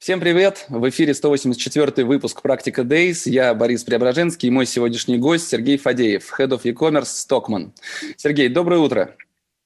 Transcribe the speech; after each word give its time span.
Всем 0.00 0.18
привет! 0.18 0.64
В 0.70 0.88
эфире 0.88 1.12
184 1.12 2.06
выпуск 2.06 2.40
«Практика 2.40 2.80
Days». 2.80 3.28
Я 3.28 3.52
Борис 3.52 3.84
Преображенский 3.84 4.48
и 4.48 4.50
мой 4.50 4.64
сегодняшний 4.64 5.18
гость 5.18 5.46
Сергей 5.46 5.76
Фадеев, 5.76 6.40
Head 6.40 6.48
of 6.48 6.62
E-Commerce 6.64 7.02
Stockman. 7.02 7.72
Сергей, 8.16 8.48
доброе 8.48 8.80
утро! 8.80 9.14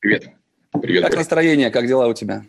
Привет! 0.00 0.30
Привет! 0.82 1.04
Как 1.04 1.14
настроение, 1.14 1.70
как 1.70 1.86
дела 1.86 2.08
у 2.08 2.14
тебя? 2.14 2.44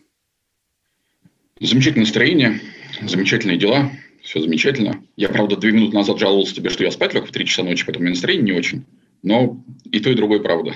Замечательное 1.59 2.05
настроение, 2.05 2.59
замечательные 3.03 3.59
дела, 3.59 3.91
все 4.23 4.41
замечательно. 4.41 5.03
Я, 5.15 5.29
правда, 5.29 5.55
две 5.55 5.71
минуты 5.71 5.95
назад 5.95 6.17
жаловался 6.17 6.55
тебе, 6.55 6.71
что 6.71 6.83
я 6.83 6.89
спать 6.89 7.13
лег 7.13 7.27
в 7.27 7.31
три 7.31 7.45
часа 7.45 7.61
ночи, 7.61 7.85
поэтому 7.85 8.09
настроение 8.09 8.45
не 8.45 8.59
очень. 8.59 8.83
Но 9.21 9.63
и 9.91 9.99
то, 9.99 10.09
и 10.09 10.15
другое 10.15 10.39
правда. 10.39 10.73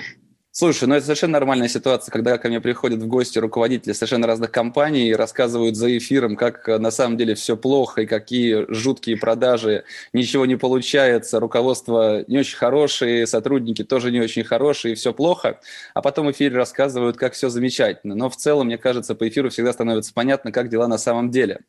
Слушай, 0.52 0.88
ну 0.88 0.96
это 0.96 1.04
совершенно 1.04 1.34
нормальная 1.34 1.68
ситуация, 1.68 2.10
когда 2.10 2.36
ко 2.36 2.48
мне 2.48 2.60
приходят 2.60 3.00
в 3.00 3.06
гости 3.06 3.38
руководители 3.38 3.92
совершенно 3.92 4.26
разных 4.26 4.50
компаний 4.50 5.08
и 5.08 5.14
рассказывают 5.14 5.76
за 5.76 5.96
эфиром, 5.96 6.34
как 6.34 6.68
э, 6.68 6.78
на 6.78 6.90
самом 6.90 7.16
деле 7.16 7.36
все 7.36 7.56
плохо 7.56 8.02
и 8.02 8.06
какие 8.06 8.66
жуткие 8.68 9.16
продажи, 9.16 9.84
ничего 10.12 10.46
не 10.46 10.56
получается, 10.56 11.38
руководство 11.38 12.24
не 12.26 12.38
очень 12.38 12.56
хорошее, 12.56 13.28
сотрудники 13.28 13.84
тоже 13.84 14.10
не 14.10 14.20
очень 14.20 14.42
хорошие, 14.42 14.92
и 14.92 14.94
все 14.96 15.14
плохо. 15.14 15.60
А 15.94 16.02
потом 16.02 16.26
в 16.26 16.32
эфире 16.32 16.56
рассказывают, 16.56 17.16
как 17.16 17.34
все 17.34 17.48
замечательно. 17.48 18.16
Но 18.16 18.28
в 18.28 18.34
целом, 18.34 18.66
мне 18.66 18.76
кажется, 18.76 19.14
по 19.14 19.28
эфиру 19.28 19.50
всегда 19.50 19.72
становится 19.72 20.12
понятно, 20.12 20.50
как 20.50 20.68
дела 20.68 20.88
на 20.88 20.98
самом 20.98 21.30
деле. 21.30 21.60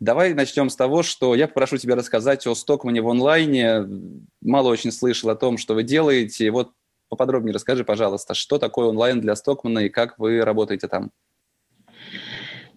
Давай 0.00 0.32
начнем 0.32 0.70
с 0.70 0.76
того, 0.76 1.02
что 1.02 1.34
я 1.34 1.46
попрошу 1.46 1.76
тебя 1.76 1.94
рассказать 1.94 2.46
о 2.46 2.54
Стокмане 2.54 3.02
в 3.02 3.08
онлайне. 3.10 3.86
Мало 4.40 4.68
очень 4.68 4.92
слышал 4.92 5.28
о 5.28 5.36
том, 5.36 5.58
что 5.58 5.74
вы 5.74 5.82
делаете. 5.82 6.50
Вот 6.50 6.70
поподробнее 7.10 7.52
расскажи, 7.52 7.84
пожалуйста, 7.84 8.32
что 8.32 8.58
такое 8.58 8.86
онлайн 8.86 9.20
для 9.20 9.36
Стокмана 9.36 9.80
и 9.80 9.88
как 9.90 10.18
вы 10.18 10.40
работаете 10.40 10.88
там? 10.88 11.10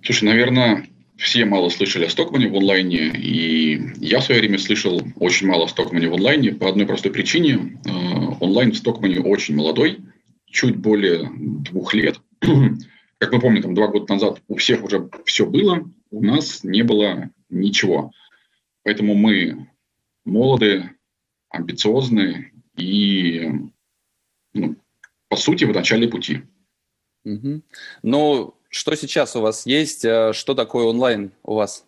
Слушай, 0.03 0.25
наверное, 0.25 0.85
все 1.15 1.45
мало 1.45 1.69
слышали 1.69 2.05
о 2.05 2.09
Стокмане 2.09 2.49
в 2.49 2.55
онлайне, 2.55 3.13
и 3.15 3.79
я 3.97 4.19
в 4.19 4.23
свое 4.23 4.41
время 4.41 4.57
слышал 4.57 5.01
очень 5.15 5.47
мало 5.47 5.65
о 5.65 5.67
Стокмане 5.69 6.09
в 6.09 6.15
онлайне 6.15 6.51
по 6.51 6.67
одной 6.67 6.85
простой 6.85 7.11
причине. 7.11 7.79
Э, 7.85 7.89
онлайн 8.41 8.71
в 8.71 8.77
Стокмане 8.77 9.21
очень 9.21 9.55
молодой, 9.55 9.99
чуть 10.45 10.75
более 10.75 11.29
двух 11.31 11.93
лет. 11.93 12.19
Как 13.19 13.31
мы 13.31 13.39
помним, 13.39 13.61
там 13.61 13.75
два 13.75 13.87
года 13.87 14.11
назад 14.11 14.41
у 14.49 14.57
всех 14.57 14.83
уже 14.83 15.09
все 15.23 15.45
было, 15.45 15.89
у 16.11 16.23
нас 16.23 16.63
не 16.63 16.81
было 16.81 17.29
ничего. 17.49 18.11
Поэтому 18.83 19.13
мы 19.13 19.67
молоды, 20.25 20.89
амбициозны 21.49 22.51
и 22.75 23.49
ну, 24.53 24.75
по 25.29 25.35
сути, 25.35 25.65
в 25.65 25.73
начале 25.73 26.07
пути. 26.07 26.41
Угу. 27.25 27.61
Ну, 28.03 28.55
что 28.69 28.95
сейчас 28.95 29.35
у 29.35 29.41
вас 29.41 29.65
есть? 29.65 30.05
Э, 30.05 30.33
что 30.33 30.53
такое 30.53 30.85
онлайн 30.85 31.31
у 31.43 31.55
вас? 31.55 31.85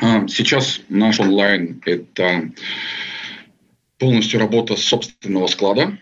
А, 0.00 0.26
сейчас 0.28 0.80
наш 0.88 1.20
онлайн– 1.20 1.82
это 1.86 2.50
полностью 3.98 4.40
работа 4.40 4.76
с 4.76 4.82
собственного 4.82 5.46
склада. 5.46 5.98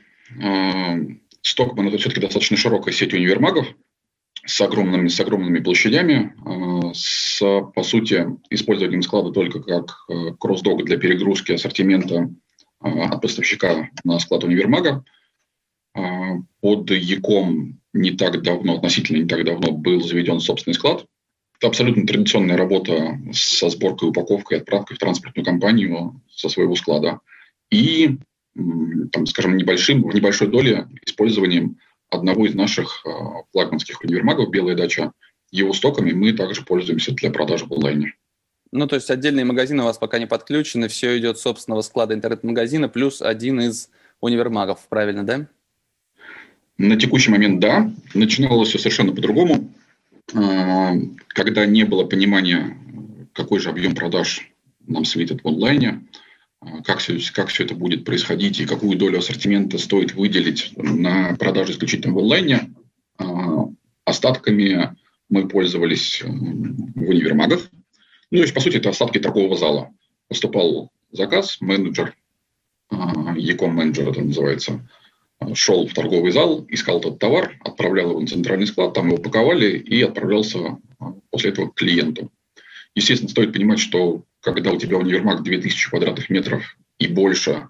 Стокман– 1.42 1.88
это 1.88 1.98
все-таки 1.98 2.20
достаточно 2.20 2.56
широкая 2.56 2.94
сеть 2.94 3.12
универмагов 3.12 3.66
с 4.46 4.60
огромными, 4.60 5.08
с 5.08 5.20
огромными 5.20 5.60
площадями, 5.60 6.34
а, 6.44 6.94
с, 6.94 7.40
по 7.74 7.82
сути, 7.82 8.26
использованием 8.50 9.02
склада 9.02 9.32
только 9.32 9.60
как 9.60 10.04
э, 10.08 10.32
кросс-дог 10.38 10.84
для 10.84 10.96
перегрузки 10.96 11.52
ассортимента 11.52 12.30
от 12.80 13.20
поставщика 13.20 13.90
на 14.04 14.18
склад 14.18 14.44
универмага. 14.44 15.04
А, 15.94 16.36
под 16.60 16.90
ЯКом 16.90 17.80
не 17.92 18.12
так 18.12 18.42
давно, 18.42 18.76
относительно 18.76 19.18
не 19.18 19.28
так 19.28 19.44
давно 19.44 19.72
был 19.72 20.00
заведен 20.00 20.40
собственный 20.40 20.74
склад. 20.74 21.06
Это 21.58 21.68
абсолютно 21.68 22.06
традиционная 22.06 22.56
работа 22.56 23.18
со 23.32 23.68
сборкой, 23.68 24.08
упаковкой, 24.08 24.58
отправкой 24.58 24.96
в 24.96 25.00
транспортную 25.00 25.44
компанию 25.44 26.22
со 26.30 26.48
своего 26.48 26.74
склада. 26.74 27.20
И, 27.70 28.18
там, 29.12 29.26
скажем, 29.26 29.56
небольшим, 29.56 30.02
в 30.02 30.14
небольшой 30.14 30.48
доле 30.48 30.88
использованием 31.04 31.78
одного 32.08 32.46
из 32.46 32.54
наших 32.54 33.04
а, 33.04 33.42
флагманских 33.52 34.00
универмагов 34.02 34.50
«Белая 34.50 34.74
дача», 34.76 35.12
его 35.50 35.72
стоками 35.72 36.12
мы 36.12 36.32
также 36.32 36.62
пользуемся 36.62 37.12
для 37.12 37.30
продажи 37.30 37.66
в 37.66 37.72
онлайне. 37.72 38.14
Ну, 38.72 38.86
то 38.86 38.94
есть 38.94 39.10
отдельные 39.10 39.44
магазины 39.44 39.82
у 39.82 39.86
вас 39.86 39.98
пока 39.98 40.18
не 40.18 40.26
подключены, 40.26 40.88
все 40.88 41.18
идет 41.18 41.38
с 41.38 41.42
собственного 41.42 41.82
склада 41.82 42.14
интернет-магазина, 42.14 42.88
плюс 42.88 43.20
один 43.20 43.60
из 43.60 43.90
универмагов, 44.20 44.86
правильно, 44.88 45.24
да? 45.24 45.46
На 46.78 46.96
текущий 46.96 47.30
момент 47.30 47.60
да. 47.60 47.90
Начиналось 48.14 48.68
все 48.68 48.78
совершенно 48.78 49.12
по-другому. 49.12 49.72
А, 50.34 50.94
когда 51.28 51.66
не 51.66 51.84
было 51.84 52.04
понимания, 52.04 52.76
какой 53.32 53.58
же 53.58 53.70
объем 53.70 53.94
продаж 53.94 54.50
нам 54.86 55.04
светит 55.04 55.42
в 55.42 55.48
онлайне, 55.48 56.06
а, 56.60 56.82
как 56.82 56.98
все, 56.98 57.18
как 57.34 57.48
все 57.48 57.64
это 57.64 57.74
будет 57.74 58.04
происходить 58.04 58.60
и 58.60 58.66
какую 58.66 58.96
долю 58.96 59.18
ассортимента 59.18 59.78
стоит 59.78 60.14
выделить 60.14 60.72
на 60.76 61.34
продажи 61.36 61.72
исключительно 61.72 62.14
в 62.14 62.18
онлайне, 62.18 62.70
а, 63.18 63.68
остатками 64.04 64.96
мы 65.28 65.48
пользовались 65.48 66.22
в 66.22 67.08
универмагах, 67.08 67.68
ну, 68.30 68.38
то 68.38 68.42
есть, 68.42 68.54
по 68.54 68.60
сути, 68.60 68.76
это 68.76 68.90
остатки 68.90 69.18
торгового 69.18 69.56
зала. 69.56 69.90
Поступал 70.28 70.90
заказ, 71.10 71.58
менеджер, 71.60 72.14
e-com 72.90 73.74
менеджер 73.74 74.08
это 74.08 74.20
называется, 74.22 74.88
а, 75.38 75.54
шел 75.54 75.86
в 75.86 75.94
торговый 75.94 76.30
зал, 76.30 76.64
искал 76.68 77.00
этот 77.00 77.18
товар, 77.18 77.56
отправлял 77.64 78.10
его 78.10 78.20
на 78.20 78.26
центральный 78.26 78.66
склад, 78.66 78.94
там 78.94 79.08
его 79.08 79.16
упаковали 79.16 79.76
и 79.78 80.00
отправлялся 80.02 80.78
а, 80.98 81.12
после 81.30 81.50
этого 81.50 81.68
к 81.68 81.74
клиенту. 81.74 82.30
Естественно, 82.94 83.30
стоит 83.30 83.52
понимать, 83.52 83.80
что 83.80 84.24
когда 84.40 84.70
у 84.70 84.78
тебя 84.78 84.98
универмаг 84.98 85.42
2000 85.42 85.90
квадратных 85.90 86.30
метров 86.30 86.76
и 86.98 87.08
больше, 87.08 87.66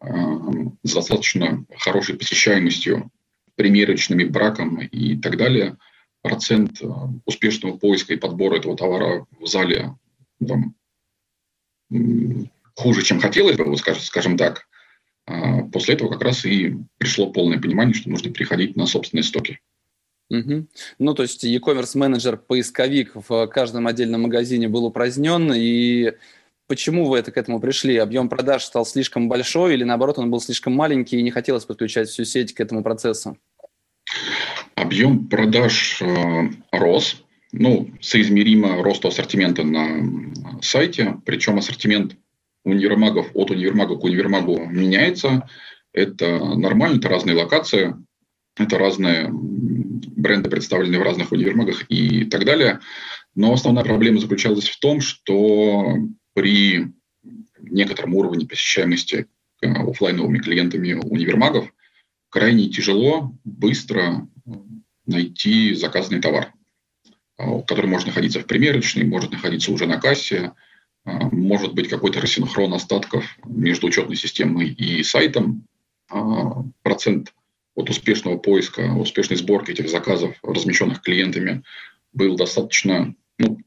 а, 0.00 0.06
с 0.84 0.94
достаточно 0.94 1.64
хорошей 1.76 2.16
посещаемостью, 2.16 3.10
примерочными 3.56 4.24
браком 4.24 4.80
и 4.80 5.16
так 5.16 5.36
далее– 5.36 5.76
процент 6.22 6.82
э, 6.82 6.86
успешного 7.24 7.76
поиска 7.76 8.14
и 8.14 8.18
подбора 8.18 8.56
этого 8.56 8.76
товара 8.76 9.26
в 9.38 9.46
зале 9.46 9.94
там, 10.46 10.74
хуже, 12.74 13.02
чем 13.02 13.20
хотелось 13.20 13.56
бы, 13.56 13.64
вот 13.64 13.78
скажем, 13.78 14.02
скажем 14.02 14.36
так. 14.36 14.66
А 15.26 15.62
после 15.64 15.94
этого 15.94 16.10
как 16.10 16.22
раз 16.22 16.44
и 16.44 16.76
пришло 16.96 17.30
полное 17.30 17.60
понимание, 17.60 17.94
что 17.94 18.08
нужно 18.08 18.32
переходить 18.32 18.76
на 18.76 18.86
собственные 18.86 19.24
стоки. 19.24 19.60
Угу. 20.30 20.66
Ну, 20.98 21.14
то 21.14 21.22
есть 21.22 21.44
e-commerce 21.44 21.96
менеджер, 21.96 22.36
поисковик 22.36 23.12
в 23.14 23.46
каждом 23.46 23.86
отдельном 23.86 24.22
магазине 24.22 24.68
был 24.68 24.84
упразднен, 24.84 25.52
и 25.54 26.12
почему 26.66 27.06
вы 27.06 27.18
это 27.18 27.32
к 27.32 27.38
этому 27.38 27.60
пришли? 27.60 27.96
Объем 27.96 28.28
продаж 28.28 28.64
стал 28.64 28.84
слишком 28.84 29.28
большой 29.28 29.74
или 29.74 29.84
наоборот 29.84 30.18
он 30.18 30.30
был 30.30 30.40
слишком 30.40 30.74
маленький 30.74 31.18
и 31.18 31.22
не 31.22 31.30
хотелось 31.30 31.64
подключать 31.64 32.08
всю 32.08 32.24
сеть 32.24 32.54
к 32.54 32.60
этому 32.60 32.82
процессу? 32.82 33.38
Объем 34.80 35.26
продаж 35.26 36.00
э, 36.00 36.50
рос, 36.70 37.24
ну, 37.50 37.90
соизмеримо 38.00 38.80
росту 38.80 39.08
ассортимента 39.08 39.64
на 39.64 40.32
сайте, 40.62 41.16
причем 41.26 41.58
ассортимент 41.58 42.16
универмагов 42.64 43.28
от 43.34 43.50
универмага 43.50 43.96
к 43.96 44.04
универмагу 44.04 44.66
меняется. 44.66 45.48
Это 45.92 46.54
нормально, 46.54 46.98
это 46.98 47.08
разные 47.08 47.34
локации, 47.34 47.96
это 48.56 48.78
разные 48.78 49.30
бренды, 49.32 50.48
представленные 50.48 51.00
в 51.00 51.04
разных 51.04 51.32
универмагах 51.32 51.84
и 51.88 52.24
так 52.26 52.44
далее. 52.44 52.78
Но 53.34 53.52
основная 53.52 53.84
проблема 53.84 54.20
заключалась 54.20 54.68
в 54.68 54.78
том, 54.78 55.00
что 55.00 55.96
при 56.34 56.86
некотором 57.60 58.14
уровне 58.14 58.46
посещаемости 58.46 59.26
э, 59.60 59.66
офлайновыми 59.66 60.38
клиентами 60.38 60.92
универмагов 60.92 61.68
крайне 62.30 62.68
тяжело 62.68 63.32
быстро 63.42 64.28
найти 65.08 65.74
заказанный 65.74 66.20
товар, 66.20 66.52
а, 67.36 67.62
который 67.62 67.86
может 67.86 68.06
находиться 68.06 68.40
в 68.40 68.46
примерочной, 68.46 69.04
может 69.04 69.32
находиться 69.32 69.72
уже 69.72 69.86
на 69.86 69.98
кассе, 69.98 70.52
а, 71.04 71.28
может 71.30 71.74
быть 71.74 71.88
какой-то 71.88 72.20
рассинхрон 72.20 72.74
остатков 72.74 73.24
между 73.44 73.86
учетной 73.86 74.16
системой 74.16 74.68
и 74.68 75.02
сайтом. 75.02 75.66
А, 76.10 76.62
процент 76.82 77.32
от 77.74 77.90
успешного 77.90 78.38
поиска, 78.38 78.92
успешной 78.92 79.38
сборки 79.38 79.70
этих 79.70 79.88
заказов, 79.88 80.36
размещенных 80.42 81.00
клиентами, 81.00 81.62
был 82.12 82.36
достаточно 82.36 83.14
ну, 83.38 83.58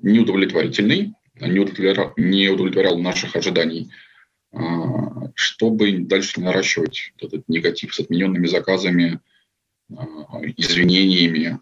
неудовлетворительный, 0.00 1.12
не 1.34 2.20
не 2.30 2.48
удовлетворял 2.48 2.98
наших 2.98 3.36
ожиданий, 3.36 3.90
чтобы 5.34 5.98
дальше 5.98 6.40
наращивать 6.40 7.12
этот 7.18 7.48
негатив 7.48 7.94
с 7.94 8.00
отмененными 8.00 8.46
заказами, 8.46 9.20
извинениями, 10.56 11.58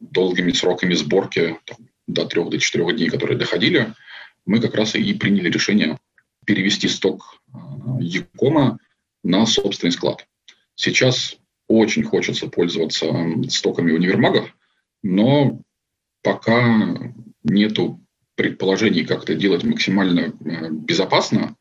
долгими 0.00 0.52
сроками 0.52 0.94
сборки 0.94 1.58
там, 1.64 1.88
до 2.06 2.26
трех, 2.26 2.50
до 2.50 2.58
четырех 2.58 2.96
дней, 2.96 3.08
которые 3.08 3.38
доходили, 3.38 3.94
мы 4.44 4.60
как 4.60 4.74
раз 4.74 4.94
и 4.94 5.14
приняли 5.14 5.50
решение 5.50 5.98
перевести 6.44 6.88
сток 6.88 7.40
Якома 8.00 8.78
на 9.22 9.46
собственный 9.46 9.92
склад. 9.92 10.26
Сейчас 10.74 11.36
очень 11.68 12.02
хочется 12.02 12.48
пользоваться 12.48 13.06
стоками 13.48 13.92
универмагов, 13.92 14.54
но 15.02 15.60
пока 16.22 17.14
нету 17.44 18.00
предположений, 18.34 19.04
как 19.04 19.24
это 19.24 19.34
делать 19.34 19.62
максимально 19.62 20.20
э, 20.44 20.70
безопасно, 20.70 21.56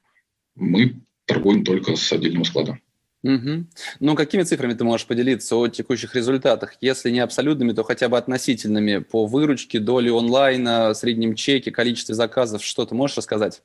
мы 0.56 1.02
торгуем 1.26 1.64
только 1.64 1.96
с 1.96 2.12
отдельного 2.12 2.44
склада. 2.44 2.80
Угу. 3.24 3.66
Ну, 4.00 4.16
какими 4.16 4.42
цифрами 4.42 4.74
ты 4.74 4.84
можешь 4.84 5.06
поделиться 5.06 5.56
о 5.56 5.68
текущих 5.68 6.16
результатах? 6.16 6.74
Если 6.82 7.12
не 7.12 7.20
абсолютными, 7.20 7.72
то 7.72 7.84
хотя 7.84 8.10
бы 8.10 8.18
относительными 8.18 8.98
по 8.98 9.28
выручке, 9.28 9.80
доле 9.80 10.12
онлайна, 10.12 10.94
среднем 10.96 11.36
чеке, 11.36 11.72
количестве 11.72 12.16
заказов. 12.16 12.64
Что 12.64 12.86
ты 12.86 12.96
можешь 12.96 13.18
рассказать? 13.18 13.62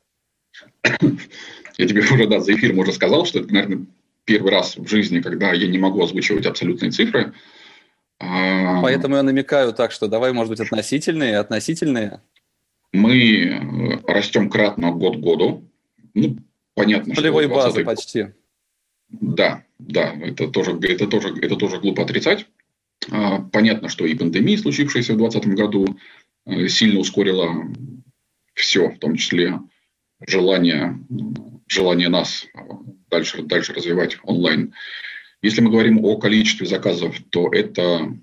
Я 1.79 1.89
тебе 1.89 2.01
уже, 2.01 2.27
да, 2.27 2.41
за 2.41 2.55
эфир 2.55 2.79
уже 2.79 2.93
сказал, 2.93 3.25
что 3.25 3.41
это, 3.41 3.53
наверное, 3.53 3.87
первый 4.25 4.53
раз 4.53 4.77
в 4.77 4.87
жизни, 4.87 5.21
когда 5.21 5.53
я 5.53 5.69
не 5.69 5.79
могу 5.79 6.03
озвучивать 6.03 6.47
абсолютные 6.47 6.91
цифры. 6.91 7.33
А, 8.19 8.83
Поэтому 8.83 9.17
я 9.17 9.23
намекаю 9.23 9.73
так, 9.73 9.93
что 9.93 10.09
давай, 10.09 10.33
может 10.33 10.51
быть, 10.51 10.61
относительные, 10.61 11.39
относительные. 11.39 12.21
Мы 12.93 13.45
э, 13.45 13.99
растем 14.07 14.49
кратно 14.49 14.91
год 14.93 15.17
к 15.17 15.21
году. 15.21 15.65
Ну, 16.15 16.39
понятно, 16.75 17.15
Полевой 17.15 17.45
что... 17.45 17.55
базы 17.55 17.85
почти. 17.85 18.29
Да, 19.09 19.65
да, 19.79 20.15
это 20.15 20.49
тоже, 20.49 20.79
это 20.83 21.07
тоже, 21.07 21.35
это 21.41 21.57
тоже 21.57 21.79
глупо 21.79 22.03
отрицать. 22.03 22.47
А, 23.11 23.41
понятно, 23.41 23.89
что 23.89 24.07
и 24.07 24.15
пандемия, 24.15 24.59
случившаяся 24.59 25.15
в 25.15 25.19
2020 25.19 25.59
году, 25.59 25.99
э, 26.47 26.69
сильно 26.69 27.01
ускорила 27.01 27.55
все, 28.55 28.89
в 28.89 28.99
том 28.99 29.17
числе 29.17 29.61
желание, 30.27 30.99
желание 31.69 32.09
нас 32.09 32.47
дальше, 33.11 33.43
дальше 33.43 33.75
развивать 33.75 34.19
онлайн. 34.23 34.75
Если 35.43 35.61
мы 35.61 35.71
говорим 35.71 36.05
о 36.05 36.17
количестве 36.17 36.67
заказов, 36.67 37.17
то 37.31 37.53
это 37.53 38.17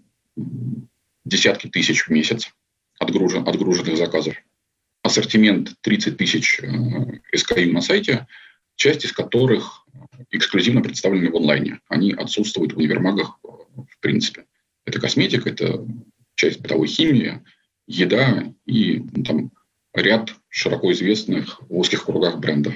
десятки 1.24 1.68
тысяч 1.68 2.06
в 2.06 2.10
месяц 2.10 2.52
отгружен, 3.00 3.48
отгруженных 3.48 3.98
заказов. 3.98 4.36
Ассортимент 5.04 5.76
30 5.82 6.18
тысяч 6.18 6.60
э, 6.62 6.68
SKU 7.36 7.72
на 7.72 7.82
сайте, 7.82 8.28
часть 8.76 9.06
из 9.06 9.12
которых 9.12 9.83
эксклюзивно 10.32 10.82
представлены 10.82 11.32
в 11.32 11.36
онлайне. 11.36 11.80
Они 11.88 12.14
отсутствуют 12.14 12.74
в 12.74 12.78
универмагах 12.78 13.40
э, 13.44 13.48
в 13.48 14.00
принципе. 14.00 14.46
Это 14.86 15.00
косметика, 15.00 15.50
это 15.50 15.86
часть 16.36 16.62
бытовой 16.62 16.88
химии, 16.88 17.44
еда 17.88 18.54
и 18.66 19.04
ну, 19.14 19.24
там, 19.24 19.52
ряд 19.94 20.34
широко 20.50 20.92
известных 20.92 21.62
в 21.62 21.78
узких 21.78 22.06
кругах 22.06 22.40
брендов. 22.40 22.74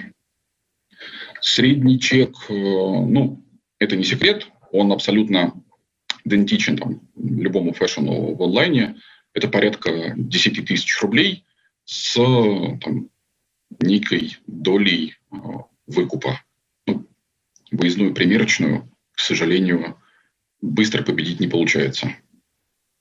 Средний 1.41 1.99
чек, 1.99 2.35
э, 2.49 2.53
ну, 2.53 3.44
это 3.79 3.95
не 3.95 4.03
секрет, 4.03 4.47
он 4.71 4.91
абсолютно 4.91 5.53
идентичен 6.23 6.77
там, 6.77 7.01
любому 7.15 7.73
фэшну 7.73 8.35
в 8.35 8.43
онлайне. 8.43 8.97
Это 9.33 9.47
порядка 9.47 10.13
10 10.15 10.65
тысяч 10.65 11.01
рублей 11.01 11.45
с 11.85 12.15
там, 12.15 13.09
некой 13.79 14.38
долей 14.47 15.15
э, 15.31 15.35
выкупа. 15.85 16.41
Ну, 17.71 17.77
выездную 17.79 18.13
примерочную, 18.13 18.89
к 19.11 19.19
сожалению, 19.19 19.97
быстро 20.61 21.03
победить 21.03 21.39
не 21.39 21.47
получается. 21.47 22.09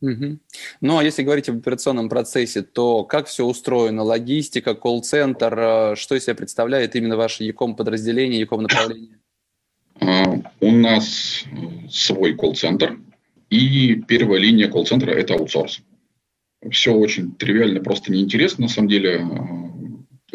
Угу. 0.03 0.39
Ну, 0.83 0.99
а 0.99 1.05
если 1.05 1.23
говорить 1.23 1.49
об 1.49 1.59
операционном 1.59 2.09
процессе, 2.09 2.63
то 2.63 3.05
как 3.05 3.29
все 3.29 3.47
устроено? 3.47 4.03
Логистика, 4.03 4.75
колл-центр, 4.75 5.59
э, 5.59 5.97
что 5.97 6.15
из 6.15 6.25
себя 6.25 6.35
представляет 6.35 6.95
именно 6.97 7.17
ваше 7.17 7.45
Яком 7.45 7.75
подразделение, 7.75 8.41
Яком 8.41 8.63
направление? 8.63 9.19
А, 10.01 10.25
у 10.61 10.71
нас 10.71 11.45
свой 11.91 12.35
колл-центр, 12.35 12.99
и 13.49 13.95
первая 14.07 14.39
линия 14.39 14.69
колл-центра– 14.69 15.11
это 15.13 15.35
аутсорс. 15.35 15.81
Все 16.71 16.93
очень 16.93 17.33
тривиально, 17.33 17.81
просто 17.81 18.13
неинтересно. 18.13 18.63
На 18.63 18.69
самом 18.69 18.89
деле, 18.89 19.27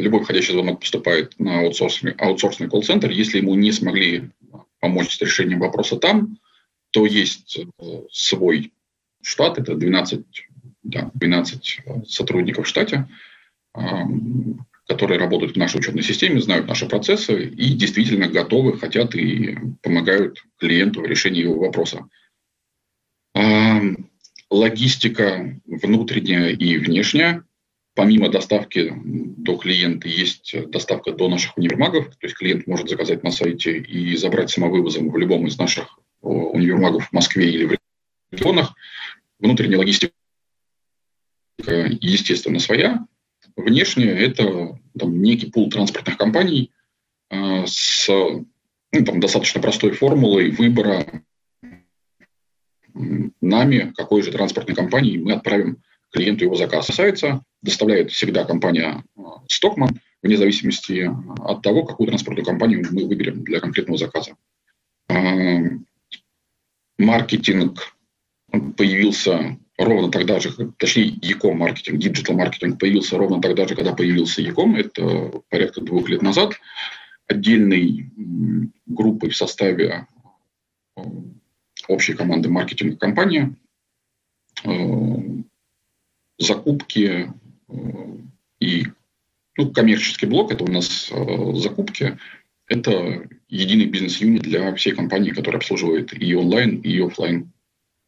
любой 0.01 0.23
входящий 0.23 0.53
звонок 0.53 0.79
поступает 0.79 1.37
на 1.39 1.61
аутсорсный, 1.61 2.13
аутсорсный 2.13 2.69
колл-центр. 2.69 3.09
Если 3.09 3.37
ему 3.37 3.55
не 3.55 3.71
смогли 3.71 4.29
помочь 4.79 5.15
с 5.15 5.21
решением 5.21 5.59
вопроса 5.59 5.97
там, 5.97 6.37
то 6.91 7.05
есть 7.05 7.59
свой 8.11 8.73
штат, 9.21 9.59
это 9.59 9.75
12, 9.75 10.25
да, 10.83 11.11
12 11.13 11.79
э, 11.85 12.03
сотрудников 12.07 12.65
в 12.65 12.69
штате, 12.69 13.07
которые 14.87 15.19
работают 15.19 15.55
в 15.55 15.57
нашей 15.57 15.79
учетной 15.79 16.03
системе, 16.03 16.41
знают 16.41 16.67
наши 16.67 16.85
процессы 16.85 17.45
и 17.45 17.73
действительно 17.73 18.27
готовы, 18.27 18.77
хотят 18.77 19.15
и 19.15 19.57
помогают 19.81 20.43
клиенту 20.57 21.01
в 21.01 21.05
решении 21.05 21.43
его 21.43 21.57
вопроса. 21.57 22.09
Логистика 24.49 25.57
внутренняя 25.65 26.49
и 26.49 26.77
внешняя. 26.77 27.45
Помимо 27.93 28.29
доставки 28.29 28.93
до 28.95 29.57
клиента 29.57 30.07
есть 30.07 30.55
доставка 30.69 31.11
до 31.11 31.27
наших 31.27 31.57
универмагов, 31.57 32.07
то 32.07 32.25
есть 32.25 32.37
клиент 32.37 32.65
может 32.65 32.87
заказать 32.89 33.21
на 33.23 33.31
сайте 33.31 33.77
и 33.77 34.15
забрать 34.15 34.49
самовывозом 34.49 35.09
в 35.09 35.17
любом 35.17 35.45
из 35.47 35.57
наших 35.57 35.99
универмагов 36.21 37.09
в 37.09 37.13
Москве 37.13 37.51
или 37.51 37.65
в 37.65 37.77
регионах. 38.31 38.73
Внутренняя 39.39 39.79
логистика, 39.79 40.13
естественно, 41.59 42.59
своя. 42.59 43.05
Внешняя– 43.57 44.11
это 44.17 44.79
там, 44.97 45.21
некий 45.21 45.51
пул 45.51 45.69
транспортных 45.69 46.17
компаний 46.17 46.71
э, 47.29 47.65
с 47.65 48.07
ну, 48.07 49.05
там, 49.05 49.19
достаточно 49.19 49.61
простой 49.61 49.91
формулой 49.91 50.51
выбора 50.51 51.23
нами, 52.93 53.93
какой 53.95 54.21
же 54.21 54.31
транспортной 54.31 54.75
компании 54.75 55.17
мы 55.17 55.33
отправим 55.33 55.81
клиенту 56.11 56.45
его 56.45 56.55
заказ. 56.55 56.87
Касается, 56.87 57.43
доставляет 57.61 58.11
всегда 58.11 58.45
компания 58.45 59.03
Stockman, 59.17 59.97
вне 60.21 60.37
зависимости 60.37 61.09
от 61.43 61.61
того, 61.61 61.83
какую 61.85 62.07
транспортную 62.07 62.45
компанию 62.45 62.85
мы 62.91 63.05
выберем 63.05 63.43
для 63.43 63.59
конкретного 63.59 63.97
заказа. 63.97 64.35
Маркетинг 66.97 67.95
появился 68.77 69.57
ровно 69.77 70.11
тогда 70.11 70.39
же, 70.39 70.51
точнее, 70.77 71.07
э, 71.21 71.53
маркетинг, 71.53 71.99
digital 71.99 72.35
маркетинг 72.35 72.79
появился 72.79 73.17
ровно 73.17 73.41
тогда 73.41 73.67
же, 73.67 73.75
когда 73.75 73.93
появился 73.93 74.41
e-com, 74.41 74.79
это 74.79 75.41
порядка 75.49 75.81
двух 75.81 76.09
лет 76.09 76.21
назад, 76.21 76.53
отдельной 77.27 78.11
группой 78.85 79.29
в 79.29 79.35
составе 79.35 80.07
э, 80.97 81.01
общей 81.87 82.13
команды 82.13 82.49
маркетинга 82.49 82.97
компании, 82.97 83.55
э, 84.63 85.40
закупки 86.41 87.33
э, 87.69 87.73
и 88.59 88.85
ну, 89.57 89.71
коммерческий 89.71 90.27
блок, 90.27 90.51
это 90.51 90.63
у 90.63 90.67
нас 90.67 91.11
закупки, 91.55 92.17
это 92.67 93.27
единый 93.49 93.85
бизнес-юнит 93.85 94.43
для 94.43 94.73
всей 94.75 94.93
компании, 94.93 95.31
которая 95.31 95.59
обслуживает 95.59 96.13
и 96.13 96.35
онлайн, 96.35 96.79
и 96.81 96.99
офлайн 96.99 97.51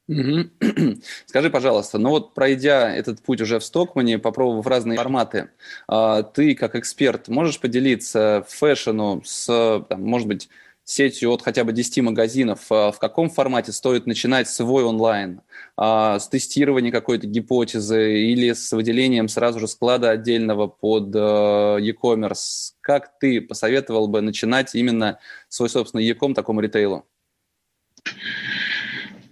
Скажи, 1.25 1.49
пожалуйста, 1.49 1.97
ну 1.97 2.09
вот 2.09 2.33
пройдя 2.33 2.93
этот 2.93 3.21
путь 3.21 3.39
уже 3.39 3.59
в 3.59 3.63
Стокмане, 3.63 4.19
попробовав 4.19 4.67
разные 4.67 4.97
форматы, 4.97 5.49
а, 5.87 6.23
ты 6.23 6.55
как 6.55 6.75
эксперт 6.75 7.29
можешь 7.29 7.59
поделиться 7.59 8.45
фэшну 8.49 9.21
с, 9.23 9.85
там, 9.87 10.03
может 10.03 10.27
быть, 10.27 10.49
сетью 10.85 11.31
от 11.31 11.41
хотя 11.41 11.63
бы 11.63 11.73
10 11.73 12.01
магазинов, 12.01 12.71
а, 12.71 12.91
в 12.91 12.99
каком 12.99 13.29
формате 13.29 13.71
стоит 13.71 14.05
начинать 14.05 14.49
свой 14.49 14.83
онлайн? 14.83 15.41
А, 15.77 16.19
с 16.19 16.27
тестирования 16.27 16.91
какой-то 16.91 17.27
гипотезы 17.27 18.21
или 18.31 18.53
с 18.53 18.71
выделением 18.71 19.27
сразу 19.27 19.59
же 19.59 19.67
склада 19.67 20.11
отдельного 20.11 20.67
под 20.67 21.15
e-commerce? 21.15 22.73
Как 22.81 23.17
ты 23.19 23.41
посоветовал 23.41 24.07
бы 24.07 24.21
начинать 24.21 24.75
именно 24.75 25.19
свой 25.49 25.69
собственный 25.69 26.05
e-com 26.05 26.33
такому 26.33 26.61
ритейлу? 26.61 27.05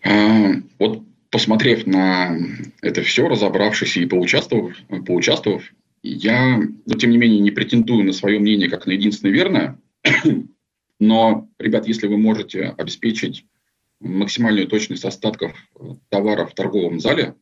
А, 0.04 0.52
вот 0.80 1.04
посмотрев 1.30 1.88
на 1.88 2.38
это 2.82 3.02
все, 3.04 3.28
разобравшись 3.28 3.98
и 3.98 4.06
поучаствовав, 4.06 4.76
поучаствовав 5.06 5.64
я, 6.04 6.60
но 6.86 6.96
тем 6.96 7.12
не 7.12 7.18
менее, 7.18 7.40
не 7.40 7.52
претендую 7.52 8.04
на 8.06 8.14
свое 8.14 8.40
мнение 8.40 8.70
как 8.70 8.86
на 8.86 8.92
единственное 8.92 9.34
верное. 9.34 9.80
Но, 11.02 11.50
ребят, 11.58 11.88
если 11.88 12.06
вы 12.06 12.18
можете 12.18 12.76
обеспечить 12.78 13.48
максимальную 14.00 14.68
точность 14.68 15.04
остатков 15.04 15.52
товара 16.10 16.46
в 16.46 16.54
торговом 16.54 17.00
зале, 17.00 17.34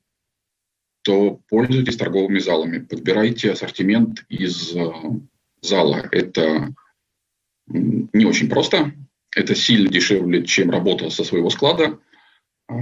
то 1.01 1.41
пользуйтесь 1.49 1.97
торговыми 1.97 2.39
залами, 2.39 2.79
подбирайте 2.79 3.51
ассортимент 3.51 4.23
из 4.29 4.73
э, 4.73 4.89
зала. 5.61 6.07
Это 6.09 6.73
не 7.67 8.23
очень 8.23 8.49
просто, 8.49 8.93
это 9.35 9.55
сильно 9.55 9.89
дешевле, 9.89 10.45
чем 10.45 10.69
работа 10.69 11.09
со 11.09 11.25
своего 11.25 11.49
склада. 11.49 11.99
А, 12.69 12.75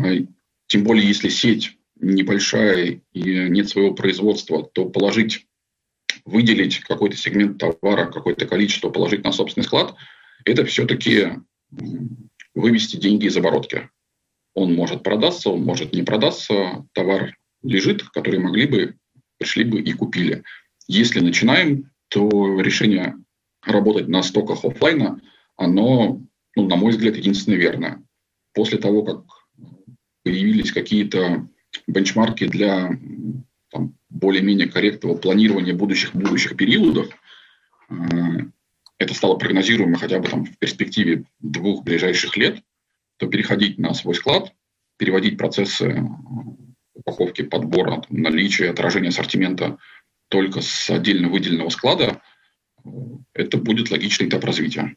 тем 0.68 0.84
более, 0.84 1.08
если 1.08 1.30
сеть 1.30 1.76
небольшая 2.00 3.02
и 3.14 3.50
нет 3.50 3.68
своего 3.68 3.96
производства, 3.96 4.64
то 4.64 4.86
положить, 4.86 5.48
выделить 6.24 6.82
какой-то 6.82 7.18
сегмент 7.18 7.58
товара, 7.58 8.12
какое-то 8.12 8.46
количество, 8.46 8.92
положить 8.92 9.24
на 9.24 9.32
собственный 9.32 9.66
склад, 9.66 9.96
это 10.46 10.66
все-таки 10.66 11.34
вывести 12.54 12.98
деньги 12.98 13.26
из 13.26 13.38
оборотки. 13.38 13.90
Он 14.54 14.74
может 14.74 15.04
продаться, 15.04 15.50
он 15.50 15.64
может 15.64 15.94
не 15.94 16.04
продаться, 16.04 16.86
товар 16.94 17.38
лежит, 17.64 18.04
который 18.04 18.40
могли 18.40 18.68
бы, 18.68 18.96
пришли 19.38 19.64
бы 19.64 19.80
и 19.80 19.94
купили. 19.94 20.44
Если 20.88 21.20
начинаем, 21.20 21.92
то 22.10 22.60
решение 22.62 23.16
работать 23.64 24.08
на 24.08 24.24
стоках 24.24 24.64
офлайна, 24.64 25.22
оно, 25.56 26.22
ну, 26.56 26.68
на 26.68 26.76
мой 26.76 26.92
взгляд, 26.92 27.18
единственное 27.18 27.58
верное. 27.58 28.04
После 28.54 28.78
того, 28.78 29.04
как 29.04 29.24
появились 30.24 30.72
какие-то 30.72 31.48
бенчмарки 31.86 32.48
для 32.48 32.90
там, 33.70 33.96
более-менее 34.10 34.70
корректного 34.70 35.16
планирования 35.16 35.74
будущих 35.74 36.16
будущих 36.16 36.56
периодов, 36.56 37.10
э, 37.90 37.94
это 39.00 39.14
стало 39.14 39.36
прогнозируемо 39.36 39.98
хотя 39.98 40.20
бы 40.20 40.28
там 40.28 40.46
в 40.46 40.58
перспективе 40.58 41.26
двух 41.40 41.84
ближайших 41.84 42.36
лет, 42.38 42.62
то 43.18 43.28
переходить 43.28 43.78
на 43.78 43.94
свой 43.94 44.16
склад, 44.16 44.54
переводить 44.98 45.38
процессы 45.38 46.04
упаковки, 46.94 47.44
подбора, 47.44 48.04
наличия, 48.10 48.70
отражения 48.70 49.10
ассортимента 49.10 49.78
только 50.30 50.62
с 50.62 50.90
отдельно 50.90 51.30
выделенного 51.30 51.70
склада, 51.70 52.22
это 53.34 53.58
будет 53.58 53.92
логичный 53.92 54.28
этап 54.28 54.44
развития. 54.44 54.96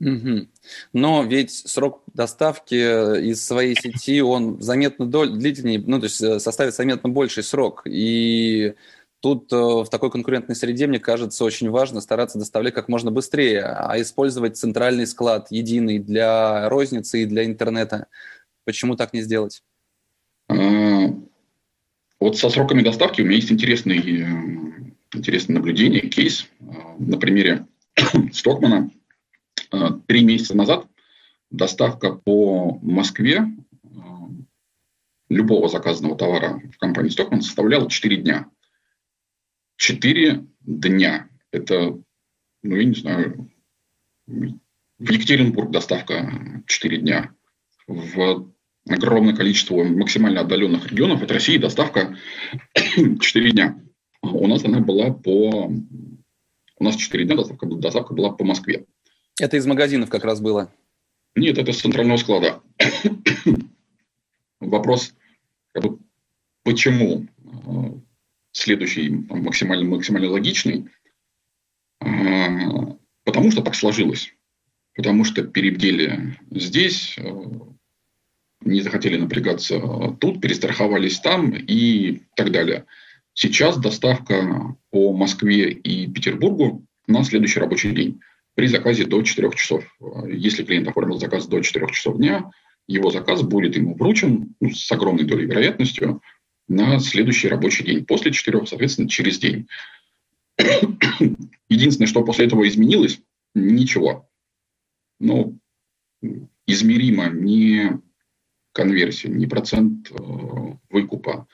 Угу. 0.00 0.48
Но 0.92 1.24
ведь 1.24 1.50
срок 1.50 2.04
доставки 2.14 2.74
из 3.20 3.44
своей 3.44 3.74
сети, 3.74 4.22
он 4.22 4.62
заметно 4.62 5.06
длительнее, 5.06 5.82
ну, 5.84 5.98
то 5.98 6.04
есть 6.04 6.22
э, 6.22 6.38
составит 6.38 6.74
заметно 6.74 7.08
больший 7.08 7.42
срок. 7.42 7.82
И 7.84 8.74
тут 9.20 9.52
э, 9.52 9.56
в 9.56 9.86
такой 9.90 10.10
конкурентной 10.10 10.54
среде, 10.54 10.86
мне 10.86 10.98
кажется, 10.98 11.44
очень 11.44 11.70
важно 11.70 12.00
стараться 12.00 12.38
доставлять 12.38 12.74
как 12.74 12.88
можно 12.88 13.10
быстрее, 13.10 13.64
а 13.64 14.00
использовать 14.00 14.56
центральный 14.56 15.06
склад 15.06 15.48
единый 15.50 15.98
для 15.98 16.68
розницы 16.68 17.22
и 17.22 17.26
для 17.26 17.44
интернета. 17.44 18.06
Почему 18.64 18.96
так 18.96 19.12
не 19.12 19.22
сделать? 19.22 19.62
А, 20.48 20.56
вот 22.20 22.36
со 22.36 22.50
сроками 22.50 22.82
доставки 22.82 23.20
у 23.20 23.24
меня 23.24 23.36
есть 23.36 23.52
интересный, 23.52 23.98
э, 23.98 25.16
интересное 25.16 25.54
наблюдение, 25.54 26.02
кейс 26.08 26.48
э, 26.60 26.64
на 26.98 27.18
примере 27.18 27.66
Стокмана. 28.32 28.90
Э, 29.72 29.90
три 30.06 30.24
месяца 30.24 30.56
назад 30.56 30.86
доставка 31.50 32.12
по 32.12 32.78
Москве 32.82 33.46
любого 35.28 35.68
заказанного 35.68 36.16
товара 36.16 36.60
в 36.72 36.78
компании 36.78 37.10
Стокман 37.10 37.42
составляла 37.42 37.88
4 37.88 38.16
дня. 38.16 38.46
4 39.78 40.44
дня. 40.60 41.28
Это, 41.50 41.98
ну, 42.62 42.76
я 42.76 42.84
не 42.84 42.94
знаю, 42.94 43.50
в 44.26 45.10
Екатеринбург 45.10 45.70
доставка 45.70 46.62
4 46.66 46.98
дня. 46.98 47.32
В 47.86 48.52
огромное 48.86 49.34
количество 49.34 49.82
максимально 49.82 50.42
отдаленных 50.42 50.90
регионов 50.90 51.22
от 51.22 51.30
России 51.30 51.56
доставка 51.56 52.16
4 53.20 53.50
дня. 53.52 53.80
У 54.20 54.46
нас 54.46 54.64
она 54.64 54.80
была 54.80 55.12
по... 55.12 55.72
У 56.80 56.84
нас 56.84 56.96
4 56.96 57.24
дня 57.24 57.36
доставка, 57.36 57.66
доставка 57.66 58.14
была 58.14 58.30
по 58.32 58.44
Москве. 58.44 58.84
Это 59.40 59.56
из 59.56 59.66
магазинов 59.66 60.10
как 60.10 60.24
раз 60.24 60.40
было? 60.40 60.72
Нет, 61.36 61.56
это 61.56 61.72
с 61.72 61.80
центрального 61.80 62.16
склада. 62.16 62.60
Вопрос, 64.60 65.14
почему 66.64 67.28
следующий 68.52 69.10
максимально, 69.10 69.84
максимально 69.84 70.30
логичный, 70.30 70.88
потому 73.24 73.50
что 73.50 73.62
так 73.62 73.74
сложилось. 73.74 74.34
Потому 74.94 75.24
что 75.24 75.44
перебдели 75.44 76.38
здесь, 76.50 77.16
не 78.62 78.80
захотели 78.80 79.16
напрягаться 79.16 79.78
тут, 80.20 80.40
перестраховались 80.40 81.20
там 81.20 81.54
и 81.54 82.22
так 82.34 82.50
далее. 82.50 82.84
Сейчас 83.32 83.78
доставка 83.78 84.76
по 84.90 85.12
Москве 85.12 85.70
и 85.70 86.10
Петербургу 86.10 86.84
на 87.06 87.22
следующий 87.22 87.60
рабочий 87.60 87.92
день 87.92 88.20
при 88.54 88.66
заказе 88.66 89.04
до 89.04 89.22
4 89.22 89.50
часов. 89.52 89.84
Если 90.26 90.64
клиент 90.64 90.88
оформил 90.88 91.20
заказ 91.20 91.46
до 91.46 91.60
4 91.60 91.86
часов 91.92 92.16
дня, 92.16 92.50
его 92.88 93.10
заказ 93.10 93.42
будет 93.42 93.76
ему 93.76 93.94
вручен 93.94 94.56
ну, 94.60 94.70
с 94.74 94.90
огромной 94.90 95.22
долей 95.22 95.46
вероятностью 95.46 96.20
на 96.68 97.00
следующий 97.00 97.48
рабочий 97.48 97.84
день. 97.84 98.04
После 98.04 98.30
4, 98.30 98.66
соответственно, 98.66 99.08
через 99.08 99.38
день. 99.38 99.66
Единственное, 101.68 102.08
что 102.08 102.24
после 102.24 102.46
этого 102.46 102.68
изменилось, 102.68 103.20
ничего. 103.54 104.28
Ну, 105.18 105.58
измеримо 106.66 107.28
не 107.28 107.98
конверсии, 108.72 109.28
ни 109.28 109.46
процент 109.46 110.10
э, 110.10 110.14
выкупа, 110.90 111.48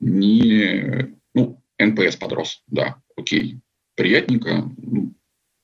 ни 0.00 1.12
ну, 1.34 1.62
NPS 1.78 2.16
подрос, 2.16 2.62
да, 2.66 3.02
окей, 3.16 3.60
приятненько, 3.94 4.70
ну, 4.78 5.14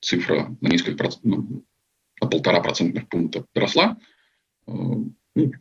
цифра 0.01 0.55
на 0.61 0.67
несколько 0.67 0.97
процентов, 0.97 1.23
ну, 1.23 1.65
на 2.21 2.27
полтора 2.27 2.61
процентных 2.61 3.07
пункта 3.07 3.45
росла, 3.55 3.97
э, 4.67 4.71
ну, 4.71 5.51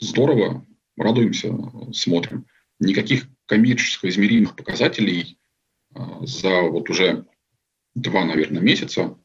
здорово, 0.00 0.66
радуемся, 0.96 1.54
смотрим. 1.92 2.46
Никаких 2.80 3.26
коммерческих 3.46 4.10
измеримых 4.10 4.56
показателей 4.56 5.38
э, 5.94 6.00
за 6.22 6.62
вот 6.62 6.90
уже 6.90 7.26
два, 7.94 8.24
наверное, 8.24 8.62
месяца, 8.62 9.16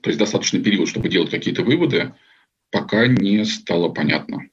то 0.00 0.10
есть 0.10 0.18
достаточный 0.18 0.62
период, 0.62 0.88
чтобы 0.88 1.08
делать 1.08 1.30
какие-то 1.30 1.62
выводы, 1.62 2.14
пока 2.70 3.06
не 3.06 3.44
стало 3.44 3.88
понятно. 3.88 4.48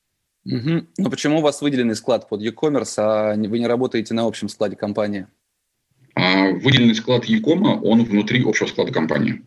Угу. 0.46 0.88
Но 0.98 1.10
почему 1.10 1.39
у 1.39 1.42
вас 1.42 1.62
выделенный 1.62 1.96
склад 1.96 2.30
под 2.30 2.42
e-commerce, 2.42 2.96
а 2.98 3.36
вы 3.36 3.60
не 3.60 3.68
работаете 3.68 4.13
на 4.13 4.25
общем 4.25 4.50
складе 4.50 4.75
компании? 4.75 5.28
А 6.16 6.51
выделенный 6.51 6.96
склад 6.96 7.25
e-com, 7.25 7.84
он 7.84 8.04
внутри 8.04 8.44
общего 8.44 8.68
склада 8.68 8.92
компании. 8.92 9.44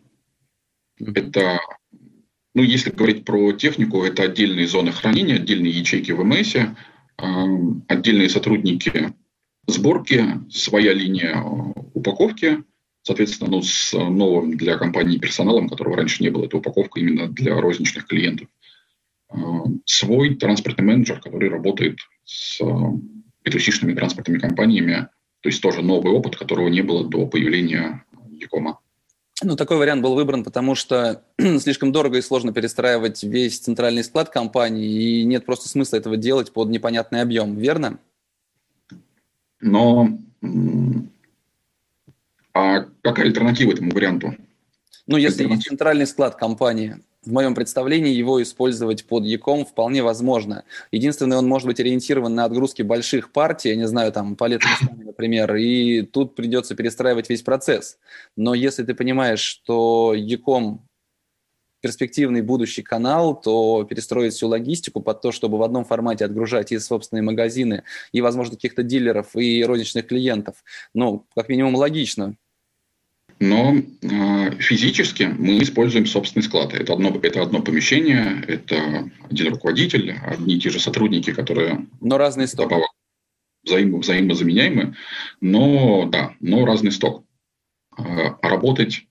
Угу. 1.00 1.12
Это, 1.12 1.58
ну, 2.54 2.62
если 2.62 2.90
говорить 2.90 3.24
про 3.24 3.52
технику, 3.52 4.04
это 4.04 4.24
отдельные 4.24 4.66
зоны 4.66 4.92
хранения, 4.92 5.36
отдельные 5.36 5.72
ячейки 5.72 6.12
в 6.12 6.22
МС, 6.24 6.56
отдельные 7.88 8.28
сотрудники 8.28 9.12
сборки, 9.66 10.24
своя 10.50 10.92
линия 10.92 11.40
упаковки, 11.94 12.64
соответственно, 13.02 13.50
ну, 13.50 13.62
с 13.62 13.92
новым 13.92 14.56
для 14.56 14.76
компании 14.76 15.18
персоналом, 15.18 15.68
которого 15.68 15.96
раньше 15.96 16.22
не 16.22 16.30
было, 16.30 16.46
это 16.46 16.56
упаковка 16.56 17.00
именно 17.00 17.28
для 17.28 17.60
розничных 17.60 18.06
клиентов. 18.06 18.48
Э, 19.32 19.36
свой 19.84 20.34
транспортный 20.34 20.84
менеджер, 20.84 21.20
который 21.20 21.48
работает 21.48 21.98
с 22.24 22.60
b 22.60 23.94
транспортными 23.94 24.38
компаниями, 24.38 25.08
то 25.40 25.48
есть 25.48 25.60
тоже 25.60 25.82
новый 25.82 26.12
опыт, 26.12 26.36
которого 26.36 26.68
не 26.68 26.82
было 26.82 27.08
до 27.08 27.26
появления 27.26 28.04
Якома. 28.30 28.78
Ну, 29.42 29.56
такой 29.56 29.76
вариант 29.76 30.02
был 30.02 30.14
выбран, 30.14 30.44
потому 30.44 30.74
что 30.74 31.22
слишком 31.38 31.92
дорого 31.92 32.18
и 32.18 32.22
сложно 32.22 32.52
перестраивать 32.52 33.22
весь 33.22 33.58
центральный 33.58 34.04
склад 34.04 34.30
компании, 34.30 35.20
и 35.20 35.24
нет 35.24 35.44
просто 35.44 35.68
смысла 35.68 35.96
этого 35.96 36.16
делать 36.16 36.52
под 36.52 36.68
непонятный 36.68 37.22
объем, 37.22 37.56
верно? 37.56 37.98
Но 39.60 40.18
а 42.54 42.80
какая 43.02 43.26
альтернатива 43.26 43.72
этому 43.72 43.92
варианту? 43.92 44.34
Ну, 45.06 45.16
если 45.16 45.44
есть 45.48 45.64
центральный 45.64 46.06
склад 46.06 46.36
компании, 46.36 47.00
в 47.24 47.32
моем 47.32 47.54
представлении 47.54 48.12
его 48.12 48.42
использовать 48.42 49.06
под 49.06 49.24
Яком 49.24 49.64
вполне 49.64 50.02
возможно. 50.02 50.64
Единственное, 50.90 51.38
он 51.38 51.46
может 51.46 51.66
быть 51.66 51.78
ориентирован 51.78 52.34
на 52.34 52.44
отгрузки 52.44 52.82
больших 52.82 53.32
партий, 53.32 53.70
я 53.70 53.76
не 53.76 53.86
знаю, 53.86 54.12
там, 54.12 54.36
палет 54.36 54.62
например, 54.96 55.54
и 55.54 56.02
тут 56.02 56.34
придется 56.34 56.74
перестраивать 56.74 57.28
весь 57.30 57.42
процесс. 57.42 57.98
Но 58.36 58.54
если 58.54 58.82
ты 58.82 58.94
понимаешь, 58.94 59.40
что 59.40 60.14
Яком 60.14 60.88
перспективный 61.80 62.42
будущий 62.42 62.82
канал, 62.82 63.38
то 63.38 63.84
перестроить 63.84 64.34
всю 64.34 64.48
логистику 64.48 65.00
под 65.00 65.20
то, 65.20 65.32
чтобы 65.32 65.58
в 65.58 65.62
одном 65.62 65.84
формате 65.84 66.24
отгружать 66.24 66.70
и 66.72 66.78
собственные 66.78 67.22
магазины, 67.22 67.82
и, 68.12 68.20
возможно, 68.20 68.54
каких-то 68.54 68.84
дилеров, 68.84 69.34
и 69.34 69.64
розничных 69.64 70.06
клиентов, 70.06 70.62
ну, 70.94 71.26
как 71.34 71.48
минимум, 71.48 71.74
логично. 71.74 72.36
Но 73.42 73.74
э, 73.74 74.56
физически 74.60 75.24
мы 75.24 75.58
используем 75.58 76.06
собственный 76.06 76.44
склад. 76.44 76.74
Это 76.74 76.92
одно, 76.92 77.08
это 77.22 77.42
одно 77.42 77.60
помещение, 77.60 78.40
это 78.46 79.10
один 79.28 79.48
руководитель, 79.48 80.12
одни 80.12 80.54
и 80.54 80.60
те 80.60 80.70
же 80.70 80.78
сотрудники, 80.78 81.32
которые... 81.32 81.88
Но 82.00 82.18
разный 82.18 82.46
сток. 82.46 82.68
Добавок, 82.68 82.90
взаимо, 83.64 83.98
взаимозаменяемы, 83.98 84.94
но 85.40 86.06
да, 86.06 86.36
но 86.38 86.64
разный 86.64 86.92
сток. 86.92 87.24
Э, 87.98 88.36
работать, 88.42 89.06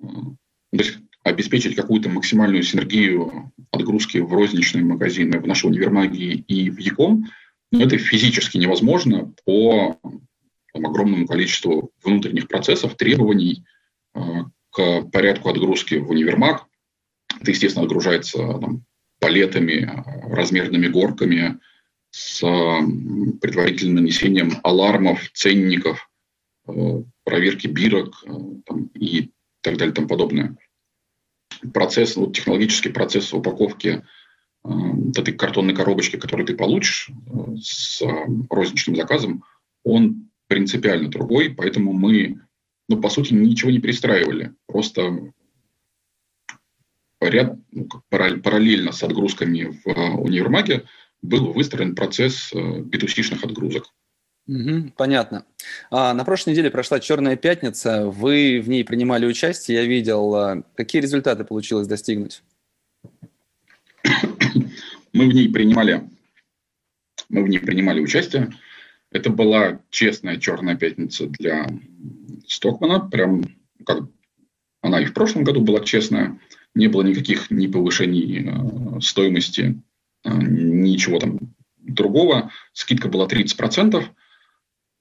э, 0.00 0.06
то 0.06 0.78
есть 0.78 0.98
обеспечить 1.22 1.76
какую-то 1.76 2.08
максимальную 2.08 2.62
синергию 2.62 3.52
отгрузки 3.70 4.18
в 4.18 4.32
розничные 4.32 4.84
магазины, 4.84 5.38
в 5.38 5.46
наши 5.46 5.66
универмаги 5.66 6.44
и 6.48 6.70
в 6.70 6.78
Яком, 6.78 7.26
но 7.70 7.84
это 7.84 7.98
физически 7.98 8.56
невозможно 8.56 9.34
по 9.44 9.98
там, 10.74 10.86
огромному 10.86 11.26
количеству 11.26 11.92
внутренних 12.02 12.48
процессов, 12.48 12.96
требований 12.96 13.64
э, 14.14 14.20
к 14.70 15.02
порядку 15.12 15.48
отгрузки 15.48 15.94
в 15.94 16.10
универмаг. 16.10 16.66
Это, 17.40 17.50
естественно, 17.52 17.84
отгружается 17.84 18.38
там, 18.38 18.84
палетами, 19.20 19.88
размерными 20.28 20.88
горками, 20.88 21.60
с 22.10 22.40
предварительным 23.40 23.96
нанесением 23.96 24.60
алармов, 24.62 25.30
ценников, 25.32 26.08
э, 26.68 27.02
проверки 27.24 27.66
бирок 27.66 28.22
э, 28.26 28.30
там, 28.66 28.86
и 28.94 29.30
так 29.62 29.78
далее 29.78 29.92
и 29.92 29.94
тому 29.94 30.08
подобное. 30.08 30.56
Процесс, 31.72 32.16
вот, 32.16 32.36
технологический 32.36 32.90
процесс 32.90 33.32
упаковки 33.32 34.04
э, 34.64 34.68
этой 35.16 35.34
картонной 35.34 35.74
коробочки, 35.74 36.16
которую 36.16 36.46
ты 36.46 36.54
получишь 36.56 37.10
э, 37.10 37.56
с 37.60 38.02
розничным 38.48 38.94
заказом, 38.94 39.44
он 39.82 40.30
принципиально 40.54 41.08
другой, 41.08 41.50
поэтому 41.50 41.92
мы, 41.92 42.38
ну, 42.88 43.00
по 43.00 43.08
сути, 43.08 43.34
ничего 43.34 43.72
не 43.72 43.80
перестраивали. 43.80 44.54
Просто 44.66 45.32
ряд, 47.20 47.56
ну, 47.72 47.88
параллельно 48.08 48.92
с 48.92 49.02
отгрузками 49.02 49.76
в 49.84 49.88
э, 49.88 50.10
универмаге 50.12 50.84
был 51.22 51.52
выстроен 51.52 51.96
процесс 51.96 52.52
B2C-шных 52.52 53.40
э, 53.42 53.46
отгрузок. 53.46 53.92
Угу, 54.46 54.92
понятно. 54.96 55.44
А, 55.90 56.14
на 56.14 56.24
прошлой 56.24 56.50
неделе 56.50 56.70
прошла 56.70 57.00
«Черная 57.00 57.34
пятница». 57.34 58.06
Вы 58.06 58.60
в 58.64 58.68
ней 58.68 58.84
принимали 58.84 59.26
участие, 59.26 59.78
я 59.78 59.84
видел. 59.86 60.36
А, 60.36 60.62
какие 60.76 61.02
результаты 61.02 61.42
получилось 61.42 61.88
достигнуть? 61.88 62.44
Мы 65.12 65.28
в 65.28 65.34
ней 65.34 65.48
принимали, 65.48 66.08
мы 67.28 67.42
в 67.42 67.48
ней 67.48 67.58
принимали 67.58 68.00
участие. 68.00 68.52
Это 69.14 69.30
была 69.30 69.80
честная 69.90 70.38
черная 70.38 70.74
пятница 70.74 71.28
для 71.28 71.68
Стокмана. 72.48 72.98
Прям 72.98 73.44
как 73.86 74.08
она 74.82 75.00
и 75.00 75.04
в 75.04 75.14
прошлом 75.14 75.44
году 75.44 75.60
была 75.60 75.80
честная. 75.80 76.40
Не 76.74 76.88
было 76.88 77.02
никаких 77.02 77.48
ни 77.52 77.68
повышений 77.68 78.44
э, 78.44 79.00
стоимости, 79.00 79.80
э, 80.24 80.30
ничего 80.30 81.20
там 81.20 81.38
другого. 81.78 82.50
Скидка 82.72 83.08
была 83.08 83.28
30%. 83.28 84.04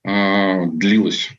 Э, 0.04 0.66
длилась 0.68 1.32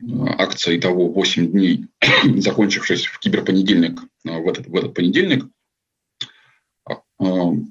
э, 0.00 0.04
акция 0.36 0.74
и 0.74 0.80
того 0.80 1.12
8 1.12 1.52
дней, 1.52 1.86
закончившись 2.38 3.06
в 3.06 3.20
киберпонедельник 3.20 4.00
э, 4.26 4.36
в 4.36 4.48
этот, 4.48 4.66
в 4.66 4.74
этот 4.74 4.94
понедельник. 4.94 5.46
Э, 6.88 6.94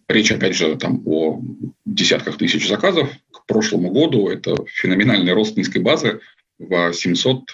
речь, 0.07 0.31
опять 0.31 0.55
же, 0.55 0.77
там 0.77 1.01
о 1.05 1.41
десятках 1.83 2.37
тысяч 2.37 2.69
заказов. 2.69 3.09
Прошлому 3.49 3.89
году 3.89 4.29
это 4.29 4.55
феноменальный 4.67 5.33
рост 5.33 5.57
низкой 5.57 5.79
базы 5.79 6.21
в 6.59 6.93
700 6.93 7.49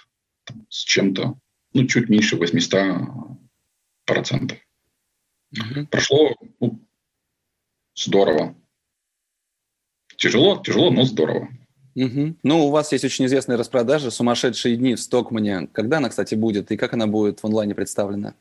с 0.68 0.84
чем-то, 0.84 1.40
ну, 1.74 1.88
чуть 1.88 2.10
меньше 2.10 2.36
800 2.36 3.08
процентов. 4.04 4.58
Угу. 5.54 5.88
Прошло 5.88 6.36
ну, 6.60 6.82
здорово. 7.96 8.56
Тяжело, 10.18 10.62
тяжело, 10.62 10.92
но 10.92 11.04
здорово. 11.06 11.48
Угу. 11.96 12.36
Ну, 12.44 12.68
у 12.68 12.72
вас 12.72 12.92
есть 12.92 13.06
очень 13.06 13.26
известная 13.28 13.56
распродажа 13.56 14.12
«Сумасшедшие 14.12 14.76
дни» 14.76 14.96
в 14.96 15.00
Стокмане. 15.00 15.68
Когда 15.72 15.98
она, 15.98 16.10
кстати, 16.10 16.36
будет 16.36 16.72
и 16.72 16.78
как 16.78 16.94
она 16.94 17.08
будет 17.08 17.40
в 17.40 17.46
онлайне 17.46 17.74
представлена? 17.74 18.36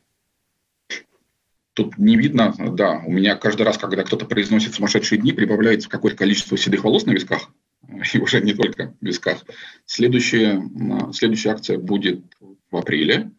Тут 1.75 1.97
не 1.97 2.15
видно, 2.15 2.55
да, 2.57 3.03
у 3.05 3.11
меня 3.11 3.35
каждый 3.35 3.63
раз, 3.63 3.77
когда 3.77 4.03
кто-то 4.03 4.25
произносит 4.25 4.73
«сумасшедшие 4.73 5.19
дни», 5.19 5.33
прибавляется 5.33 5.89
какое-то 5.89 6.17
количество 6.17 6.57
седых 6.57 6.85
волос 6.85 7.05
на 7.05 7.11
висках, 7.11 7.51
и 8.13 8.17
уже 8.17 8.39
не 8.39 8.53
только 8.53 8.95
в 9.01 9.05
висках. 9.05 9.43
Следующая, 9.85 10.63
следующая 11.11 11.49
акция 11.49 11.77
будет 11.77 12.23
в 12.71 12.77
апреле. 12.77 13.31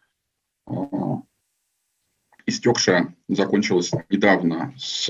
А, 0.67 1.23
истекшая 2.45 3.15
закончилась 3.27 3.89
недавно 4.09 4.71
с 4.77 5.09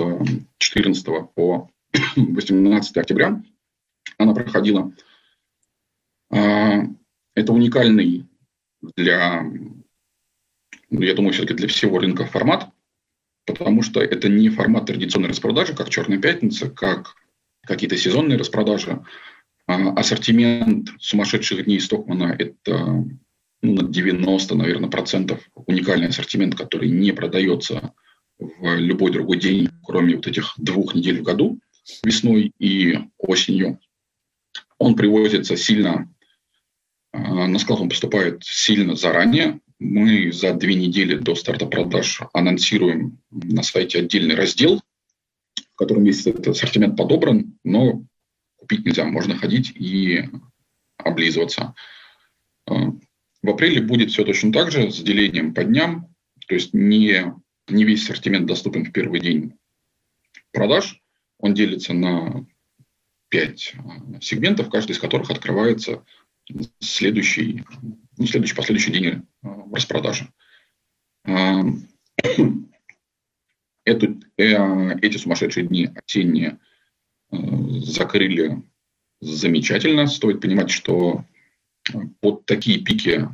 14 0.58 1.06
по 1.36 1.70
18 2.16 2.98
октября. 2.98 3.44
Она 4.18 4.34
проходила. 4.34 4.94
А, 6.32 6.84
это 7.36 7.52
уникальный 7.52 8.26
для, 8.96 9.44
ну, 10.90 11.02
я 11.02 11.14
думаю, 11.14 11.34
все-таки 11.34 11.56
для 11.56 11.68
всего 11.68 12.00
рынка 12.00 12.24
формат 12.24 12.72
потому 13.48 13.82
что 13.82 14.02
это 14.02 14.28
не 14.28 14.50
формат 14.50 14.86
традиционной 14.86 15.30
распродажи, 15.30 15.74
как 15.74 15.90
«Черная 15.90 16.20
пятница», 16.20 16.70
как 16.70 17.16
какие-то 17.66 17.98
сезонные 17.98 18.38
распродажи. 18.38 19.02
А 19.66 19.90
ассортимент 19.94 20.90
сумасшедших 21.00 21.66
дней 21.66 21.80
Стокмана– 21.80 22.36
это 22.40 23.06
ну, 23.62 23.74
на 23.74 23.84
90, 23.84 24.56
наверное, 24.56 24.90
процентов 24.90 25.50
уникальный 25.56 26.08
ассортимент, 26.08 26.56
который 26.56 26.90
не 26.90 27.14
продается 27.14 27.94
в 28.38 28.76
любой 28.76 29.12
другой 29.12 29.40
день, 29.40 29.70
кроме 29.84 30.16
вот 30.18 30.28
этих 30.28 30.54
двух 30.58 30.94
недель 30.94 31.22
в 31.22 31.24
году, 31.24 31.60
весной 32.04 32.52
и 32.60 33.00
осенью. 33.18 33.80
Он 34.78 34.96
привозится 34.96 35.56
сильно, 35.58 36.14
а, 37.14 37.48
на 37.48 37.60
склад 37.60 37.80
он 37.80 37.90
поступает 37.90 38.44
сильно 38.44 38.96
заранее, 38.96 39.60
мы 39.80 40.32
за 40.32 40.54
две 40.54 40.76
недели 40.76 41.16
до 41.16 41.36
старта 41.36 41.66
продаж 41.66 42.22
анонсируем 42.34 43.20
на 43.30 43.64
сайте 43.64 44.00
отдельный 44.00 44.36
раздел, 44.36 44.82
в 45.56 45.76
котором 45.76 46.04
есть 46.06 46.26
этот 46.26 46.48
ассортимент 46.48 46.98
подобран, 46.98 47.58
но 47.64 48.04
купить 48.56 48.86
нельзя, 48.86 49.06
можно 49.06 49.36
ходить 49.38 49.72
и 49.76 50.30
облизываться. 50.98 51.76
Э, 52.68 52.74
в 53.44 53.50
апреле 53.50 53.82
будет 53.82 54.12
все 54.12 54.24
точно 54.24 54.52
так 54.52 54.72
же, 54.72 54.92
с 54.92 55.00
делением 55.00 55.54
по 55.54 55.64
дням, 55.64 56.14
то 56.48 56.56
есть 56.56 56.74
не, 56.74 57.34
не 57.68 57.84
весь 57.84 58.04
ассортимент 58.04 58.48
доступен 58.48 58.86
в 58.86 58.92
первый 58.92 59.20
день 59.20 59.54
продаж, 60.52 61.02
он 61.38 61.54
делится 61.54 61.94
на 61.94 62.48
пять 63.30 63.74
э, 63.76 64.20
сегментов, 64.22 64.70
каждый 64.70 64.94
из 64.94 65.00
которых 65.00 65.30
открывается 65.30 66.04
следующий, 66.80 67.64
ну, 68.18 68.26
следующий, 68.26 68.56
последующий 68.56 68.94
день 68.94 69.06
э, 69.06 69.48
распродажи. 69.72 70.28
Э, 71.26 71.62
эту, 73.86 74.20
э, 74.38 75.00
эти 75.02 75.18
сумасшедшие 75.18 75.68
дни 75.68 75.90
осенние 76.06 76.60
закрыли 77.30 78.64
замечательно. 79.20 80.08
Стоит 80.08 80.42
понимать, 80.42 80.70
что 80.70 81.26
под 82.22 82.46
такие 82.46 82.80
пики 82.80 83.28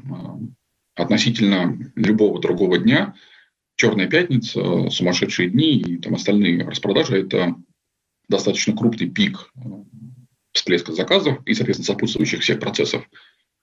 относительно 0.96 1.92
любого 1.96 2.40
другого 2.40 2.80
дня 2.80 3.16
Черная 3.76 4.08
пятница, 4.08 4.90
сумасшедшие 4.90 5.50
дни 5.50 5.80
и 5.80 5.98
там 5.98 6.14
остальные 6.14 6.64
распродажи– 6.64 7.18
это 7.20 7.56
достаточно 8.30 8.76
крупный 8.76 9.10
пик 9.10 9.52
всплеска 10.52 10.94
заказов 10.94 11.40
и, 11.46 11.54
соответственно, 11.56 11.88
сопутствующих 11.88 12.42
всех 12.42 12.60
процессов, 12.60 13.10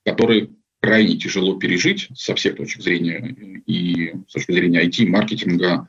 которые 0.04 0.50
крайне 0.80 1.16
тяжело 1.16 1.56
пережить 1.56 2.08
со 2.14 2.34
всех 2.34 2.56
точек 2.56 2.82
зрения 2.82 3.62
и 3.66 4.14
с 4.28 4.32
точки 4.32 4.52
зрения 4.52 4.84
IT, 4.86 5.06
маркетинга, 5.06 5.88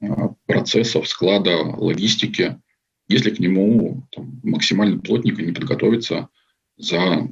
а, 0.00 0.34
процессов, 0.46 1.08
склада, 1.08 1.56
логистики, 1.56 2.60
если 3.08 3.30
к 3.30 3.38
нему 3.38 4.06
там, 4.10 4.40
максимально 4.42 4.98
плотненько 4.98 5.42
не 5.42 5.52
подготовиться 5.52 6.28
за, 6.76 7.28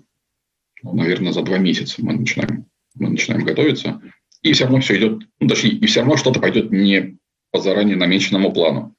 ну, 0.83 0.94
наверное, 0.94 1.33
за 1.33 1.42
два 1.42 1.59
месяца 1.59 1.96
мы 1.99 2.14
начинаем, 2.14 2.66
мы 2.94 3.11
начинаем 3.11 3.44
готовиться, 3.44 4.01
и 4.42 4.53
все 4.53 4.64
равно 4.64 4.81
все 4.81 4.96
идет, 4.99 5.23
ну, 5.40 5.49
точнее, 5.49 5.73
и 5.73 5.87
все 5.87 6.01
равно 6.01 6.16
что-то 6.16 6.40
пойдет 6.40 6.70
не 6.70 7.18
по 7.51 7.61
заранее 7.61 7.96
намеченному 7.96 8.53
плану. 8.53 8.94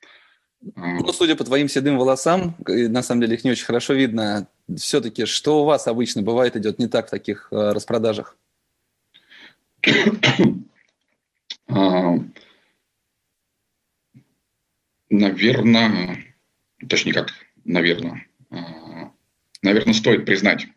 Ну, 0.75 1.11
судя 1.11 1.35
по 1.35 1.43
твоим 1.43 1.67
седым 1.67 1.97
волосам, 1.97 2.55
на 2.67 3.01
самом 3.01 3.21
деле 3.21 3.35
их 3.35 3.43
не 3.43 3.51
очень 3.51 3.65
хорошо 3.65 3.93
видно, 3.93 4.47
все-таки 4.77 5.25
что 5.25 5.61
у 5.61 5.65
вас 5.65 5.87
обычно 5.87 6.21
бывает 6.21 6.55
идет 6.55 6.79
не 6.79 6.87
так 6.87 7.07
в 7.07 7.11
таких 7.11 7.47
э, 7.51 7.71
распродажах? 7.71 8.37
А, 11.73 12.17
наверное, 15.09 16.35
точнее 16.89 17.13
как, 17.13 17.29
наверное, 17.63 18.27
а, 18.49 19.13
наверное, 19.61 19.93
стоит 19.93 20.25
признать 20.25 20.67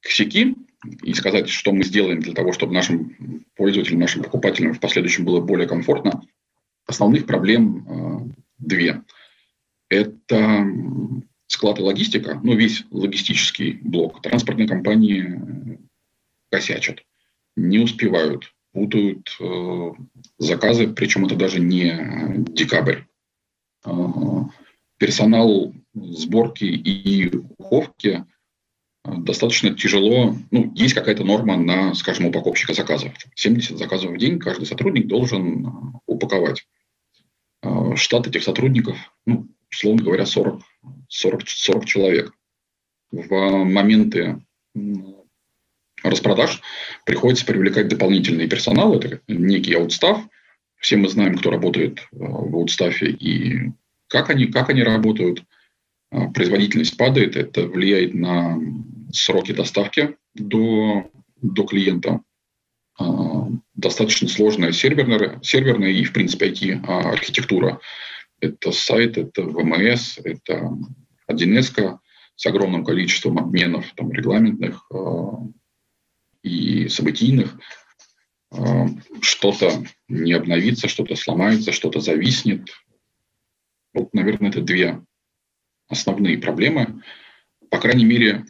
косяки 0.00 0.56
и 1.04 1.14
сказать, 1.14 1.48
что 1.48 1.72
мы 1.72 1.84
сделаем 1.84 2.20
для 2.20 2.34
того, 2.34 2.52
чтобы 2.52 2.74
нашим 2.74 3.44
пользователям, 3.54 4.00
нашим 4.00 4.24
покупателям 4.24 4.74
в 4.74 4.80
последующем 4.80 5.24
было 5.24 5.40
более 5.40 5.68
комфортно, 5.68 6.22
основных 6.86 7.26
проблем 7.26 7.86
э, 7.86 8.34
две. 8.58 9.02
Это 9.88 10.66
склад 11.48 11.80
и 11.80 11.82
логистика, 11.82 12.40
ну, 12.44 12.54
весь 12.54 12.84
логистический 12.90 13.72
блок. 13.82 14.22
Транспортные 14.22 14.68
компании 14.68 15.80
косячат, 16.50 17.02
не 17.56 17.78
успевают, 17.78 18.54
путают 18.72 19.36
э, 19.40 19.90
заказы, 20.38 20.88
причем 20.88 21.26
это 21.26 21.34
даже 21.34 21.58
не 21.58 22.44
декабрь. 22.52 23.00
Э, 23.84 23.90
персонал 24.98 25.74
сборки 25.94 26.64
и 26.64 27.34
упаковки 27.34 28.24
э, 29.04 29.14
достаточно 29.16 29.74
тяжело. 29.74 30.36
Ну, 30.50 30.72
есть 30.74 30.94
какая-то 30.94 31.24
норма 31.24 31.56
на, 31.56 31.94
скажем, 31.94 32.26
упаковщика 32.26 32.74
заказов. 32.74 33.12
70 33.34 33.78
заказов 33.78 34.12
в 34.12 34.18
день 34.18 34.38
каждый 34.38 34.66
сотрудник 34.66 35.06
должен 35.06 35.66
э, 35.66 35.70
упаковать. 36.06 36.66
Э, 37.62 37.96
штат 37.96 38.26
этих 38.26 38.42
сотрудников, 38.42 38.96
ну, 39.26 39.48
условно 39.70 40.02
говоря, 40.02 40.26
40, 40.26 40.60
40, 41.08 41.48
40 41.48 41.84
человек. 41.84 42.32
В 43.10 43.64
моменты 43.64 44.42
распродаж 46.02 46.60
приходится 47.04 47.46
привлекать 47.46 47.88
дополнительный 47.88 48.48
персонал. 48.48 48.94
Это 48.94 49.20
некий 49.28 49.74
аутстав. 49.74 50.22
Все 50.76 50.96
мы 50.96 51.08
знаем, 51.08 51.36
кто 51.36 51.50
работает 51.50 52.06
в 52.12 52.54
аутстафе 52.54 53.10
и 53.10 53.72
как 54.06 54.30
они, 54.30 54.46
как 54.46 54.70
они 54.70 54.82
работают. 54.82 55.42
Производительность 56.34 56.96
падает, 56.96 57.36
это 57.36 57.66
влияет 57.66 58.14
на 58.14 58.58
сроки 59.12 59.52
доставки 59.52 60.16
до, 60.34 61.10
до 61.42 61.64
клиента. 61.64 62.20
Достаточно 63.74 64.28
сложная 64.28 64.72
серверная, 64.72 65.38
серверная 65.42 65.90
и, 65.90 66.04
в 66.04 66.12
принципе, 66.12 66.50
IT-архитектура. 66.50 67.80
Это 68.40 68.72
сайт, 68.72 69.18
это 69.18 69.42
ВМС, 69.42 70.18
это 70.18 70.70
1С 71.30 71.98
с 72.38 72.46
огромным 72.46 72.84
количеством 72.84 73.36
обменов 73.38 73.92
там, 73.96 74.12
регламентных 74.12 74.86
э, 74.94 74.96
и 76.44 76.88
событийных. 76.88 77.58
Э, 78.52 78.86
что-то 79.20 79.84
не 80.06 80.34
обновится, 80.34 80.86
что-то 80.86 81.16
сломается, 81.16 81.72
что-то 81.72 81.98
зависнет. 81.98 82.68
Вот, 83.92 84.14
наверное, 84.14 84.50
это 84.50 84.60
две 84.60 85.02
основные 85.88 86.38
проблемы. 86.38 87.02
По 87.70 87.80
крайней 87.80 88.04
мере, 88.04 88.44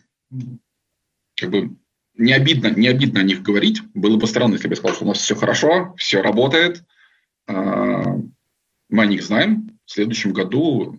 как 1.34 1.50
бы 1.50 1.74
не 2.14 2.34
обидно, 2.34 2.68
не 2.68 2.88
обидно 2.88 3.20
о 3.20 3.24
них 3.24 3.40
говорить. 3.40 3.80
Было 3.94 4.18
бы 4.18 4.26
странно, 4.26 4.54
если 4.54 4.68
бы 4.68 4.72
я 4.72 4.76
сказал, 4.76 4.96
что 4.96 5.04
у 5.06 5.08
нас 5.08 5.18
все 5.18 5.34
хорошо, 5.34 5.94
все 5.96 6.20
работает. 6.20 6.84
Э, 7.46 8.04
мы 8.90 9.02
о 9.02 9.06
них 9.06 9.22
знаем, 9.22 9.77
в 9.88 9.90
следующем 9.90 10.34
году 10.34 10.98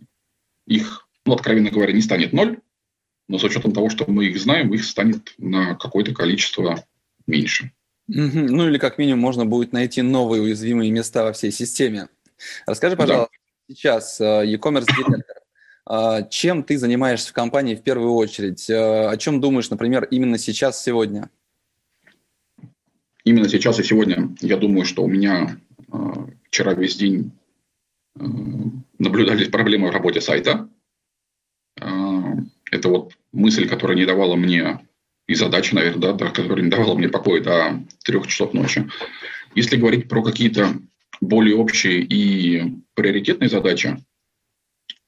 их, 0.65 1.07
ну, 1.23 1.33
откровенно 1.33 1.69
говоря, 1.69 1.93
не 1.93 2.01
станет 2.01 2.33
ноль, 2.33 2.59
но 3.27 3.37
с 3.37 3.43
учетом 3.43 3.71
того, 3.71 3.91
что 3.91 4.05
мы 4.07 4.25
их 4.25 4.39
знаем, 4.39 4.73
их 4.73 4.83
станет 4.83 5.35
на 5.37 5.75
какое-то 5.75 6.11
количество 6.11 6.83
меньше. 7.27 7.71
Ну 8.07 8.67
или 8.67 8.79
как 8.79 8.97
минимум 8.97 9.19
можно 9.19 9.45
будет 9.45 9.73
найти 9.73 10.01
новые 10.01 10.41
уязвимые 10.41 10.89
места 10.89 11.23
во 11.23 11.33
всей 11.33 11.51
системе. 11.51 12.09
Расскажи, 12.65 12.97
пожалуйста, 12.97 13.29
да. 13.31 13.75
сейчас 13.75 14.19
э, 14.19 14.47
e-commerce 14.47 14.87
директор, 14.87 15.35
э, 15.87 16.27
чем 16.31 16.63
ты 16.63 16.79
занимаешься 16.79 17.29
в 17.29 17.33
компании 17.33 17.75
в 17.75 17.83
первую 17.83 18.13
очередь? 18.13 18.67
Э, 18.71 19.09
о 19.09 19.17
чем 19.17 19.39
думаешь, 19.39 19.69
например, 19.69 20.05
именно 20.05 20.39
сейчас, 20.39 20.83
сегодня? 20.83 21.29
Именно 23.23 23.47
сейчас 23.49 23.79
и 23.79 23.83
сегодня 23.83 24.35
я 24.41 24.57
думаю, 24.57 24.85
что 24.85 25.03
у 25.03 25.07
меня 25.07 25.59
вчера 26.49 26.73
весь 26.73 26.95
день 26.95 27.31
наблюдались 28.15 29.49
проблемы 29.49 29.89
в 29.89 29.93
работе 29.93 30.21
сайта. 30.21 30.69
А, 31.79 32.35
это 32.71 32.89
вот 32.89 33.13
мысль, 33.31 33.67
которая 33.67 33.97
не 33.97 34.05
давала 34.05 34.35
мне 34.35 34.85
и 35.27 35.35
задача, 35.35 35.75
наверное, 35.75 36.13
да, 36.13 36.29
которая 36.31 36.63
не 36.63 36.69
давала 36.69 36.95
мне 36.95 37.09
покоя 37.09 37.41
до 37.41 37.83
трех 38.03 38.27
часов 38.27 38.53
ночи. 38.53 38.87
Если 39.55 39.77
говорить 39.77 40.07
про 40.07 40.23
какие-то 40.23 40.79
более 41.21 41.55
общие 41.55 42.01
и 42.01 42.81
приоритетные 42.93 43.49
задачи, 43.49 44.03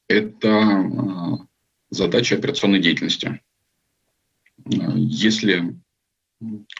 это 0.07 0.49
а, 0.49 1.37
задача 1.89 2.35
операционной 2.35 2.79
деятельности. 2.79 3.41
А, 4.65 4.93
если, 4.95 5.75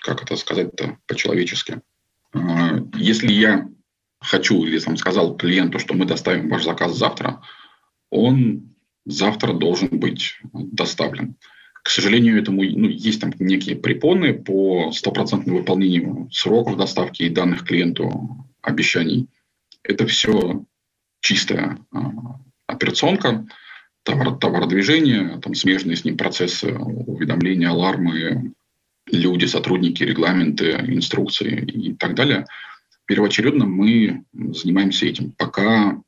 как 0.02 0.24
это 0.24 0.36
сказать-то 0.36 0.98
по-человечески, 1.08 1.82
если 2.96 3.34
я 3.34 3.68
хочу 4.22 4.64
или 4.64 4.80
там 4.80 4.98
сказал 4.98 5.36
клиенту, 5.36 5.80
что 5.80 5.96
мы 5.96 6.06
доставим 6.06 6.50
ваш 6.50 6.64
заказ 6.64 6.96
завтра, 6.96 7.42
он 8.10 8.76
завтра 9.06 9.54
должен 9.54 9.90
быть 9.90 10.40
доставлен. 10.54 11.36
К 11.84 11.90
сожалению, 11.90 12.40
этому 12.40 12.62
ну, 12.62 12.88
есть 12.88 13.22
там 13.22 13.34
некие 13.40 13.76
препоны 13.76 14.34
по 14.36 14.92
стопроцентному 14.92 15.60
выполнению 15.60 16.30
сроков 16.32 16.78
доставки 16.78 17.24
и 17.24 17.30
данных 17.30 17.66
клиенту 17.66 18.46
обещаний. 18.62 19.28
Это 19.82 20.06
все 20.06 20.64
чистая 21.22 21.80
а, 21.92 22.12
операционка, 22.68 23.48
товар, 24.04 24.38
товародвижение, 24.38 25.40
там 25.42 25.56
смежные 25.56 25.98
с 25.98 26.06
ним 26.06 26.18
процессы 26.18 26.72
уведомления, 26.72 27.70
алармы, 27.70 28.54
люди, 29.08 29.46
сотрудники, 29.46 30.04
регламенты, 30.04 30.74
инструкции 30.88 31.64
и 31.64 31.94
так 31.96 32.14
далее– 32.14 32.46
первоочередно 33.12 33.66
мы 33.66 34.24
занимаемся 34.32 35.06
этим. 35.06 35.34
Пока 35.34 36.02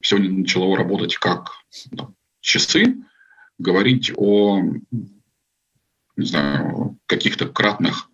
все 0.00 0.16
не 0.16 0.28
начало 0.28 0.76
работать 0.76 1.16
как 1.16 1.50
да, 1.90 2.08
часы, 2.40 2.98
говорить 3.58 4.12
о 4.14 4.62
не 6.16 6.24
знаю, 6.24 6.96
каких-то 7.06 7.48
кратных 7.48 8.08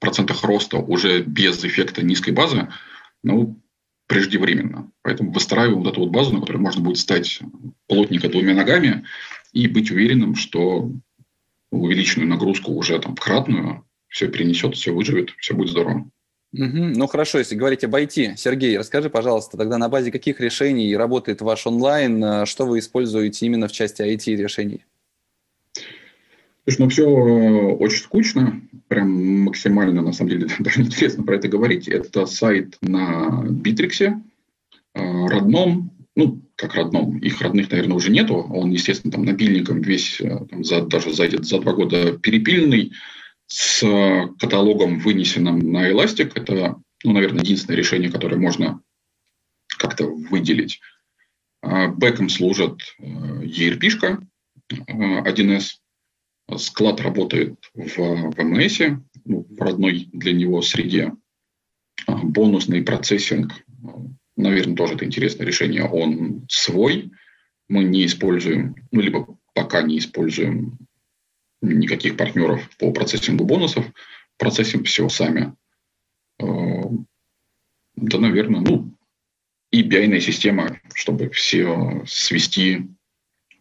процентах 0.00 0.42
роста 0.42 0.78
уже 0.78 1.22
без 1.22 1.64
эффекта 1.64 2.02
низкой 2.04 2.32
базы, 2.32 2.66
ну, 3.22 3.62
преждевременно. 4.08 4.90
Поэтому 5.02 5.30
выстраиваем 5.30 5.84
вот 5.84 5.92
эту 5.92 6.00
вот 6.00 6.10
базу, 6.10 6.34
на 6.34 6.40
которой 6.40 6.58
можно 6.58 6.82
будет 6.82 6.98
стать 6.98 7.38
плотненько 7.86 8.28
двумя 8.28 8.54
ногами 8.54 9.04
и 9.52 9.68
быть 9.68 9.92
уверенным, 9.92 10.34
что 10.34 10.90
увеличенную 11.70 12.28
нагрузку 12.28 12.72
уже 12.72 12.98
там 12.98 13.14
кратную 13.14 13.86
все 14.08 14.26
перенесет, 14.26 14.74
все 14.74 14.90
выживет, 14.90 15.30
все 15.38 15.54
будет 15.54 15.70
здорово. 15.70 16.10
Угу. 16.58 16.92
Ну 16.96 17.06
хорошо, 17.06 17.38
если 17.38 17.54
говорить 17.54 17.84
об 17.84 17.94
IT, 17.94 18.36
Сергей, 18.36 18.78
расскажи, 18.78 19.10
пожалуйста, 19.10 19.58
тогда 19.58 19.76
на 19.76 19.90
базе 19.90 20.10
каких 20.10 20.40
решений 20.40 20.96
работает 20.96 21.42
ваш 21.42 21.66
онлайн, 21.66 22.24
э, 22.24 22.46
что 22.46 22.64
вы 22.64 22.78
используете 22.78 23.44
именно 23.44 23.68
в 23.68 23.72
части 23.72 24.00
IT-решений? 24.00 24.84
Слушай, 26.64 26.80
ну 26.80 26.88
все 26.88 27.02
э, 27.04 27.74
очень 27.74 27.98
скучно, 27.98 28.62
прям 28.88 29.42
максимально, 29.42 30.00
на 30.00 30.12
самом 30.12 30.30
деле, 30.30 30.48
даже 30.58 30.80
интересно 30.80 31.24
про 31.24 31.36
это 31.36 31.48
говорить. 31.48 31.88
Это 31.88 32.24
сайт 32.24 32.78
на 32.80 33.44
Битриксе, 33.50 34.22
э, 34.94 35.26
родном, 35.26 35.90
ну, 36.14 36.40
как 36.56 36.74
родном, 36.74 37.18
их 37.18 37.42
родных, 37.42 37.70
наверное, 37.70 37.96
уже 37.96 38.10
нету. 38.10 38.36
Он, 38.36 38.70
естественно, 38.70 39.12
там 39.12 39.26
напильником 39.26 39.82
весь, 39.82 40.22
там, 40.50 40.64
за, 40.64 40.80
даже 40.86 41.12
за, 41.12 41.28
за 41.42 41.60
два 41.60 41.74
года 41.74 42.12
перепиленный 42.12 42.92
с 43.46 43.80
каталогом, 44.38 44.98
вынесенным 44.98 45.58
на 45.58 45.90
Elastic. 45.90 46.32
Это, 46.34 46.80
ну, 47.04 47.12
наверное, 47.12 47.42
единственное 47.42 47.76
решение, 47.76 48.10
которое 48.10 48.36
можно 48.36 48.80
как-то 49.78 50.06
выделить. 50.06 50.80
А, 51.62 51.88
бэком 51.88 52.28
служит 52.28 52.80
э, 52.98 53.44
1С. 54.68 55.64
Склад 56.58 57.00
работает 57.00 57.58
в 57.74 57.98
VMS, 57.98 58.98
ну, 59.24 59.46
в 59.48 59.60
родной 59.60 60.08
для 60.12 60.32
него 60.32 60.62
среде. 60.62 61.12
А, 62.06 62.16
бонусный 62.18 62.82
процессинг, 62.82 63.52
наверное, 64.36 64.76
тоже 64.76 64.94
это 64.94 65.04
интересное 65.04 65.46
решение. 65.46 65.84
Он 65.84 66.46
свой. 66.48 67.10
Мы 67.68 67.82
не 67.82 68.06
используем, 68.06 68.76
ну, 68.92 69.00
либо 69.00 69.36
пока 69.54 69.82
не 69.82 69.98
используем 69.98 70.78
никаких 71.62 72.16
партнеров 72.16 72.68
по 72.78 72.92
процессингу 72.92 73.44
бонусов, 73.44 73.84
процессим 74.36 74.84
все 74.84 75.08
сами. 75.08 75.54
Э, 76.38 76.44
да, 77.96 78.18
наверное, 78.18 78.60
ну, 78.60 78.92
и 79.70 79.82
bi 79.82 80.20
система, 80.20 80.80
чтобы 80.94 81.30
все 81.30 82.04
свести, 82.06 82.88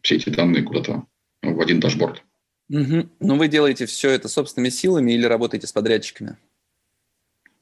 все 0.01 0.15
эти 0.15 0.29
данные 0.29 0.63
куда-то 0.63 1.05
в 1.41 1.59
один 1.59 1.79
дашборд. 1.79 2.23
Угу. 2.69 3.09
Но 3.19 3.35
вы 3.35 3.47
делаете 3.47 3.85
все 3.85 4.09
это 4.09 4.27
собственными 4.27 4.69
силами 4.69 5.11
или 5.11 5.25
работаете 5.25 5.67
с 5.67 5.71
подрядчиками? 5.71 6.37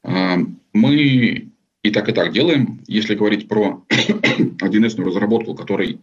Э, 0.02 0.36
мы 0.72 1.50
и 1.82 1.90
так, 1.90 2.08
и 2.08 2.12
так 2.12 2.32
делаем. 2.32 2.82
Если 2.86 3.14
говорить 3.14 3.48
про 3.48 3.84
1С 3.88 5.02
разработку, 5.02 5.54
которой 5.54 6.00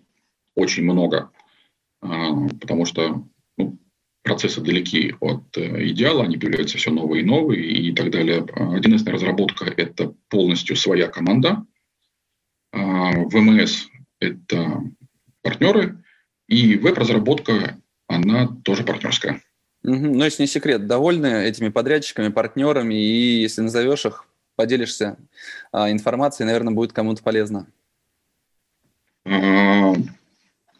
очень 0.55 0.83
много, 0.83 1.31
э, 2.01 2.07
потому 2.59 2.85
что 2.85 3.23
процессы 4.23 4.61
далеки 4.61 5.15
от 5.19 5.57
э, 5.57 5.87
идеала, 5.89 6.23
они 6.23 6.37
появляются 6.37 6.77
все 6.77 6.91
новые 6.91 7.23
и 7.23 7.25
новые 7.25 7.63
и 7.63 7.93
так 7.93 8.11
далее. 8.11 8.41
1С 8.41 9.09
разработка– 9.09 9.65
это 9.77 10.13
полностью 10.29 10.75
своя 10.75 11.07
команда. 11.07 11.65
ВМС– 12.71 13.87
это 14.19 14.81
партнеры, 15.41 15.97
и 16.47 16.75
веб-разработка, 16.75 17.77
она 18.07 18.47
тоже 18.63 18.83
партнерская. 18.83 19.41
Угу. 19.83 19.95
Но 19.95 20.25
если 20.25 20.43
не 20.43 20.47
секрет, 20.47 20.85
довольны 20.85 21.45
этими 21.45 21.69
подрядчиками, 21.69 22.27
партнерами, 22.27 22.93
и 22.93 23.41
если 23.41 23.61
назовешь 23.61 24.05
их, 24.05 24.25
поделишься 24.55 25.17
а, 25.71 25.91
информацией, 25.91 26.45
наверное, 26.45 26.73
будет 26.73 26.93
кому-то 26.93 27.23
полезно. 27.23 27.67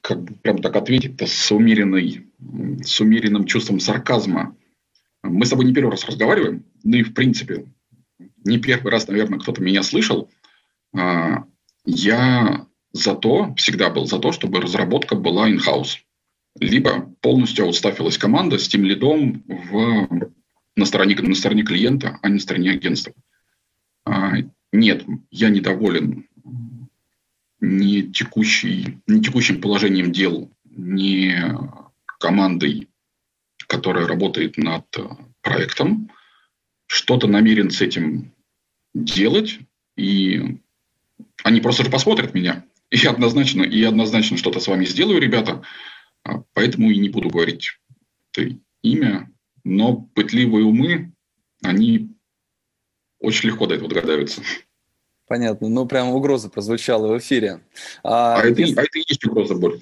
Как 0.02 0.24
бы 0.24 0.34
прям 0.36 0.58
так 0.60 0.76
ответить-то 0.76 1.28
с, 1.28 1.52
умеренной, 1.52 2.28
с 2.84 3.00
умеренным 3.00 3.46
чувством 3.46 3.80
сарказма. 3.80 4.56
Мы 5.24 5.46
с 5.46 5.50
тобой 5.50 5.66
не 5.66 5.74
первый 5.74 5.92
раз 5.92 6.06
разговариваем, 6.06 6.66
ну 6.84 6.98
и 6.98 7.04
в 7.04 7.14
принципе 7.14 7.68
не 8.44 8.58
первый 8.58 8.92
раз, 8.92 9.08
наверное, 9.08 9.40
кто-то 9.40 9.62
меня 9.62 9.84
слышал. 9.84 10.30
А, 10.96 11.46
я 11.86 12.68
за 12.94 13.16
то, 13.16 13.54
всегда 13.56 13.90
был 13.90 14.06
за 14.06 14.20
то, 14.20 14.32
чтобы 14.32 14.62
разработка 14.62 15.16
была 15.16 15.50
in-house. 15.50 16.00
Либо 16.60 17.14
полностью 17.22 17.66
аутстафилась 17.66 18.18
команда 18.18 18.58
с 18.58 18.68
тем 18.68 18.84
лидом 18.84 19.44
в, 19.48 20.32
на, 20.76 20.86
стороне, 20.86 21.16
на 21.16 21.36
стороне 21.36 21.64
клиента, 21.64 22.20
а 22.22 22.28
не 22.28 22.36
на 22.36 22.40
стороне 22.40 22.72
агентства. 22.72 23.14
А, 24.06 24.34
нет, 24.72 25.06
я 25.30 25.50
недоволен 25.50 26.28
ни, 27.62 28.02
текущей, 28.02 29.00
ни 29.08 29.22
текущим 29.22 29.62
положением 29.62 30.12
дел, 30.12 30.52
ни 30.66 31.36
командой, 32.20 32.90
которая 33.68 34.08
работает 34.08 34.58
над 34.58 34.86
проектом. 35.42 36.12
Что-то 36.88 37.28
намерен 37.28 37.72
с 37.72 37.82
этим 37.82 38.34
делать, 38.94 39.60
и 39.96 40.60
они 41.44 41.62
просто 41.62 41.86
же 41.86 41.90
посмотрят 41.90 42.34
меня 42.34 42.66
и 42.90 43.06
однозначно, 43.08 43.64
и 43.64 43.82
однозначно 43.84 44.38
что-то 44.38 44.60
с 44.60 44.68
вами 44.68 44.86
сделаю, 44.86 45.22
ребята. 45.22 45.64
А, 46.24 46.44
поэтому 46.54 46.92
и 46.92 46.98
не 46.98 47.10
буду 47.10 47.30
говорить 47.30 47.80
это 48.32 48.56
имя. 48.82 49.32
Но 49.64 49.96
пытливые 49.96 50.66
умы, 50.66 51.14
они 51.64 52.10
очень 53.20 53.50
легко 53.50 53.68
до 53.68 53.76
этого 53.76 53.90
догадаются. 53.90 54.42
Понятно. 55.32 55.70
Ну, 55.70 55.86
прям 55.86 56.10
угроза 56.10 56.50
прозвучала 56.50 57.08
в 57.08 57.18
эфире. 57.18 57.62
А, 58.04 58.42
а, 58.42 58.44
это, 58.44 58.64
а 58.64 58.84
это 58.84 59.00
и 59.00 59.04
есть 59.08 59.26
угроза, 59.26 59.56
Борь. 59.56 59.80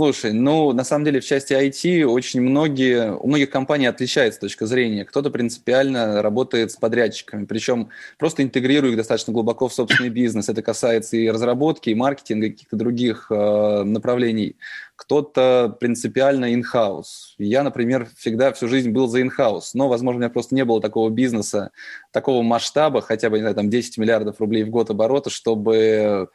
Слушай, 0.00 0.32
ну, 0.32 0.72
на 0.72 0.84
самом 0.84 1.04
деле 1.04 1.18
в 1.18 1.24
части 1.24 1.52
IT 1.54 2.04
очень 2.04 2.40
многие, 2.40 3.16
у 3.16 3.26
многих 3.26 3.50
компаний 3.50 3.86
отличается 3.86 4.38
точка 4.38 4.64
зрения. 4.64 5.04
Кто-то 5.04 5.28
принципиально 5.28 6.22
работает 6.22 6.70
с 6.70 6.76
подрядчиками, 6.76 7.46
причем 7.46 7.88
просто 8.16 8.44
интегрируя 8.44 8.92
их 8.92 8.96
достаточно 8.96 9.32
глубоко 9.32 9.66
в 9.66 9.74
собственный 9.74 10.10
бизнес. 10.10 10.48
Это 10.48 10.62
касается 10.62 11.16
и 11.16 11.28
разработки, 11.28 11.90
и 11.90 11.96
маркетинга, 11.96 12.46
и 12.46 12.50
каких-то 12.50 12.76
других 12.76 13.26
э, 13.32 13.82
направлений. 13.82 14.54
Кто-то 14.94 15.76
принципиально 15.80 16.54
in-house. 16.54 17.34
Я, 17.38 17.64
например, 17.64 18.08
всегда 18.16 18.52
всю 18.52 18.68
жизнь 18.68 18.90
был 18.90 19.08
за 19.08 19.20
in-house, 19.22 19.70
но, 19.74 19.88
возможно, 19.88 20.18
у 20.18 20.20
меня 20.20 20.30
просто 20.30 20.54
не 20.54 20.64
было 20.64 20.80
такого 20.80 21.10
бизнеса, 21.10 21.72
такого 22.12 22.44
масштаба, 22.44 23.00
хотя 23.00 23.30
бы, 23.30 23.38
не 23.38 23.42
знаю, 23.42 23.56
там 23.56 23.68
10 23.68 23.98
миллиардов 23.98 24.38
рублей 24.38 24.62
в 24.62 24.70
год 24.70 24.90
оборота, 24.90 25.28
чтобы 25.28 26.28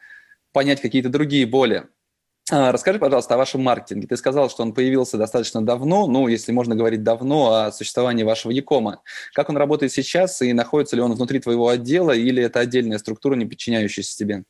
понять 0.52 0.82
какие-то 0.82 1.08
другие 1.08 1.46
боли. 1.46 1.84
А, 2.50 2.72
расскажи, 2.72 2.98
пожалуйста, 2.98 3.34
о 3.34 3.38
вашем 3.38 3.62
маркетинге. 3.62 4.06
Ты 4.06 4.16
сказал, 4.18 4.50
что 4.50 4.62
он 4.62 4.74
появился 4.74 5.16
достаточно 5.16 5.64
давно, 5.64 6.06
ну, 6.06 6.28
если 6.28 6.52
можно 6.52 6.76
говорить 6.76 7.02
давно, 7.02 7.54
о 7.54 7.72
существовании 7.72 8.22
вашего 8.22 8.52
Якома. 8.52 9.00
Как 9.32 9.48
он 9.48 9.56
работает 9.56 9.92
сейчас 9.92 10.42
и 10.42 10.52
находится 10.52 10.94
ли 10.94 11.00
он 11.00 11.14
внутри 11.14 11.40
твоего 11.40 11.68
отдела 11.68 12.12
или 12.12 12.42
это 12.42 12.60
отдельная 12.60 12.98
структура, 12.98 13.34
не 13.34 13.46
подчиняющаяся 13.46 14.16
тебе? 14.16 14.44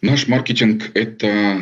Наш 0.00 0.26
маркетинг– 0.26 0.90
это, 0.94 1.60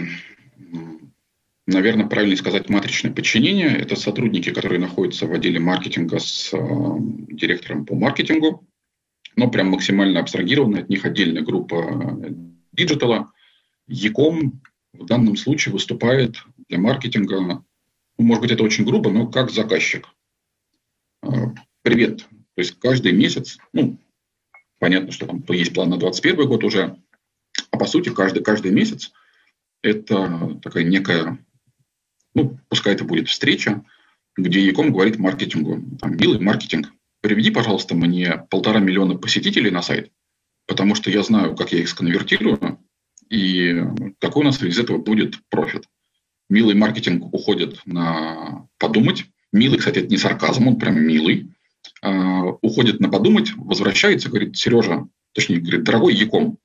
наверное, 1.67 2.07
правильно 2.07 2.37
сказать, 2.37 2.69
матричное 2.69 3.13
подчинение. 3.13 3.77
Это 3.77 3.97
сотрудники, 3.97 4.51
которые 4.53 4.79
находятся 4.79 5.27
в 5.27 5.33
отделе 5.33 5.59
маркетинга 5.59 6.21
с 6.21 6.51
э, 6.53 6.59
директором 6.61 7.85
по 7.87 7.97
маркетингу, 7.97 8.65
но 9.35 9.51
прям 9.51 9.71
максимально 9.71 10.21
абстрагированная 10.21 10.83
от 10.83 10.89
них 10.89 11.05
отдельная 11.05 11.43
группа 11.43 12.23
диджитала. 12.71 13.33
E-com 13.89 14.61
в 14.93 15.05
данном 15.07 15.37
случае 15.37 15.73
выступает 15.73 16.37
для 16.69 16.79
маркетинга, 16.79 17.41
ну, 17.41 18.25
может 18.25 18.43
быть, 18.43 18.51
это 18.51 18.63
очень 18.63 18.85
грубо, 18.85 19.11
но 19.11 19.27
как 19.27 19.51
заказчик. 19.51 20.09
А, 21.23 21.55
привет. 21.83 22.19
То 22.19 22.63
есть 22.63 22.79
каждый 22.79 23.13
месяц, 23.13 23.59
ну, 23.73 23.99
понятно, 24.79 25.13
что 25.13 25.27
там 25.27 25.45
есть 25.49 25.73
план 25.73 25.91
на 25.91 25.97
2021 25.99 26.49
год 26.49 26.65
уже, 26.65 26.99
а 27.71 27.77
по 27.77 27.87
сути 27.87 28.11
каждый, 28.11 28.43
каждый 28.43 28.73
месяц 28.73 29.13
это 29.83 30.59
такая 30.63 30.85
некая, 30.85 31.39
ну, 32.35 32.59
пускай 32.69 32.95
это 32.95 33.05
будет 33.05 33.29
встреча, 33.29 33.85
где 34.37 34.61
Яком 34.61 34.93
говорит 34.93 35.19
маркетингу, 35.19 35.99
там, 35.99 36.17
милый 36.17 36.41
маркетинг, 36.41 36.93
приведи, 37.21 37.51
пожалуйста, 37.51 37.95
мне 37.95 38.45
полтора 38.51 38.81
миллиона 38.81 39.17
посетителей 39.17 39.71
на 39.71 39.83
сайт, 39.83 40.13
потому 40.67 40.95
что 40.95 41.11
я 41.11 41.23
знаю, 41.23 41.57
как 41.57 41.73
я 41.73 41.81
их 41.81 41.89
сконвертирую, 41.89 42.81
и 43.31 43.85
какой 44.19 44.43
у 44.43 44.47
нас 44.47 44.63
из 44.63 44.79
этого 44.79 44.99
будет 44.99 45.37
профит. 45.49 45.85
Милый 46.49 46.75
маркетинг 46.75 47.33
уходит 47.33 47.81
на 47.85 48.67
подумать. 48.79 49.27
Милый, 49.53 49.79
кстати, 49.79 49.99
это 49.99 50.09
не 50.09 50.17
сарказм, 50.17 50.69
он 50.69 50.77
прям 50.77 51.01
милый. 51.01 51.51
Uh, 52.05 52.59
уходит 52.61 53.01
на 53.01 53.09
подумать, 53.09 53.53
возвращается, 53.57 54.29
говорит, 54.29 54.57
Сережа, 54.57 55.09
точнее, 55.33 55.59
говорит, 55.59 55.83
дорогой 55.83 56.15
Яком, 56.15 56.59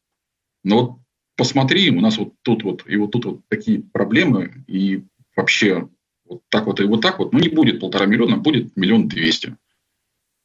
ну 0.64 0.76
вот 0.76 0.98
посмотри, 1.36 1.90
у 1.90 2.02
нас 2.02 2.18
вот 2.18 2.34
тут 2.42 2.64
вот 2.64 2.84
и 2.88 2.96
вот 2.98 3.12
тут 3.12 3.26
вот 3.26 3.42
такие 3.48 3.82
проблемы, 3.82 4.64
и 4.68 5.04
вообще 5.36 5.90
вот 6.26 6.42
так 6.50 6.66
вот 6.66 6.80
и 6.80 6.84
вот 6.84 7.02
так 7.02 7.20
вот, 7.20 7.34
ну 7.34 7.40
не 7.40 7.50
будет 7.50 7.80
полтора 7.80 8.06
миллиона, 8.06 8.38
будет 8.38 8.76
миллион 8.76 9.08
двести. 9.08 9.58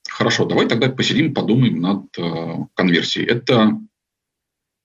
Хорошо, 0.09 0.47
давай 0.47 0.67
тогда 0.67 0.89
посидим, 0.89 1.35
подумаем 1.35 1.81
над 1.81 2.07
э, 2.19 2.55
конверсией. 2.75 3.27
Это 3.27 3.79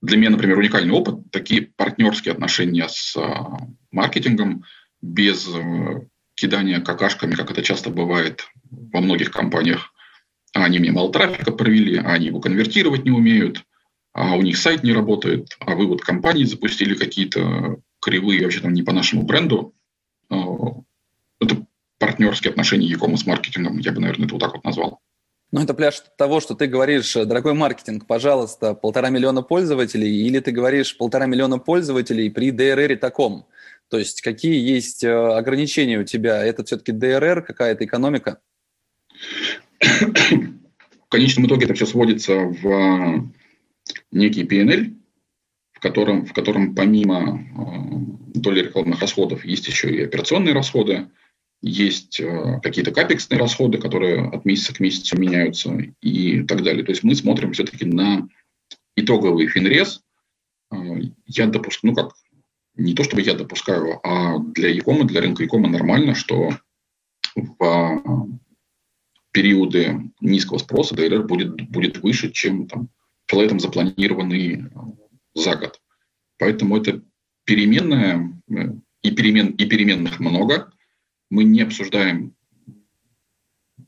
для 0.04 0.18
меня, 0.18 0.30
например, 0.30 0.58
уникальный 0.58 0.92
опыт, 0.92 1.30
такие 1.30 1.62
партнерские 1.62 2.32
отношения 2.32 2.86
с 2.88 3.16
а, 3.16 3.56
маркетингом 3.90 4.64
без 5.00 5.48
э, 5.48 6.00
кидания 6.34 6.80
какашками, 6.80 7.34
как 7.34 7.50
это 7.50 7.62
часто 7.62 7.88
бывает 7.88 8.46
во 8.70 9.00
многих 9.00 9.30
компаниях. 9.30 9.94
Они 10.52 10.78
мне 10.78 10.92
мало 10.92 11.10
трафика 11.10 11.52
провели, 11.52 11.96
они 11.96 12.26
его 12.26 12.40
конвертировать 12.40 13.04
не 13.04 13.12
умеют, 13.12 13.64
а 14.12 14.36
у 14.36 14.42
них 14.42 14.58
сайт 14.58 14.82
не 14.82 14.92
работает, 14.92 15.56
а 15.58 15.74
вы 15.74 15.86
вот 15.86 16.02
компании 16.02 16.44
запустили 16.44 16.94
какие-то 16.94 17.78
кривые 18.00 18.42
вообще 18.42 18.60
там 18.60 18.74
не 18.74 18.82
по 18.82 18.92
нашему 18.92 19.22
бренду. 19.22 19.74
А, 20.28 20.36
это 21.40 21.66
партнерские 21.98 22.50
отношения 22.50 22.88
e 22.88 23.16
с 23.16 23.26
маркетингом, 23.26 23.78
я 23.78 23.92
бы, 23.92 24.00
наверное, 24.00 24.26
это 24.26 24.34
вот 24.34 24.40
так 24.40 24.52
вот 24.52 24.64
назвал. 24.64 25.00
Ну, 25.54 25.62
это 25.62 25.72
пляж 25.72 26.02
того, 26.18 26.40
что 26.40 26.56
ты 26.56 26.66
говоришь, 26.66 27.14
дорогой 27.14 27.54
маркетинг, 27.54 28.08
пожалуйста, 28.08 28.74
полтора 28.74 29.10
миллиона 29.10 29.40
пользователей, 29.40 30.26
или 30.26 30.40
ты 30.40 30.50
говоришь 30.50 30.96
полтора 30.96 31.26
миллиона 31.26 31.58
пользователей 31.60 32.28
при 32.28 32.50
DRR 32.50 32.96
таком. 32.96 33.46
То 33.88 33.96
есть 33.96 34.20
какие 34.20 34.58
есть 34.58 35.04
э, 35.04 35.12
ограничения 35.14 36.00
у 36.00 36.02
тебя? 36.02 36.44
Это 36.44 36.64
все-таки 36.64 36.90
DRR, 36.90 37.42
какая-то 37.42 37.84
экономика? 37.84 38.40
В 39.78 41.08
конечном 41.08 41.46
итоге 41.46 41.66
это 41.66 41.74
все 41.74 41.86
сводится 41.86 42.34
в 42.34 42.66
э, 42.66 43.22
некий 44.10 44.42
PNL, 44.42 44.96
в 45.70 45.78
котором, 45.78 46.26
в 46.26 46.32
котором 46.32 46.74
помимо 46.74 47.38
э, 47.38 48.40
доли 48.40 48.58
рекламных 48.64 49.00
расходов 49.00 49.44
есть 49.44 49.68
еще 49.68 49.88
и 49.88 50.02
операционные 50.02 50.52
расходы, 50.52 51.10
есть 51.64 52.20
э, 52.20 52.60
какие-то 52.62 52.92
капексные 52.92 53.38
расходы, 53.38 53.78
которые 53.78 54.28
от 54.28 54.44
месяца 54.44 54.74
к 54.74 54.80
месяцу 54.80 55.18
меняются 55.18 55.74
и 56.02 56.42
так 56.42 56.62
далее. 56.62 56.84
То 56.84 56.92
есть 56.92 57.02
мы 57.02 57.14
смотрим 57.14 57.52
все-таки 57.52 57.86
на 57.86 58.28
итоговый 58.96 59.48
финрез. 59.48 60.02
Э, 60.70 60.76
я 61.26 61.46
допускаю, 61.46 61.94
ну 61.94 62.02
как, 62.02 62.14
не 62.76 62.94
то 62.94 63.02
чтобы 63.02 63.22
я 63.22 63.34
допускаю, 63.34 63.98
а 64.06 64.38
для 64.38 64.68
Якома, 64.68 65.04
для 65.04 65.22
рынка 65.22 65.42
Якома 65.42 65.68
нормально, 65.68 66.14
что 66.14 66.50
в 67.34 68.28
периоды 69.32 70.10
низкого 70.20 70.58
спроса 70.58 70.94
ДРР 70.94 71.26
будет, 71.26 71.68
будет 71.70 72.02
выше, 72.02 72.30
чем 72.30 72.68
там, 72.68 72.88
флетом 73.26 73.58
запланированный 73.58 74.66
за 75.34 75.56
год. 75.56 75.80
Поэтому 76.38 76.76
это 76.76 77.02
переменная, 77.44 78.38
э, 78.50 78.74
и, 79.00 79.10
перемен, 79.12 79.48
и 79.52 79.64
переменных 79.64 80.20
много, 80.20 80.70
мы 81.34 81.42
не 81.42 81.62
обсуждаем 81.62 82.36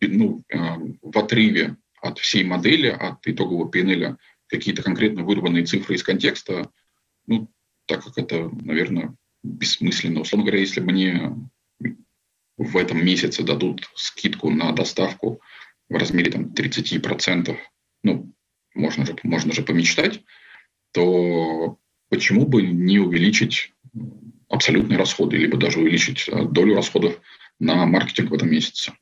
ну, 0.01 0.43
э, 0.49 0.59
в 1.01 1.17
отрыве 1.17 1.77
от 2.03 2.19
всей 2.19 2.43
модели, 2.43 2.89
от 2.89 3.25
итогового 3.27 3.71
PNL 3.71 4.17
какие-то 4.49 4.83
конкретно 4.83 5.23
вырванные 5.23 5.65
цифры 5.65 5.95
из 5.95 6.03
контекста, 6.03 6.71
ну, 7.27 7.49
так 7.87 8.05
как 8.05 8.19
это, 8.19 8.49
наверное, 8.49 9.15
бессмысленно. 9.45 10.21
Условно 10.21 10.45
говоря, 10.45 10.61
если 10.61 10.81
мне 10.81 11.37
в 12.57 12.77
этом 12.77 13.05
месяце 13.05 13.45
дадут 13.45 13.89
скидку 13.95 14.51
на 14.51 14.73
доставку 14.73 15.41
в 15.89 15.95
размере 15.95 16.33
там, 16.33 16.53
30%, 16.53 17.57
ну, 18.03 18.33
можно 18.75 19.07
же, 19.07 19.17
можно 19.23 19.53
же 19.53 19.63
помечтать, 19.63 20.25
то 20.93 21.79
почему 22.09 22.45
бы 22.45 22.63
не 22.63 22.99
увеличить 22.99 23.73
абсолютные 24.49 24.99
расходы, 24.99 25.37
либо 25.37 25.57
даже 25.57 25.81
увеличить 25.81 26.29
э, 26.29 26.45
долю 26.45 26.75
расходов 26.75 27.21
на 27.59 27.87
маркетинг 27.87 28.31
в 28.31 28.35
этом 28.35 28.51
месяце? 28.51 28.93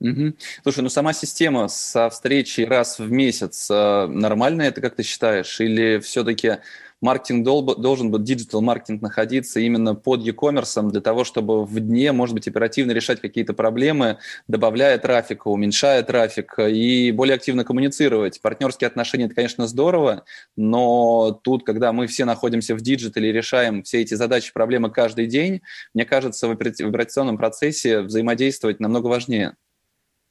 Угу. 0.00 0.34
Слушай, 0.62 0.80
ну 0.80 0.88
сама 0.88 1.12
система 1.12 1.68
со 1.68 2.10
встречей 2.10 2.64
раз 2.64 2.98
в 2.98 3.10
месяц 3.10 3.70
э, 3.70 4.06
нормальная, 4.06 4.68
это 4.68 4.80
как 4.80 4.96
ты 4.96 5.02
считаешь? 5.02 5.60
Или 5.60 5.98
все-таки 6.00 6.58
маркетинг 7.04 7.44
должен 7.44 8.10
быть, 8.10 8.24
digital 8.24 8.62
маркетинг 8.62 9.02
находиться 9.02 9.60
именно 9.60 9.94
под 9.94 10.22
e-commerce 10.22 10.90
для 10.90 11.00
того, 11.02 11.24
чтобы 11.24 11.64
в 11.66 11.78
дне, 11.78 12.12
может 12.12 12.34
быть, 12.34 12.48
оперативно 12.48 12.92
решать 12.92 13.20
какие-то 13.20 13.52
проблемы, 13.52 14.16
добавляя 14.48 14.96
трафика, 14.98 15.48
уменьшая 15.48 16.02
трафик 16.02 16.58
и 16.58 17.12
более 17.12 17.34
активно 17.34 17.64
коммуницировать. 17.64 18.40
Партнерские 18.40 18.88
отношения– 18.88 19.24
это, 19.26 19.34
конечно, 19.34 19.66
здорово, 19.66 20.24
но 20.56 21.38
тут, 21.44 21.64
когда 21.64 21.92
мы 21.92 22.06
все 22.06 22.24
находимся 22.24 22.74
в 22.74 22.80
диджитале 22.80 23.28
и 23.28 23.32
решаем 23.32 23.82
все 23.82 24.00
эти 24.00 24.14
задачи, 24.14 24.52
проблемы 24.54 24.90
каждый 24.90 25.26
день, 25.26 25.60
мне 25.92 26.06
кажется, 26.06 26.48
в 26.48 26.52
операционном 26.52 27.36
процессе 27.36 28.00
взаимодействовать 28.00 28.80
намного 28.80 29.08
важнее. 29.08 29.56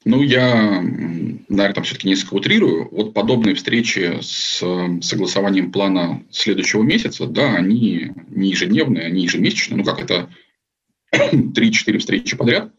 Ну, 0.05 0.21
я, 0.21 0.83
наверное, 1.55 1.75
там 1.75 1.83
все-таки 1.83 2.07
несколько 2.07 2.33
утрирую. 2.35 2.89
Вот 2.89 3.13
подобные 3.13 3.55
встречи 3.55 4.19
с 4.21 4.63
согласованием 5.01 5.71
плана 5.71 6.25
следующего 6.31 6.81
месяца, 6.81 7.27
да, 7.27 7.55
они 7.55 8.11
не 8.27 8.49
ежедневные, 8.49 9.05
они 9.05 9.23
ежемесячные. 9.23 9.77
Ну, 9.77 9.83
как 9.83 10.01
это 10.01 10.29
3-4 11.13 11.97
встречи 11.99 12.35
подряд, 12.35 12.73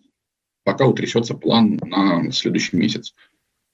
пока 0.65 0.87
утрясется 0.87 1.35
план 1.35 1.79
на 1.85 2.33
следующий 2.33 2.77
месяц. 2.77 3.15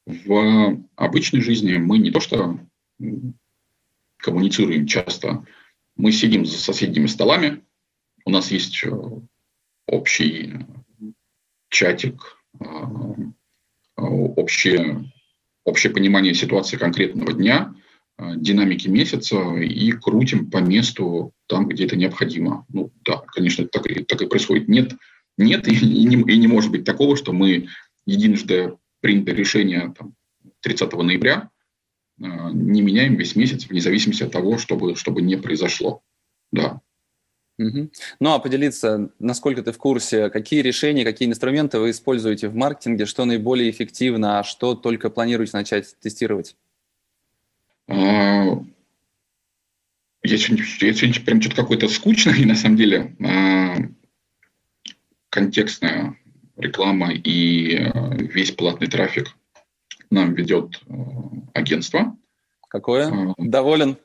В 0.07 0.83
обычной 0.97 1.41
жизни 1.41 1.77
мы 1.77 1.99
не 1.99 2.11
то 2.11 2.21
что 2.21 2.59
коммуницируем 4.19 4.87
часто, 4.87 5.45
мы 5.97 6.13
сидим 6.13 6.45
за 6.45 6.59
соседними 6.59 7.07
столами, 7.07 7.63
у 8.25 8.31
нас 8.31 8.51
есть 8.51 8.85
э, 8.85 8.91
общий 9.87 10.55
чатик, 11.69 12.39
э, 12.59 12.65
общее, 14.01 15.13
общее 15.65 15.93
понимание 15.93 16.35
ситуации 16.35 16.77
конкретного 16.77 17.33
дня, 17.33 17.75
э, 18.19 18.37
динамики 18.37 18.89
месяца 18.89 19.55
и 19.57 19.93
крутим 19.93 20.51
по 20.51 20.59
месту 20.59 21.33
там, 21.47 21.69
где 21.69 21.87
это 21.87 21.97
необходимо. 21.97 22.65
Ну 22.69 22.93
да, 23.05 23.19
конечно, 23.35 23.67
так 23.67 23.87
и, 23.87 24.05
так 24.05 24.23
и 24.23 24.27
происходит. 24.27 24.69
Нет, 24.69 24.93
нет 25.37 25.69
и, 25.69 25.75
и, 25.75 26.05
не, 26.05 26.17
и 26.17 26.39
не 26.39 26.47
может 26.47 26.71
быть 26.71 26.85
такого, 26.85 27.17
что 27.17 27.33
мы 27.33 27.69
единожды 28.07 28.77
принято 29.01 29.33
решение 29.33 29.95
там, 29.97 30.15
30 30.61 30.93
ноября, 30.93 31.51
э, 32.21 32.25
не 32.53 32.83
меняем 32.83 33.17
весь 33.17 33.37
месяц 33.37 33.67
вне 33.67 33.81
зависимости 33.81 34.23
от 34.23 34.33
того, 34.33 34.59
чтобы, 34.59 34.97
чтобы 34.97 35.23
не 35.23 35.37
произошло. 35.37 36.03
Да. 36.53 36.81
Угу. 37.61 37.91
Ну 38.21 38.33
а 38.33 38.39
поделиться, 38.39 39.11
насколько 39.19 39.63
ты 39.63 39.73
в 39.73 39.77
курсе, 39.77 40.31
какие 40.31 40.63
решения, 40.63 41.05
какие 41.05 41.29
инструменты 41.29 41.79
вы 41.79 41.91
используете 41.91 42.49
в 42.49 42.55
маркетинге, 42.55 43.05
что 43.05 43.27
наиболее 43.27 43.71
эффективно, 43.71 44.39
а 44.39 44.45
что 44.45 44.75
только 44.75 45.11
планируете 45.11 45.59
начать 45.59 45.95
тестировать? 46.01 46.57
А, 47.87 48.47
я 50.23 50.39
сегодня, 50.39 50.65
я 50.81 50.95
сегодня 50.95 51.21
прям 51.23 51.43
что-то 51.43 51.57
какое-то 51.57 51.89
скучное, 51.89 52.35
и 52.35 52.45
на 52.47 52.55
самом 52.55 52.79
деле 52.79 53.15
а, 53.23 53.77
контекстная 55.29 56.17
реклама 56.57 57.13
и 57.13 57.77
а, 57.77 58.15
весь 58.15 58.53
платный 58.53 58.89
трафик 58.89 59.37
нам 60.09 60.33
ведет 60.33 60.81
агентство. 61.53 62.17
Какое? 62.69 63.35
Доволен? 63.37 63.99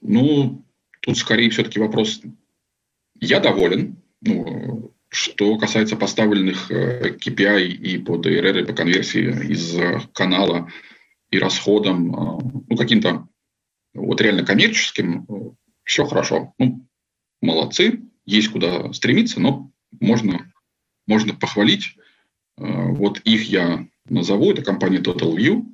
Ну, 0.00 0.63
Тут 1.04 1.18
скорее 1.18 1.50
все-таки 1.50 1.78
вопрос, 1.78 2.22
я 3.20 3.38
доволен, 3.38 4.02
ну, 4.22 4.94
что 5.08 5.58
касается 5.58 5.96
поставленных 5.96 6.70
KPI 6.70 7.58
э, 7.58 7.66
и 7.66 7.98
по 7.98 8.16
DRR, 8.16 8.62
и 8.62 8.64
по 8.64 8.72
конверсии 8.72 9.52
из 9.52 9.76
канала 10.14 10.70
и 11.30 11.38
расходам, 11.38 12.08
э, 12.08 12.62
ну, 12.70 12.76
каким-то 12.76 13.28
вот 13.92 14.20
реально 14.22 14.46
коммерческим, 14.46 15.26
э, 15.28 15.34
все 15.84 16.06
хорошо. 16.06 16.54
Ну, 16.58 16.88
молодцы, 17.42 18.00
есть 18.24 18.48
куда 18.48 18.90
стремиться, 18.94 19.40
но 19.40 19.70
можно, 20.00 20.50
можно 21.06 21.34
похвалить. 21.34 21.96
Вот 22.56 23.20
их 23.24 23.50
я 23.50 23.86
назову, 24.08 24.52
это 24.52 24.62
компания 24.62 25.00
Total 25.00 25.36
View. 25.36 25.66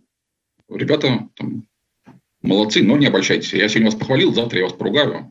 Ребята 0.68 1.28
там, 1.36 1.68
молодцы, 2.42 2.82
но 2.82 2.96
не 2.96 3.06
обольщайтесь. 3.06 3.52
Я 3.52 3.68
сегодня 3.68 3.90
вас 3.90 3.98
похвалил, 3.98 4.32
завтра 4.32 4.58
я 4.58 4.64
вас 4.64 4.74
поругаю. 4.74 5.30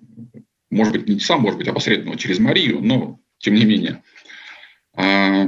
Может 0.70 0.94
быть, 0.94 1.10
не 1.10 1.20
сам, 1.20 1.42
может 1.42 1.58
быть, 1.58 1.68
опосредованно 1.68 2.18
через 2.18 2.40
Марию, 2.40 2.82
но 2.82 3.20
тем 3.40 3.56
не 3.56 3.66
менее. 3.66 4.04
А, 4.94 5.46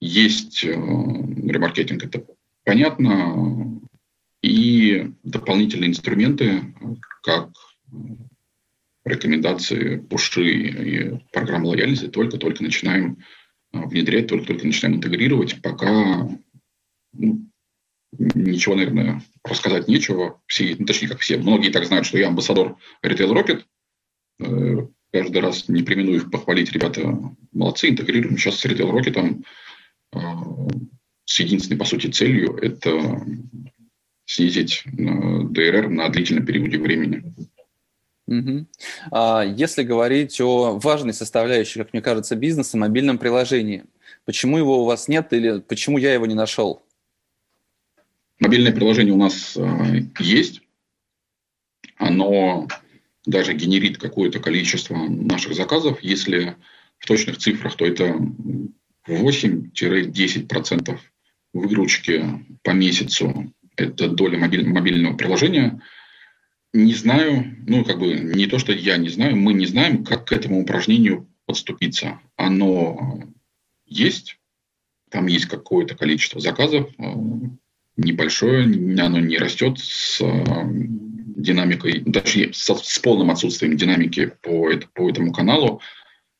есть 0.00 0.64
э, 0.64 0.70
ремаркетинг, 0.70 2.04
это 2.04 2.24
понятно, 2.64 3.80
и 4.42 5.10
дополнительные 5.22 5.90
инструменты, 5.90 6.74
как 7.22 7.50
рекомендации, 9.04 9.96
пуши 9.96 10.44
и 10.44 11.18
программы 11.32 11.68
лояльности 11.68 12.08
только-только 12.08 12.62
начинаем 12.62 13.18
э, 13.72 13.78
внедрять, 13.86 14.26
только-только 14.26 14.66
начинаем 14.66 14.96
интегрировать, 14.96 15.62
пока 15.62 16.28
ну, 17.12 17.48
ничего, 18.18 18.74
наверное, 18.74 19.22
рассказать 19.44 19.88
нечего. 19.88 20.40
Все, 20.46 20.76
ну, 20.78 20.86
точнее, 20.86 21.08
как 21.08 21.20
все, 21.20 21.38
многие 21.38 21.70
так 21.70 21.86
знают, 21.86 22.06
что 22.06 22.18
я 22.18 22.28
амбассадор 22.28 22.76
Retail 23.02 23.32
Rocket. 23.32 23.64
Э, 24.40 24.86
каждый 25.12 25.38
раз 25.40 25.68
не 25.68 25.82
примену 25.82 26.12
их 26.12 26.30
похвалить. 26.30 26.72
Ребята 26.72 27.18
молодцы, 27.52 27.88
интегрируем 27.88 28.38
сейчас 28.38 28.60
с 28.60 28.64
Retail 28.66 28.90
Rocket 28.92 29.42
э, 30.14 30.18
с 31.24 31.40
единственной, 31.40 31.78
по 31.78 31.84
сути, 31.84 32.06
целью– 32.06 32.56
это 32.62 33.20
снизить 34.24 34.82
ДРР 34.86 35.88
на 35.88 36.08
длительном 36.08 36.46
периоде 36.46 36.78
времени. 36.78 37.34
Угу. 38.28 38.66
А 39.12 39.44
если 39.44 39.84
говорить 39.84 40.40
о 40.40 40.78
важной 40.78 41.14
составляющей, 41.14 41.78
как 41.78 41.92
мне 41.92 42.02
кажется, 42.02 42.34
бизнеса, 42.34 42.76
мобильном 42.76 43.18
приложении, 43.18 43.84
почему 44.24 44.58
его 44.58 44.82
у 44.82 44.84
вас 44.84 45.06
нет 45.08 45.32
или 45.32 45.60
почему 45.60 45.98
я 45.98 46.12
его 46.12 46.26
не 46.26 46.34
нашел? 46.34 46.82
Мобильное 48.38 48.72
приложение 48.72 49.14
у 49.14 49.18
нас 49.18 49.56
э, 49.56 50.02
есть. 50.18 50.60
Оно 51.96 52.68
даже 53.24 53.54
генерит 53.54 53.98
какое-то 53.98 54.40
количество 54.40 54.94
наших 54.96 55.54
заказов. 55.54 56.02
Если 56.02 56.56
в 56.98 57.06
точных 57.06 57.38
цифрах, 57.38 57.76
то 57.76 57.86
это 57.86 58.18
8-10% 59.08 60.98
выручки 61.52 62.24
по 62.62 62.70
месяцу. 62.70 63.52
Это 63.76 64.08
доля 64.08 64.38
мобиль, 64.38 64.66
мобильного 64.68 65.16
приложения. 65.16 65.80
Не 66.72 66.94
знаю, 66.94 67.56
ну, 67.66 67.84
как 67.84 67.98
бы 67.98 68.14
не 68.14 68.46
то, 68.46 68.58
что 68.58 68.72
я 68.72 68.96
не 68.98 69.08
знаю, 69.08 69.36
мы 69.36 69.54
не 69.54 69.66
знаем, 69.66 70.04
как 70.04 70.26
к 70.26 70.32
этому 70.32 70.60
упражнению 70.60 71.26
подступиться. 71.46 72.20
Оно 72.36 73.22
есть, 73.86 74.38
там 75.10 75.26
есть 75.26 75.46
какое-то 75.46 75.96
количество 75.96 76.40
заказов, 76.40 76.90
э, 76.98 77.02
небольшое, 77.96 78.64
оно 79.00 79.20
не 79.20 79.38
растет 79.38 79.78
с 79.78 80.20
э, 80.20 80.44
динамикой, 81.36 82.02
даже 82.04 82.52
с, 82.52 82.66
с 82.66 82.98
полным 82.98 83.30
отсутствием 83.30 83.76
динамики 83.76 84.32
по, 84.42 84.70
по 84.94 85.08
этому 85.08 85.32
каналу. 85.32 85.80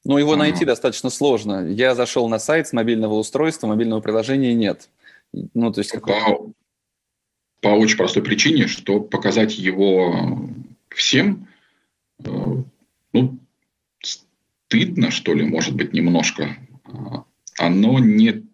Но 0.04 0.18
его 0.18 0.36
найти 0.36 0.64
а, 0.64 0.68
достаточно 0.68 1.10
сложно. 1.10 1.68
Я 1.68 1.94
зашел 1.94 2.28
на 2.28 2.38
сайт 2.38 2.68
с 2.68 2.72
мобильного 2.72 3.14
устройства, 3.14 3.66
мобильного 3.66 4.00
приложения 4.00 4.54
нет. 4.54 4.88
Ну, 5.32 5.72
то 5.72 5.80
есть 5.80 5.92
по, 6.00 6.52
по 7.60 7.68
очень 7.68 7.96
простой 7.96 8.22
причине, 8.22 8.68
что 8.68 9.00
показать 9.00 9.58
его 9.58 10.38
всем, 10.90 11.48
э, 12.24 12.30
ну, 13.12 13.38
стыдно, 14.02 15.10
что 15.10 15.34
ли, 15.34 15.44
может 15.44 15.74
быть, 15.74 15.92
немножко. 15.92 16.56
А, 16.84 17.24
оно 17.58 17.98
не 17.98 18.44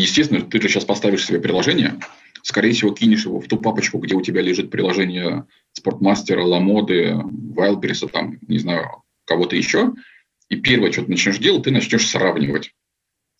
Естественно, 0.00 0.40
ты 0.40 0.62
же 0.62 0.68
сейчас 0.70 0.86
поставишь 0.86 1.26
себе 1.26 1.40
приложение, 1.40 2.00
скорее 2.42 2.72
всего, 2.72 2.90
кинешь 2.90 3.26
его 3.26 3.38
в 3.38 3.48
ту 3.48 3.58
папочку, 3.58 3.98
где 3.98 4.14
у 4.14 4.22
тебя 4.22 4.40
лежит 4.40 4.70
приложение 4.70 5.44
Спортмастера, 5.72 6.42
Ламоды, 6.42 7.16
Вайлдберриса, 7.22 8.08
там, 8.08 8.38
не 8.48 8.56
знаю, 8.56 9.02
кого-то 9.26 9.56
еще, 9.56 9.92
и 10.48 10.56
первое, 10.56 10.90
что 10.90 11.02
ты 11.02 11.10
начнешь 11.10 11.36
делать, 11.36 11.64
ты 11.64 11.70
начнешь 11.70 12.08
сравнивать. 12.08 12.72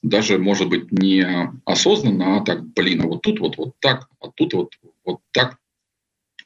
Даже, 0.02 0.38
может 0.38 0.68
быть, 0.68 0.92
не 0.92 1.26
осознанно, 1.64 2.36
а 2.36 2.44
так, 2.44 2.62
блин, 2.74 3.00
а 3.00 3.06
вот 3.06 3.22
тут 3.22 3.40
вот, 3.40 3.56
вот 3.56 3.72
так, 3.78 4.10
а 4.20 4.30
тут 4.30 4.52
вот, 4.52 4.74
вот 5.02 5.20
так. 5.32 5.56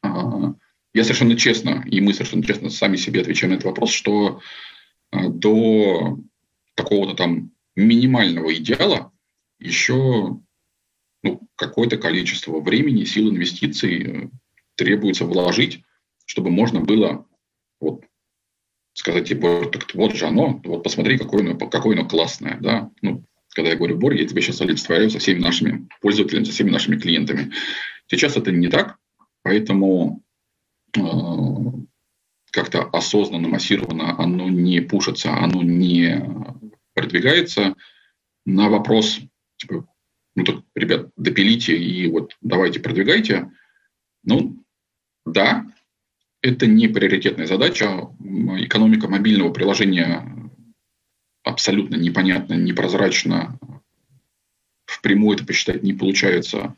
А, 0.02 0.54
я 0.92 1.02
совершенно 1.02 1.36
честно, 1.36 1.82
и 1.86 2.00
мы 2.00 2.14
совершенно 2.14 2.44
честно 2.44 2.70
сами 2.70 2.94
себе 2.94 3.20
отвечаем 3.20 3.50
на 3.50 3.56
этот 3.56 3.66
вопрос, 3.66 3.90
что 3.90 4.40
а, 5.10 5.28
до 5.28 6.20
какого-то 6.76 7.14
там 7.14 7.50
минимального 7.74 8.54
идеала 8.54 9.10
еще 9.64 10.38
ну, 11.22 11.40
какое-то 11.56 11.96
количество 11.96 12.60
времени, 12.60 13.04
сил, 13.04 13.30
инвестиций 13.30 14.02
э, 14.02 14.28
требуется 14.76 15.24
вложить, 15.24 15.82
чтобы 16.26 16.50
можно 16.50 16.80
было 16.80 17.26
вот, 17.80 18.04
сказать, 18.92 19.28
типа, 19.28 19.70
так 19.72 19.92
вот 19.94 20.14
же 20.14 20.26
оно, 20.26 20.60
вот 20.64 20.82
посмотри, 20.82 21.18
какое 21.18 21.40
оно, 21.40 21.56
какое 21.56 21.98
оно 21.98 22.06
классное. 22.06 22.58
Да? 22.60 22.90
Ну, 23.00 23.24
когда 23.54 23.70
я 23.70 23.76
говорю 23.76 23.96
Бор, 23.96 24.12
я 24.12 24.26
тебе 24.26 24.42
сейчас 24.42 24.60
олицетворяю 24.60 25.10
со 25.10 25.18
всеми 25.18 25.40
нашими 25.40 25.88
пользователями, 26.00 26.44
со 26.44 26.52
всеми 26.52 26.70
нашими 26.70 26.96
клиентами. 26.96 27.52
Сейчас 28.06 28.36
это 28.36 28.52
не 28.52 28.68
так, 28.68 28.98
поэтому 29.42 30.22
э, 30.94 31.00
как-то 32.50 32.82
осознанно, 32.82 33.48
массированно 33.48 34.18
оно 34.18 34.50
не 34.50 34.80
пушится, 34.80 35.34
оно 35.34 35.62
не 35.62 36.22
продвигается. 36.92 37.74
На 38.44 38.68
вопрос, 38.68 39.20
типа, 39.56 39.86
ну 40.34 40.44
так, 40.44 40.62
ребят, 40.74 41.10
допилите 41.16 41.76
и 41.76 42.08
вот 42.08 42.36
давайте 42.40 42.80
продвигайте. 42.80 43.50
Ну, 44.24 44.64
да, 45.26 45.66
это 46.42 46.66
не 46.66 46.88
приоритетная 46.88 47.46
задача. 47.46 48.08
Экономика 48.58 49.08
мобильного 49.08 49.52
приложения 49.52 50.50
абсолютно 51.42 51.96
непонятна, 51.96 52.54
непрозрачна. 52.54 53.58
Впрямую 54.86 55.36
это 55.36 55.46
посчитать 55.46 55.82
не 55.82 55.92
получается. 55.92 56.74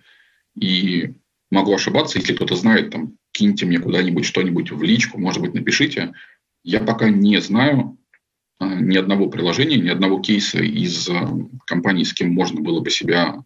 И 0.54 1.14
могу 1.50 1.74
ошибаться, 1.74 2.18
если 2.18 2.34
кто-то 2.34 2.56
знает, 2.56 2.90
там, 2.90 3.16
киньте 3.32 3.66
мне 3.66 3.78
куда-нибудь 3.78 4.24
что-нибудь 4.24 4.70
в 4.70 4.82
личку, 4.82 5.18
может 5.18 5.40
быть, 5.40 5.54
напишите. 5.54 6.12
Я 6.62 6.80
пока 6.80 7.10
не 7.10 7.40
знаю 7.40 7.96
ни 8.60 8.96
одного 8.96 9.28
приложения, 9.28 9.76
ни 9.76 9.88
одного 9.88 10.20
кейса 10.20 10.58
из 10.58 11.08
а, 11.08 11.28
компаний, 11.66 12.04
с 12.04 12.14
кем 12.14 12.32
можно 12.32 12.60
было 12.60 12.80
бы 12.80 12.90
себя 12.90 13.44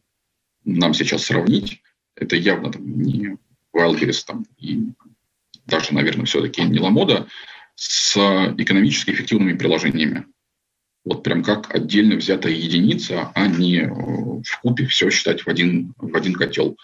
нам 0.64 0.94
сейчас 0.94 1.24
сравнить. 1.24 1.82
Это 2.14 2.36
явно 2.36 2.70
там, 2.70 3.02
не 3.02 3.36
Wildberries 3.74 4.24
там, 4.26 4.46
и 4.58 4.88
даже, 5.66 5.94
наверное, 5.94 6.26
все-таки 6.26 6.62
не 6.62 6.78
Ламода 6.78 7.28
с 7.74 8.16
экономически 8.58 9.10
эффективными 9.10 9.56
приложениями. 9.56 10.26
Вот 11.04 11.22
прям 11.22 11.42
как 11.42 11.74
отдельно 11.74 12.16
взятая 12.16 12.52
единица, 12.52 13.32
а 13.34 13.46
не 13.46 13.78
э, 13.78 13.88
в 13.88 14.60
купе 14.62 14.86
все 14.86 15.10
считать 15.10 15.46
в 15.46 15.48
один, 15.48 15.94
в 15.96 16.14
один 16.14 16.34
котел. 16.34 16.76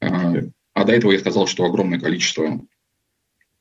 А 0.00 0.84
до 0.84 0.92
этого 0.92 1.12
я 1.12 1.18
сказал, 1.18 1.46
что 1.46 1.64
огромное 1.64 2.00
количество 2.00 2.60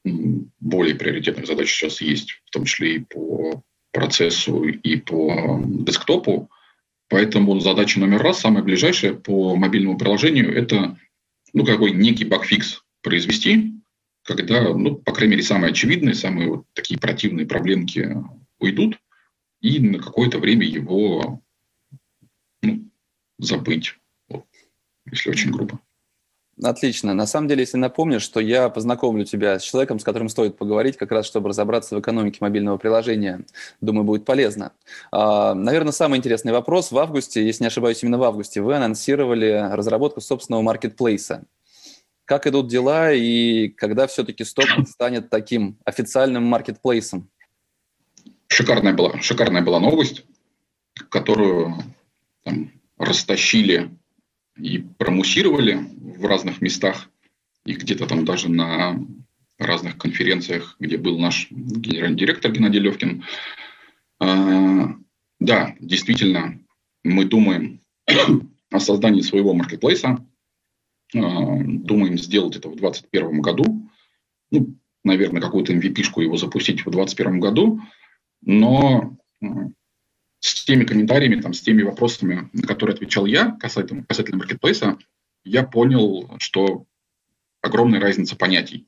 более 0.03 0.95
приоритетных 0.95 1.47
задач 1.47 1.69
сейчас 1.69 2.01
есть, 2.01 2.41
в 2.45 2.51
том 2.51 2.65
числе 2.65 2.95
и 2.95 2.99
по 2.99 3.63
процессу, 3.97 4.63
и 4.63 4.97
по 4.97 5.59
десктопу. 5.65 6.51
Поэтому 7.09 7.59
задача 7.59 7.99
номер 7.99 8.21
раз, 8.21 8.41
самая 8.41 8.63
ближайшая 8.63 9.13
по 9.13 9.55
мобильному 9.55 9.97
приложению, 9.97 10.55
это 10.55 10.99
ну, 11.53 11.65
какой 11.65 11.91
некий 11.91 12.25
багфикс 12.25 12.83
произвести, 13.01 13.73
когда, 14.23 14.73
ну, 14.73 14.97
по 14.97 15.13
крайней 15.13 15.31
мере, 15.31 15.43
самые 15.43 15.71
очевидные, 15.71 16.13
самые 16.13 16.49
вот 16.49 16.65
такие 16.73 16.99
противные 16.99 17.47
проблемки 17.47 18.15
уйдут, 18.59 18.99
и 19.61 19.79
на 19.79 19.97
какое-то 19.97 20.37
время 20.37 20.67
его 20.67 21.41
ну, 22.61 22.91
забыть, 23.39 23.95
вот, 24.29 24.45
если 25.09 25.31
очень 25.31 25.51
грубо. 25.51 25.79
Отлично. 26.63 27.13
На 27.13 27.27
самом 27.27 27.47
деле, 27.47 27.61
если 27.61 27.77
напомнишь, 27.77 28.23
что 28.23 28.39
я 28.39 28.69
познакомлю 28.69 29.25
тебя 29.25 29.59
с 29.59 29.61
человеком, 29.63 29.99
с 29.99 30.03
которым 30.03 30.27
стоит 30.27 30.57
поговорить, 30.57 30.97
как 30.97 31.11
раз 31.11 31.27
чтобы 31.27 31.49
разобраться 31.49 31.95
в 31.95 31.99
экономике 31.99 32.39
мобильного 32.41 32.77
приложения. 32.77 33.45
Думаю, 33.79 34.05
будет 34.05 34.25
полезно. 34.25 34.71
А, 35.11 35.53
наверное, 35.53 35.91
самый 35.91 36.17
интересный 36.17 36.51
вопрос. 36.51 36.91
В 36.91 36.97
августе, 36.97 37.45
если 37.45 37.63
не 37.63 37.67
ошибаюсь, 37.67 38.01
именно 38.01 38.17
в 38.17 38.23
августе 38.23 38.61
вы 38.61 38.75
анонсировали 38.75 39.69
разработку 39.71 40.19
собственного 40.19 40.63
маркетплейса. 40.63 41.43
Как 42.25 42.47
идут 42.47 42.67
дела 42.67 43.13
и 43.13 43.69
когда 43.69 44.07
все-таки 44.07 44.43
стоп 44.43 44.65
станет 44.87 45.29
таким 45.29 45.77
официальным 45.85 46.43
маркетплейсом? 46.43 47.29
Шикарная 48.47 48.93
была, 48.93 49.19
шикарная 49.21 49.61
была 49.61 49.79
новость, 49.79 50.25
которую 51.09 51.75
там, 52.43 52.71
растащили 52.97 53.91
и 54.57 54.79
промуссировали 54.97 55.79
в 55.99 56.25
разных 56.25 56.61
местах, 56.61 57.09
и 57.65 57.73
где-то 57.73 58.07
там 58.07 58.25
даже 58.25 58.49
на 58.49 58.99
разных 59.57 59.97
конференциях, 59.97 60.75
где 60.79 60.97
был 60.97 61.17
наш 61.19 61.47
генеральный 61.51 62.17
директор 62.17 62.51
Геннадий 62.51 62.79
Левкин. 62.79 63.23
А, 64.19 64.95
да, 65.39 65.75
действительно, 65.79 66.59
мы 67.03 67.25
думаем 67.25 67.81
о 68.71 68.79
создании 68.79 69.21
своего 69.21 69.53
маркетплейса, 69.53 70.25
а, 71.15 71.57
думаем 71.59 72.17
сделать 72.17 72.55
это 72.55 72.69
в 72.69 72.75
2021 72.75 73.41
году, 73.41 73.89
ну, 74.51 74.75
наверное, 75.03 75.41
какую-то 75.41 75.73
MVP-шку 75.73 76.21
его 76.21 76.37
запустить 76.37 76.81
в 76.81 76.91
2021 76.91 77.39
году, 77.39 77.81
но 78.41 79.17
с 80.39 80.65
теми 80.65 80.83
комментариями, 80.85 81.41
там, 81.41 81.53
с 81.53 81.61
теми 81.61 81.81
вопросами, 81.81 82.49
на 82.53 82.63
которые 82.63 82.95
отвечал 82.95 83.25
я 83.25 83.57
касательно, 83.59 84.03
касательно 84.03 84.37
маркетплейса, 84.37 84.97
я 85.43 85.63
понял, 85.63 86.29
что 86.39 86.85
огромная 87.61 87.99
разница 87.99 88.35
понятий. 88.35 88.87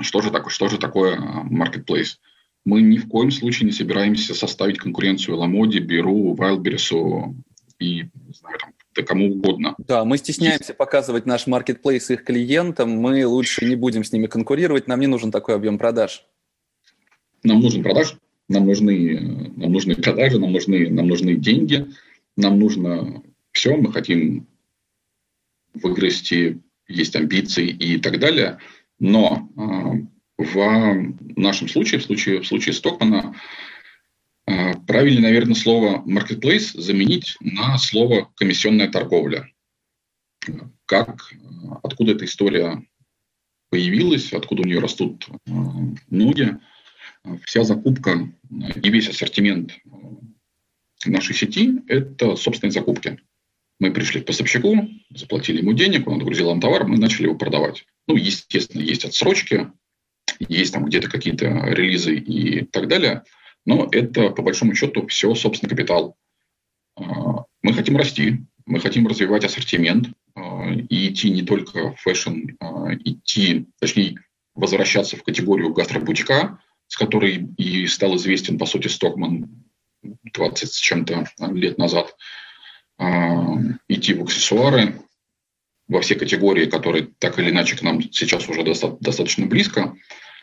Что 0.00 0.20
же 0.20 0.30
такое, 0.30 0.50
что 0.50 0.68
же 0.68 0.78
такое 0.78 1.18
маркетплейс? 1.18 2.20
Мы 2.64 2.82
ни 2.82 2.98
в 2.98 3.08
коем 3.08 3.30
случае 3.30 3.66
не 3.66 3.72
собираемся 3.72 4.34
составить 4.34 4.78
конкуренцию 4.78 5.36
Ламоде, 5.36 5.78
Беру, 5.78 6.34
Wildberries 6.36 7.34
и 7.78 8.02
не 8.02 8.34
знаю, 8.34 8.58
там, 8.58 8.72
да 8.94 9.02
кому 9.02 9.32
угодно. 9.32 9.74
Да, 9.78 10.04
мы 10.04 10.18
стесняемся 10.18 10.74
показывать 10.74 11.26
наш 11.26 11.46
маркетплейс 11.46 12.10
их 12.10 12.24
клиентам, 12.24 12.90
мы 12.90 13.26
лучше 13.26 13.64
не 13.64 13.76
будем 13.76 14.04
с 14.04 14.12
ними 14.12 14.26
конкурировать, 14.26 14.86
нам 14.86 15.00
не 15.00 15.06
нужен 15.06 15.32
такой 15.32 15.54
объем 15.54 15.78
продаж. 15.78 16.26
Нам 17.42 17.60
нужен 17.60 17.82
продаж, 17.82 18.16
нам 18.50 18.66
нужны, 18.66 19.52
нам 19.56 19.72
нужны 19.72 19.94
продажи, 19.94 20.38
нам 20.38 20.52
нужны, 20.52 20.90
нам 20.90 21.06
нужны 21.06 21.36
деньги, 21.36 21.86
нам 22.36 22.58
нужно 22.58 23.22
все, 23.52 23.76
мы 23.76 23.92
хотим 23.92 24.48
выгрести, 25.72 26.60
есть 26.88 27.14
амбиции 27.14 27.68
и 27.68 27.98
так 27.98 28.18
далее. 28.18 28.58
Но 28.98 29.48
э, 29.56 30.42
в 30.42 31.14
нашем 31.36 31.68
случае, 31.68 32.00
в 32.00 32.04
случае, 32.04 32.40
в 32.40 32.46
случае 32.46 32.72
Стокмана, 32.72 33.36
э, 34.46 34.72
правильно, 34.84 35.20
наверное, 35.20 35.54
слово 35.54 36.02
marketplace 36.04 36.78
заменить 36.78 37.36
на 37.40 37.78
слово 37.78 38.32
комиссионная 38.34 38.90
торговля. 38.90 39.48
Как, 40.86 41.32
откуда 41.84 42.12
эта 42.12 42.24
история 42.24 42.82
появилась, 43.68 44.32
откуда 44.32 44.62
у 44.62 44.66
нее 44.66 44.80
растут 44.80 45.28
э, 45.28 45.52
ноги 46.10 46.58
вся 47.44 47.64
закупка 47.64 48.32
и 48.50 48.90
весь 48.90 49.08
ассортимент 49.08 49.78
нашей 51.04 51.34
сети– 51.34 51.80
это 51.88 52.36
собственные 52.36 52.72
закупки. 52.72 53.18
Мы 53.78 53.92
пришли 53.92 54.20
к 54.20 54.26
поставщику, 54.26 54.88
заплатили 55.10 55.58
ему 55.58 55.72
денег, 55.72 56.06
он 56.06 56.18
отгрузил 56.18 56.50
нам 56.50 56.60
товар, 56.60 56.86
мы 56.86 56.98
начали 56.98 57.24
его 57.24 57.34
продавать. 57.34 57.86
Ну, 58.06 58.16
естественно, 58.16 58.82
есть 58.82 59.04
отсрочки, 59.04 59.72
есть 60.38 60.74
там 60.74 60.84
где-то 60.84 61.08
какие-то 61.10 61.46
релизы 61.46 62.14
и 62.14 62.64
так 62.66 62.88
далее, 62.88 63.24
но 63.64 63.88
это, 63.90 64.30
по 64.30 64.42
большому 64.42 64.74
счету, 64.74 65.06
все 65.06 65.34
собственный 65.34 65.70
капитал. 65.70 66.16
А, 66.96 67.44
мы 67.62 67.72
хотим 67.72 67.96
расти, 67.96 68.44
мы 68.66 68.80
хотим 68.80 69.06
развивать 69.06 69.44
ассортимент 69.44 70.08
а, 70.34 70.70
и 70.72 71.08
идти 71.08 71.30
не 71.30 71.42
только 71.42 71.92
в 71.92 72.00
fashion, 72.00 72.50
а, 72.60 72.94
идти, 72.94 73.66
точнее, 73.80 74.16
возвращаться 74.54 75.16
в 75.16 75.22
категорию 75.22 75.72
гастробутика, 75.72 76.60
с 76.90 76.96
которой 76.96 77.46
и 77.56 77.86
стал 77.86 78.16
известен, 78.16 78.58
по 78.58 78.66
сути, 78.66 78.88
Стокман 78.88 79.48
20 80.02 80.72
с 80.72 80.76
чем-то 80.76 81.24
лет 81.52 81.78
назад, 81.78 82.16
а, 82.98 83.58
идти 83.86 84.12
в 84.12 84.24
аксессуары 84.24 85.00
во 85.86 86.00
все 86.00 86.16
категории, 86.16 86.66
которые 86.66 87.10
так 87.20 87.38
или 87.38 87.50
иначе 87.50 87.76
к 87.76 87.82
нам 87.82 88.02
сейчас 88.02 88.48
уже 88.48 88.64
достаточно 88.64 89.46
близко, 89.46 89.94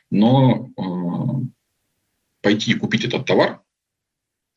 но 0.10 0.70
а, 0.78 1.42
пойти 2.42 2.72
и 2.72 2.76
купить 2.76 3.04
этот 3.04 3.26
товар 3.26 3.60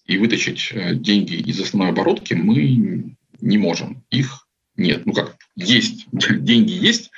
и 0.07 0.17
вытащить 0.17 0.71
э, 0.73 0.95
деньги 0.95 1.35
из 1.35 1.61
основной 1.61 1.91
оборотки 1.91 2.35
мы 2.35 3.17
не 3.41 3.59
можем. 3.59 4.05
Их 4.11 4.47
нет. 4.77 5.07
Ну 5.07 5.13
как, 5.13 5.37
есть, 5.57 6.07
деньги 6.13 6.71
есть, 6.71 7.11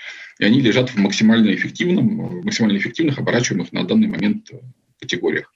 и 0.43 0.45
они 0.45 0.61
лежат 0.61 0.91
в 0.91 0.97
максимально 0.97 1.55
эффективном, 1.55 2.43
максимально 2.43 2.77
эффективных, 2.77 3.17
оборачиваемых 3.17 3.73
на 3.73 3.85
данный 3.85 4.09
момент 4.09 4.51
э, 4.51 4.59
категориях. 4.99 5.55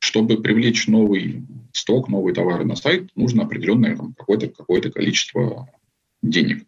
Чтобы 0.00 0.42
привлечь 0.42 0.88
новый 0.88 1.46
сток, 1.72 2.08
новые 2.08 2.34
товары 2.34 2.64
на 2.64 2.74
сайт, 2.74 3.08
нужно 3.14 3.44
определенное 3.44 3.96
там, 3.96 4.14
какое-то, 4.14 4.48
какое-то 4.48 4.90
количество 4.90 5.70
денег, 6.22 6.66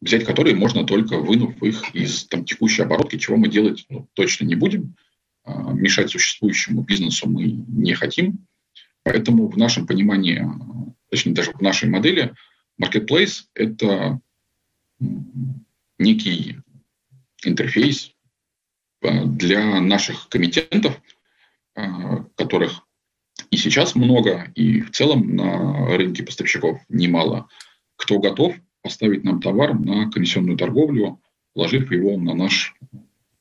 взять 0.00 0.24
которые 0.24 0.54
можно 0.54 0.84
только 0.84 1.18
вынув 1.18 1.60
их 1.64 1.92
из 1.96 2.26
там, 2.26 2.44
текущей 2.44 2.82
оборотки, 2.82 3.18
чего 3.18 3.38
мы 3.38 3.48
делать 3.48 3.86
ну, 3.88 4.06
точно 4.12 4.44
не 4.44 4.54
будем. 4.54 4.94
А, 5.42 5.72
мешать 5.72 6.12
существующему 6.12 6.82
бизнесу 6.82 7.28
мы 7.28 7.46
не 7.46 7.94
хотим. 7.94 8.46
Поэтому 9.02 9.48
в 9.48 9.56
нашем 9.56 9.88
понимании, 9.88 10.46
точнее 11.10 11.32
даже 11.32 11.50
в 11.50 11.60
нашей 11.60 11.88
модели, 11.88 12.34
Marketplace– 12.80 13.46
это 13.54 14.20
некий 15.98 16.58
интерфейс 17.46 18.12
э, 19.02 19.24
для 19.24 19.80
наших 19.80 20.28
комитентов, 20.28 21.00
э, 21.76 21.82
которых 22.36 22.86
и 23.50 23.56
сейчас 23.56 23.94
много, 23.94 24.50
и 24.54 24.80
в 24.80 24.90
целом 24.92 25.34
на 25.36 25.96
рынке 25.96 26.22
поставщиков 26.22 26.80
немало, 26.88 27.48
кто 27.96 28.18
готов 28.18 28.54
поставить 28.82 29.24
нам 29.24 29.40
товар 29.40 29.78
на 29.78 30.10
комиссионную 30.10 30.58
торговлю, 30.58 31.20
положив 31.54 31.90
его 31.90 32.18
на 32.18 32.34
наш 32.34 32.74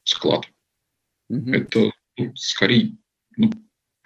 склад. 0.04 0.45
Угу. 1.30 1.51
Это 1.51 1.91
ну, 2.18 2.36
скорее 2.36 2.95
ну, 3.36 3.51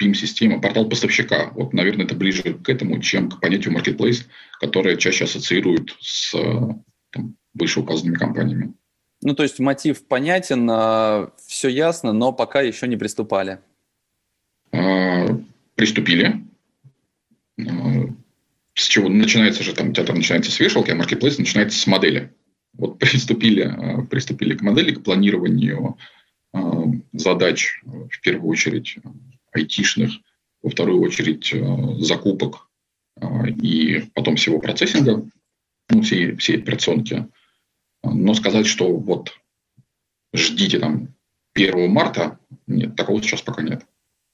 PIM-система, 0.02 0.62
портал 0.62 0.88
поставщика. 0.89 1.52
Вот, 1.52 1.74
наверное, 1.74 2.06
это 2.06 2.16
ближе 2.16 2.54
к 2.54 2.70
этому, 2.70 3.00
чем 3.02 3.30
к 3.30 3.39
понятию 3.39 3.76
marketplace, 3.76 4.26
которое 4.60 4.98
чаще 4.98 5.26
ассоциируют 5.26 5.95
с 6.00 6.32
там, 7.12 7.36
вышеуказанными 7.54 8.16
компаниями. 8.16 8.74
Ну, 9.22 9.34
то 9.34 9.43
есть 9.43 9.59
мотив 9.59 10.05
понятен, 10.05 10.70
а, 10.70 11.32
все 11.47 11.70
ясно, 11.70 12.13
но 12.13 12.32
пока 12.32 12.61
еще 12.61 12.88
не 12.88 12.97
приступали. 12.97 13.59
А, 14.72 15.26
приступили. 15.76 16.43
А, 17.59 17.63
с 18.76 18.84
чего 18.88 19.09
начинается 19.09 19.63
же 19.63 19.74
там, 19.74 19.93
театр 19.93 20.15
начинается 20.15 20.51
с 20.51 20.59
вешалки, 20.59 20.91
а 20.91 20.95
маркетплейс 20.95 21.39
начинается 21.39 21.80
с 21.80 21.88
модели. 21.88 22.32
Вот 22.74 22.99
приступили, 22.99 24.05
приступили 24.09 24.55
к 24.55 24.61
модели, 24.61 24.93
к 24.93 25.03
планированию 25.03 25.97
задач, 27.13 27.82
в 27.84 28.22
первую 28.22 28.49
очередь, 28.49 28.97
айтишных, 29.51 30.11
во 30.63 30.70
вторую 30.70 31.01
очередь, 31.01 31.53
закупок 32.03 32.68
и 33.61 34.03
потом 34.13 34.38
всего 34.38 34.57
процессинга, 34.59 35.24
ну, 35.89 36.01
всей, 36.01 36.36
всей 36.38 36.57
операционки. 36.57 37.28
Но 38.04 38.34
сказать, 38.34 38.68
что 38.68 38.95
вот 38.95 39.32
ждите 40.34 40.80
там 40.80 41.16
1 41.54 41.89
марта, 41.89 42.39
нет, 42.68 42.95
такого 42.95 43.22
сейчас 43.22 43.41
пока 43.41 43.62
нет. 43.62 43.86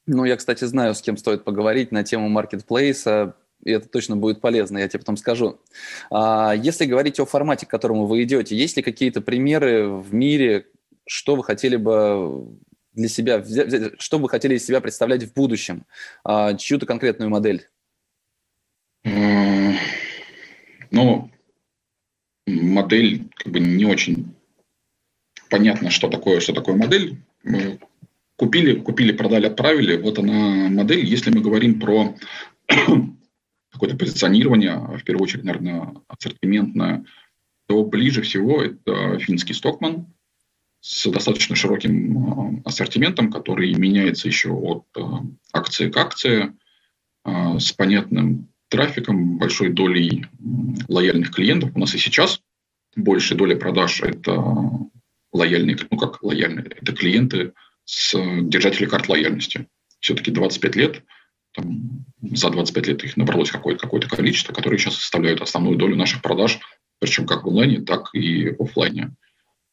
Ну, 0.06 0.26
я, 0.26 0.36
кстати, 0.36 0.66
знаю, 0.66 0.96
с 0.96 1.02
кем 1.02 1.16
стоит 1.16 1.44
поговорить 1.46 1.92
на 1.92 2.04
тему 2.04 2.28
маркетплейса, 2.28 3.36
и 3.64 3.72
это 3.72 3.88
точно 3.88 4.18
будет 4.18 4.42
полезно, 4.42 4.78
я 4.78 4.88
тебе 4.90 5.00
потом 5.00 5.16
скажу. 5.16 5.60
А, 6.12 6.54
если 6.54 6.86
говорить 6.86 7.20
о 7.20 7.26
формате, 7.26 7.66
к 7.66 7.70
которому 7.70 8.06
вы 8.06 8.24
идете, 8.24 8.56
есть 8.56 8.76
ли 8.76 8.84
какие-то 8.84 9.22
примеры 9.22 9.88
в 9.88 10.14
мире, 10.14 10.68
что 11.08 11.36
вы 11.36 11.44
хотели 11.44 11.78
бы 11.78 12.58
для 12.92 13.08
себя, 13.08 13.44
что 13.98 14.20
вы 14.20 14.30
хотели 14.30 14.56
из 14.56 14.66
себя 14.66 14.82
представлять 14.82 15.24
в 15.24 15.34
будущем? 15.34 15.86
А, 16.26 16.54
чью-то 16.56 16.86
конкретную 16.86 17.30
модель? 17.30 17.70
Ну, 20.92 21.32
модель 22.74 23.30
как 23.36 23.52
бы 23.52 23.60
не 23.60 23.86
очень 23.86 24.34
понятно, 25.50 25.90
что 25.90 26.10
такое, 26.10 26.40
что 26.40 26.54
такое 26.54 26.76
модель. 26.76 27.18
Купили, 28.36 28.80
купили, 28.80 29.12
продали, 29.12 29.46
отправили. 29.46 29.98
Вот 29.98 30.20
она 30.20 30.70
модель. 30.70 31.06
Если 31.06 31.30
мы 31.30 31.42
говорим 31.42 31.80
про 31.80 32.16
какое-то 33.72 33.96
позиционирование, 33.96 34.76
в 34.76 35.04
первую 35.04 35.24
очередь, 35.24 35.44
наверное, 35.44 35.94
ассортиментное, 36.08 37.06
то 37.68 37.84
ближе 37.84 38.22
всего 38.22 38.62
это 38.62 39.20
финский 39.20 39.54
Стокман 39.54 40.08
с 40.82 41.10
достаточно 41.10 41.56
широким 41.56 42.18
а, 42.18 42.70
ассортиментом, 42.70 43.32
который 43.32 43.74
меняется 43.74 44.28
еще 44.28 44.50
от 44.50 44.86
а, 44.98 45.22
акции 45.54 45.90
к 45.90 45.96
акции, 45.96 46.54
а, 47.24 47.58
с 47.58 47.72
понятным 47.72 48.50
трафиком, 48.68 49.38
большой 49.38 49.70
долей 49.70 50.26
лояльных 50.90 51.32
клиентов. 51.32 51.72
У 51.74 51.80
нас 51.80 51.96
и 51.96 51.98
сейчас 51.98 52.42
большая 52.96 53.38
доля 53.38 53.56
продаж– 53.56 54.02
это 54.04 54.34
лояльные, 55.32 55.78
ну 55.90 55.98
как 55.98 56.22
лояльные, 56.24 56.66
это 56.66 56.94
клиенты 56.94 57.54
с 57.86 58.14
держателей 58.42 58.88
карт 58.88 59.10
лояльности. 59.10 59.68
Все-таки 60.00 60.32
25 60.32 60.76
лет, 60.76 61.04
там, 61.54 62.06
за 62.22 62.50
25 62.50 62.88
лет 62.88 63.04
их 63.04 63.18
набралось 63.18 63.52
какое-то 63.52 63.82
какое 63.82 64.02
количество, 64.02 64.54
которые 64.54 64.80
сейчас 64.80 64.96
составляют 64.96 65.42
основную 65.42 65.78
долю 65.78 65.96
наших 65.96 66.22
продаж, 66.22 66.60
причем 67.00 67.26
как 67.26 67.44
в 67.44 67.50
онлайне, 67.50 67.82
так 67.82 68.10
и 68.14 68.50
в 68.50 68.62
офлайне. 68.62 69.16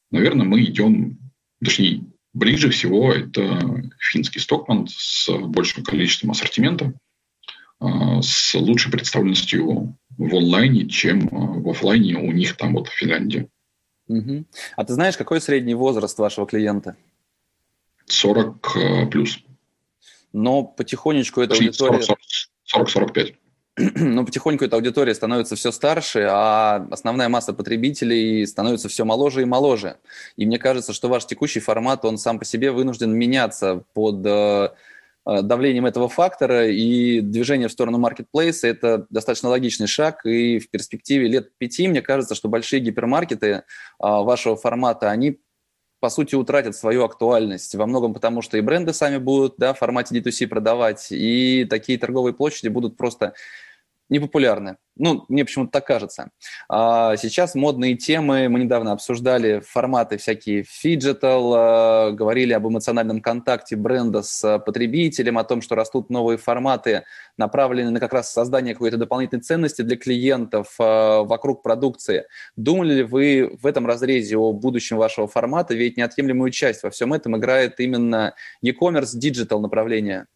Наверное, 0.09 0.45
мы 0.45 0.63
идем, 0.63 1.19
точнее, 1.63 2.03
ближе 2.33 2.69
всего 2.69 3.13
это 3.13 3.83
финский 3.99 4.39
стокман 4.39 4.87
с 4.89 5.29
большим 5.29 5.83
количеством 5.83 6.31
ассортимента– 6.31 6.93
а, 7.81 8.21
с 8.21 8.53
лучшей 8.53 8.91
представленностью 8.91 9.97
в 10.27 10.35
онлайне, 10.35 10.87
чем 10.87 11.27
а, 11.31 11.59
в 11.59 11.69
офлайне 11.69 12.15
у 12.15 12.31
них 12.31 12.55
там 12.57 12.75
вот 12.75 12.87
в 12.87 12.93
Финляндии. 12.93 13.49
Угу. 14.07 14.45
А 14.75 14.83
ты 14.83 14.93
знаешь, 14.93 15.17
какой 15.17 15.41
средний 15.41 15.73
возраст 15.73 16.17
вашего 16.19 16.45
клиента? 16.45 16.95
40 18.05 18.75
а, 18.75 19.05
плюс. 19.07 19.39
Но 20.33 20.63
потихонечку 20.63 21.41
эта 21.41 21.55
аудитория... 21.55 22.01
40-45. 22.75 23.35
Но 23.95 24.25
потихоньку 24.25 24.65
эта 24.65 24.75
аудитория 24.75 25.15
становится 25.15 25.55
все 25.55 25.71
старше, 25.71 26.27
а 26.29 26.87
основная 26.91 27.29
масса 27.29 27.53
потребителей 27.53 28.45
становится 28.45 28.89
все 28.89 29.05
моложе 29.05 29.41
и 29.41 29.45
моложе. 29.45 29.97
И 30.35 30.45
мне 30.45 30.59
кажется, 30.59 30.93
что 30.93 31.09
ваш 31.09 31.25
текущий 31.25 31.61
формат, 31.61 32.05
он 32.05 32.17
сам 32.17 32.37
по 32.37 32.45
себе 32.45 32.71
вынужден 32.71 33.11
меняться 33.11 33.83
под 33.93 34.25
Э, 34.25 34.69
давлением 35.25 35.85
этого 35.85 36.09
фактора, 36.09 36.67
и 36.67 37.21
движение 37.21 37.67
в 37.67 37.71
сторону 37.71 37.97
маркетплейса– 37.97 38.67
это 38.69 39.05
достаточно 39.09 39.49
логичный 39.49 39.87
шаг, 39.87 40.25
и 40.25 40.59
в 40.59 40.69
перспективе 40.69 41.27
лет 41.27 41.57
пяти, 41.57 41.87
мне 41.87 42.01
кажется, 42.01 42.35
что 42.35 42.49
большие 42.49 42.79
гипермаркеты 42.79 43.47
э, 43.47 43.61
вашего 43.99 44.55
формата, 44.55 45.09
они 45.09 45.39
по 46.01 46.09
сути, 46.09 46.33
утратят 46.33 46.75
свою 46.75 47.03
актуальность. 47.03 47.75
Во 47.75 47.85
многом 47.85 48.15
потому, 48.15 48.41
что 48.41 48.57
и 48.57 48.61
бренды 48.61 48.91
сами 48.91 49.17
будут 49.17 49.53
да, 49.59 49.75
в 49.75 49.77
формате 49.77 50.17
D2C 50.17 50.47
продавать, 50.47 51.11
и 51.11 51.65
такие 51.69 51.99
торговые 51.99 52.33
площади 52.33 52.69
будут 52.69 52.97
просто 52.97 53.35
непопулярны. 54.11 54.77
Ну, 54.97 55.25
мне 55.29 55.45
почему-то 55.45 55.71
так 55.71 55.87
кажется. 55.87 56.29
А 56.69 57.15
сейчас 57.15 57.55
модные 57.55 57.95
темы, 57.95 58.49
мы 58.49 58.59
недавно 58.59 58.91
обсуждали 58.91 59.61
форматы 59.61 60.17
всякие 60.17 60.63
phygital, 60.63 61.53
а, 61.55 62.11
говорили 62.11 62.53
об 62.53 62.67
эмоциональном 62.67 63.21
контакте 63.21 63.77
бренда 63.77 64.21
с 64.21 64.59
потребителем, 64.59 65.37
о 65.37 65.43
том, 65.45 65.61
что 65.61 65.75
растут 65.75 66.09
новые 66.09 66.37
форматы, 66.37 67.05
направленные 67.37 67.91
на 67.93 67.99
как 68.01 68.13
раз 68.13 68.31
создание 68.31 68.73
какой-то 68.73 68.97
дополнительной 68.97 69.41
ценности 69.41 69.81
для 69.81 69.95
клиентов 69.95 70.75
а, 70.77 71.23
вокруг 71.23 71.63
продукции. 71.63 72.25
Думали 72.57 72.95
ли 72.95 73.03
вы 73.03 73.57
в 73.61 73.65
этом 73.65 73.87
разрезе 73.87 74.37
о 74.37 74.51
будущем 74.51 74.97
вашего 74.97 75.27
формата? 75.27 75.73
Ведь 75.73 75.95
неотъемлемую 75.95 76.51
часть 76.51 76.83
во 76.83 76.89
всем 76.89 77.13
этом 77.13 77.37
играет 77.37 77.79
именно 77.79 78.35
e-commerce, 78.61 79.11
digital 79.13 79.61
направление. 79.61 80.27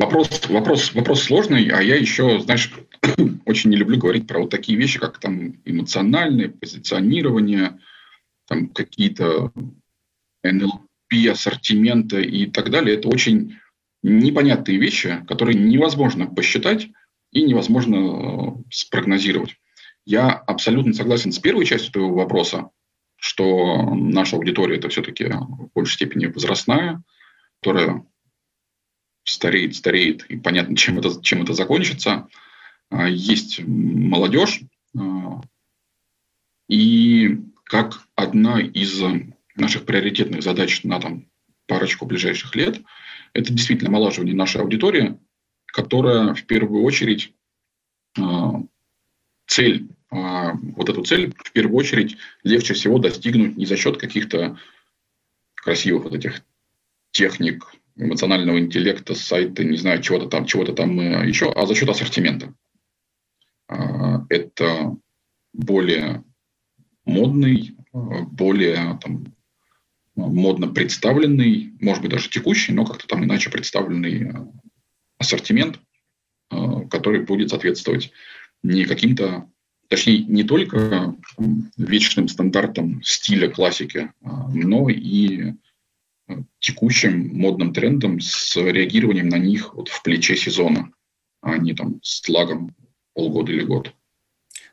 Вопрос, 0.00 0.48
вопрос, 0.48 0.94
вопрос 0.94 1.24
сложный, 1.24 1.68
а 1.68 1.82
я 1.82 1.94
еще, 1.94 2.40
знаешь, 2.40 2.72
очень 3.44 3.68
не 3.68 3.76
люблю 3.76 3.98
говорить 3.98 4.26
про 4.26 4.40
вот 4.40 4.48
такие 4.48 4.78
вещи, 4.78 4.98
как 4.98 5.18
там 5.18 5.60
эмоциональное 5.66 6.48
позиционирование, 6.48 7.78
там 8.48 8.68
какие-то 8.68 9.52
NLP, 10.42 11.28
ассортименты 11.30 12.22
и 12.22 12.46
так 12.46 12.70
далее. 12.70 12.96
Это 12.96 13.08
очень 13.08 13.58
непонятные 14.02 14.78
вещи, 14.78 15.22
которые 15.28 15.58
невозможно 15.58 16.26
посчитать 16.26 16.88
и 17.30 17.42
невозможно 17.42 17.96
э, 17.96 18.62
спрогнозировать. 18.70 19.56
Я 20.06 20.30
абсолютно 20.30 20.94
согласен 20.94 21.30
с 21.30 21.38
первой 21.38 21.66
частью 21.66 21.92
твоего 21.92 22.14
вопроса, 22.14 22.70
что 23.16 23.94
наша 23.94 24.36
аудитория 24.36 24.78
это 24.78 24.88
все-таки 24.88 25.24
в 25.26 25.68
большей 25.74 25.96
степени 25.96 26.24
возрастная, 26.24 27.02
которая 27.60 28.06
стареет, 29.30 29.76
стареет, 29.76 30.24
и 30.26 30.36
понятно, 30.36 30.76
чем 30.76 30.98
это, 30.98 31.22
чем 31.22 31.42
это 31.42 31.54
закончится. 31.54 32.28
А, 32.90 33.08
есть 33.08 33.60
молодежь, 33.60 34.60
а, 34.98 35.40
и 36.68 37.38
как 37.64 38.06
одна 38.14 38.60
из 38.60 39.00
наших 39.56 39.86
приоритетных 39.86 40.42
задач 40.42 40.82
на 40.84 41.00
там, 41.00 41.26
парочку 41.66 42.06
ближайших 42.06 42.56
лет, 42.56 42.80
это 43.32 43.52
действительно 43.52 43.90
омолаживание 43.90 44.34
нашей 44.34 44.60
аудитории, 44.60 45.18
которая 45.66 46.34
в 46.34 46.44
первую 46.44 46.82
очередь 46.82 47.32
а, 48.18 48.62
цель, 49.46 49.88
вот 50.10 50.88
эту 50.88 51.04
цель 51.04 51.32
в 51.36 51.52
первую 51.52 51.76
очередь 51.76 52.16
легче 52.42 52.74
всего 52.74 52.98
достигнуть 52.98 53.56
не 53.56 53.64
за 53.64 53.76
счет 53.76 53.96
каких-то 53.96 54.58
красивых 55.54 56.04
вот 56.04 56.14
этих 56.14 56.42
техник, 57.12 57.72
эмоционального 58.00 58.58
интеллекта, 58.58 59.14
сайта, 59.14 59.64
не 59.64 59.76
знаю, 59.76 60.02
чего-то 60.02 60.26
там, 60.26 60.46
чего-то 60.46 60.72
там 60.72 60.98
э, 60.98 61.28
еще, 61.28 61.50
а 61.52 61.66
за 61.66 61.74
счет 61.74 61.88
ассортимента. 61.88 62.54
А, 63.68 64.24
это 64.28 64.96
более 65.52 66.24
модный, 67.04 67.76
более 67.92 68.98
там, 69.02 69.34
модно 70.14 70.68
представленный, 70.68 71.72
может 71.80 72.02
быть, 72.02 72.12
даже 72.12 72.30
текущий, 72.30 72.72
но 72.72 72.84
как-то 72.84 73.06
там 73.06 73.24
иначе 73.24 73.50
представленный 73.50 74.32
ассортимент, 75.18 75.80
который 76.48 77.24
будет 77.24 77.50
соответствовать 77.50 78.12
не 78.62 78.84
каким-то, 78.84 79.48
точнее, 79.88 80.18
не 80.18 80.44
только 80.44 81.16
вечным 81.76 82.28
стандартам 82.28 83.02
стиля 83.02 83.50
классики, 83.50 84.12
но 84.20 84.88
и 84.88 85.54
текущим 86.58 87.30
модным 87.34 87.72
трендам 87.72 88.20
с 88.20 88.56
реагированием 88.56 89.28
на 89.28 89.36
них 89.36 89.74
вот 89.74 89.88
в 89.88 90.02
плече 90.02 90.36
сезона, 90.36 90.92
а 91.40 91.58
не 91.58 91.74
там 91.74 92.00
с 92.02 92.28
лагом 92.28 92.74
полгода 93.14 93.52
или 93.52 93.64
год. 93.64 93.92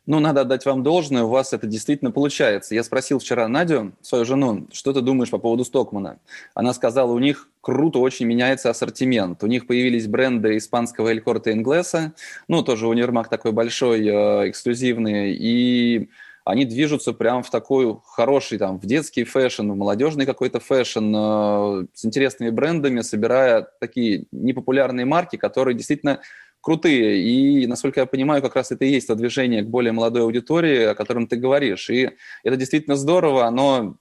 Ну, 0.07 0.21
надо 0.21 0.41
отдать 0.41 0.65
вам 0.65 0.83
должное, 0.83 1.23
у 1.23 1.27
вас 1.27 1.51
это 1.51 1.67
действительно 1.67 2.11
получается. 2.11 2.73
Я 2.73 2.83
спросил 2.83 3.19
вчера 3.19 3.45
Надю, 3.49 3.91
свою 4.01 4.23
жену, 4.23 4.65
что 4.71 4.93
ты 4.93 5.01
думаешь 5.01 5.29
по 5.29 5.37
поводу 5.37 5.65
Стокмана? 5.65 6.19
Она 6.55 6.73
сказала, 6.73 7.11
у 7.11 7.19
них 7.19 7.49
круто 7.59 7.99
очень 7.99 8.25
меняется 8.25 8.69
ассортимент. 8.69 9.43
У 9.43 9.47
них 9.47 9.67
появились 9.67 10.07
бренды 10.07 10.55
испанского 10.55 11.09
Эль 11.09 11.19
Корте 11.19 11.51
Инглеса, 11.51 12.13
ну, 12.47 12.63
тоже 12.63 12.87
универмаг 12.87 13.27
такой 13.27 13.51
большой, 13.51 14.07
э, 14.07 14.49
эксклюзивный, 14.49 15.33
и 15.33 16.09
они 16.47 16.63
движутся 16.63 17.11
прямо 17.11 17.43
в 17.43 17.49
такой 17.49 17.97
хороший, 18.05 18.57
там, 18.57 18.79
в 18.79 18.85
детский 18.85 19.25
fashion, 19.25 19.69
в 19.69 19.75
молодежный 19.75 20.25
какой-то 20.25 20.61
fashion, 20.61 21.13
э, 21.13 21.85
с 21.93 22.05
интересными 22.05 22.51
брендами, 22.51 23.01
собирая 23.01 23.67
такие 23.81 24.27
непопулярные 24.31 25.05
марки, 25.05 25.35
которые 25.35 25.75
действительно 25.75 26.21
крутые. 26.61 27.21
И, 27.21 27.67
насколько 27.67 27.99
я 27.99 28.05
понимаю, 28.05 28.41
как 28.41 28.55
раз 28.55 28.71
это 28.71 28.85
и 28.85 28.89
есть 28.89 29.07
то 29.07 29.15
движение 29.15 29.61
к 29.61 29.67
более 29.67 29.91
молодой 29.91 30.21
аудитории, 30.21 30.85
о 30.85 30.95
котором 30.95 31.27
ты 31.27 31.35
говоришь. 31.35 31.89
И 31.89 32.11
это 32.43 32.55
действительно 32.55 32.95
здорово, 32.95 33.45
оно 33.45 33.97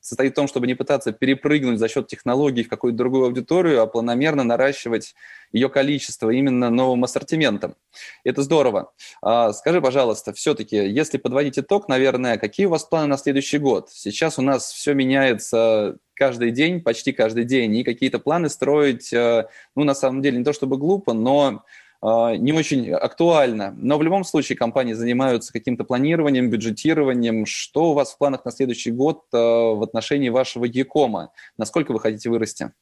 состоит 0.00 0.32
в 0.32 0.34
том, 0.34 0.48
чтобы 0.48 0.66
не 0.66 0.74
пытаться 0.74 1.12
перепрыгнуть 1.12 1.78
за 1.78 1.88
счет 1.88 2.06
технологий 2.06 2.64
в 2.64 2.68
какую-то 2.68 2.98
другую 2.98 3.24
аудиторию, 3.24 3.82
а 3.82 3.86
планомерно 3.86 4.44
наращивать 4.44 5.14
ее 5.52 5.68
количество 5.68 6.30
именно 6.30 6.70
новым 6.70 7.04
ассортиментом. 7.04 7.76
Это 8.24 8.42
здорово. 8.42 8.92
А, 9.22 9.52
скажи, 9.52 9.80
пожалуйста, 9.80 10.32
все-таки, 10.32 10.76
если 10.76 11.18
подводить 11.18 11.58
итог, 11.58 11.88
наверное, 11.88 12.38
какие 12.38 12.66
у 12.66 12.70
вас 12.70 12.84
планы 12.84 13.06
на 13.06 13.16
следующий 13.16 13.58
год? 13.58 13.90
Сейчас 13.90 14.38
у 14.38 14.42
нас 14.42 14.72
все 14.72 14.94
меняется 14.94 15.96
каждый 16.14 16.50
день, 16.50 16.80
почти 16.80 17.12
каждый 17.12 17.44
день, 17.44 17.76
и 17.76 17.84
какие-то 17.84 18.18
планы 18.18 18.48
строить, 18.48 19.12
э, 19.12 19.46
ну, 19.74 19.84
на 19.84 19.94
самом 19.94 20.22
деле, 20.22 20.38
не 20.38 20.44
то 20.44 20.52
чтобы 20.52 20.76
глупо, 20.76 21.12
но 21.12 21.64
не 22.04 22.52
очень 22.52 22.92
актуально. 22.92 23.74
Но 23.78 23.96
в 23.96 24.02
любом 24.02 24.24
случае 24.24 24.58
компании 24.58 24.92
занимаются 24.92 25.52
каким-то 25.52 25.84
планированием, 25.84 26.50
бюджетированием. 26.50 27.46
Что 27.46 27.92
у 27.92 27.94
вас 27.94 28.12
в 28.12 28.18
планах 28.18 28.44
на 28.44 28.50
следующий 28.50 28.90
год 28.90 29.22
а, 29.32 29.72
в 29.72 29.82
отношении 29.82 30.28
вашего 30.28 30.66
Якома? 30.66 31.30
Насколько 31.56 31.92
вы 31.92 32.00
хотите 32.00 32.28
вырасти? 32.28 32.72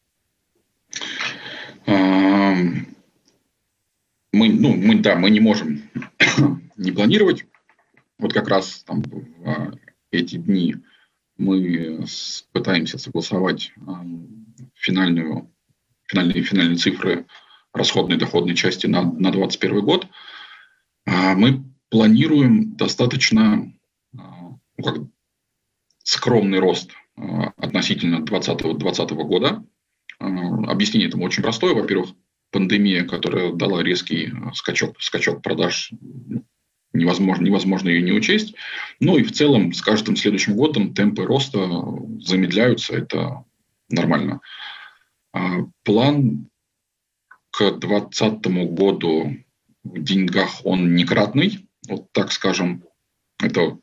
Мы, 1.87 2.87
ну, 4.33 4.75
мы, 4.75 4.99
да, 4.99 5.15
мы 5.15 5.31
не 5.31 5.41
можем 5.41 5.83
не 6.77 6.91
планировать. 6.91 7.45
Вот 8.19 8.33
как 8.33 8.49
раз 8.49 8.83
там 8.85 9.03
в 9.03 9.79
эти 10.11 10.37
дни 10.37 10.77
мы 11.37 12.05
пытаемся 12.53 12.99
согласовать 12.99 13.73
финальную, 14.75 15.49
финальные, 16.07 16.43
финальные 16.43 16.77
цифры 16.77 17.27
расходной 17.73 18.19
доходной 18.19 18.55
части 18.55 18.87
на, 18.87 19.03
на 19.03 19.31
2021 19.33 19.85
год, 19.85 20.07
а, 21.07 21.35
мы 21.35 21.65
планируем 21.89 22.77
достаточно 22.77 23.73
а, 24.17 24.21
ну, 24.77 24.85
как, 24.85 24.99
скромный 26.05 26.59
рост 26.59 26.91
а, 27.17 27.53
относительно 27.57 28.25
2020 28.25 29.11
года. 29.13 29.65
Объяснение 30.19 31.09
этому 31.09 31.25
очень 31.25 31.43
простое. 31.43 31.75
Во-первых, 31.75 32.11
пандемия, 32.53 33.05
которая 33.05 33.53
дала 33.53 33.83
резкий 33.83 34.33
скачок, 34.55 35.01
скачок 35.01 35.43
продаж, 35.43 35.93
невозможно, 36.93 37.45
невозможно 37.45 37.89
ее 37.89 38.03
не 38.03 38.13
учесть. 38.13 38.55
Ну 39.01 39.17
и 39.17 39.25
в 39.25 39.33
целом 39.33 39.73
с 39.73 39.83
каждым 39.83 40.15
следующим 40.15 40.55
годом 40.55 40.95
темпы 40.95 41.25
роста 41.25 41.59
замедляются, 42.21 42.95
это 42.95 43.45
нормально. 43.89 44.41
План 45.83 46.49
к 47.53 47.71
2020 47.71 48.47
году 48.73 49.37
в 49.85 50.03
деньгах 50.03 50.65
он 50.65 50.95
некратный, 50.95 51.69
вот 51.87 52.11
так 52.13 52.33
скажем, 52.33 52.85
это 53.39 53.79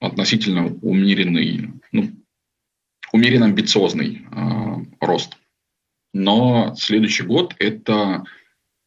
относительно 0.00 0.66
умеренный, 0.82 1.70
ну, 1.92 2.10
умеренно 3.12 3.46
амбициозный 3.46 4.26
э, 4.30 4.74
рост. 5.00 5.36
Но 6.12 6.74
следующий 6.76 7.22
год 7.22 7.54
это, 7.58 8.24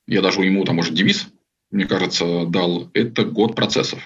я 0.08 0.22
даже 0.22 0.42
ему 0.42 0.66
там 0.66 0.80
уже 0.80 0.94
девиз, 0.94 1.30
мне 1.72 1.86
кажется, 1.86 2.46
дал, 2.48 2.90
это 2.94 3.24
год 3.24 3.56
процессов. 3.56 4.02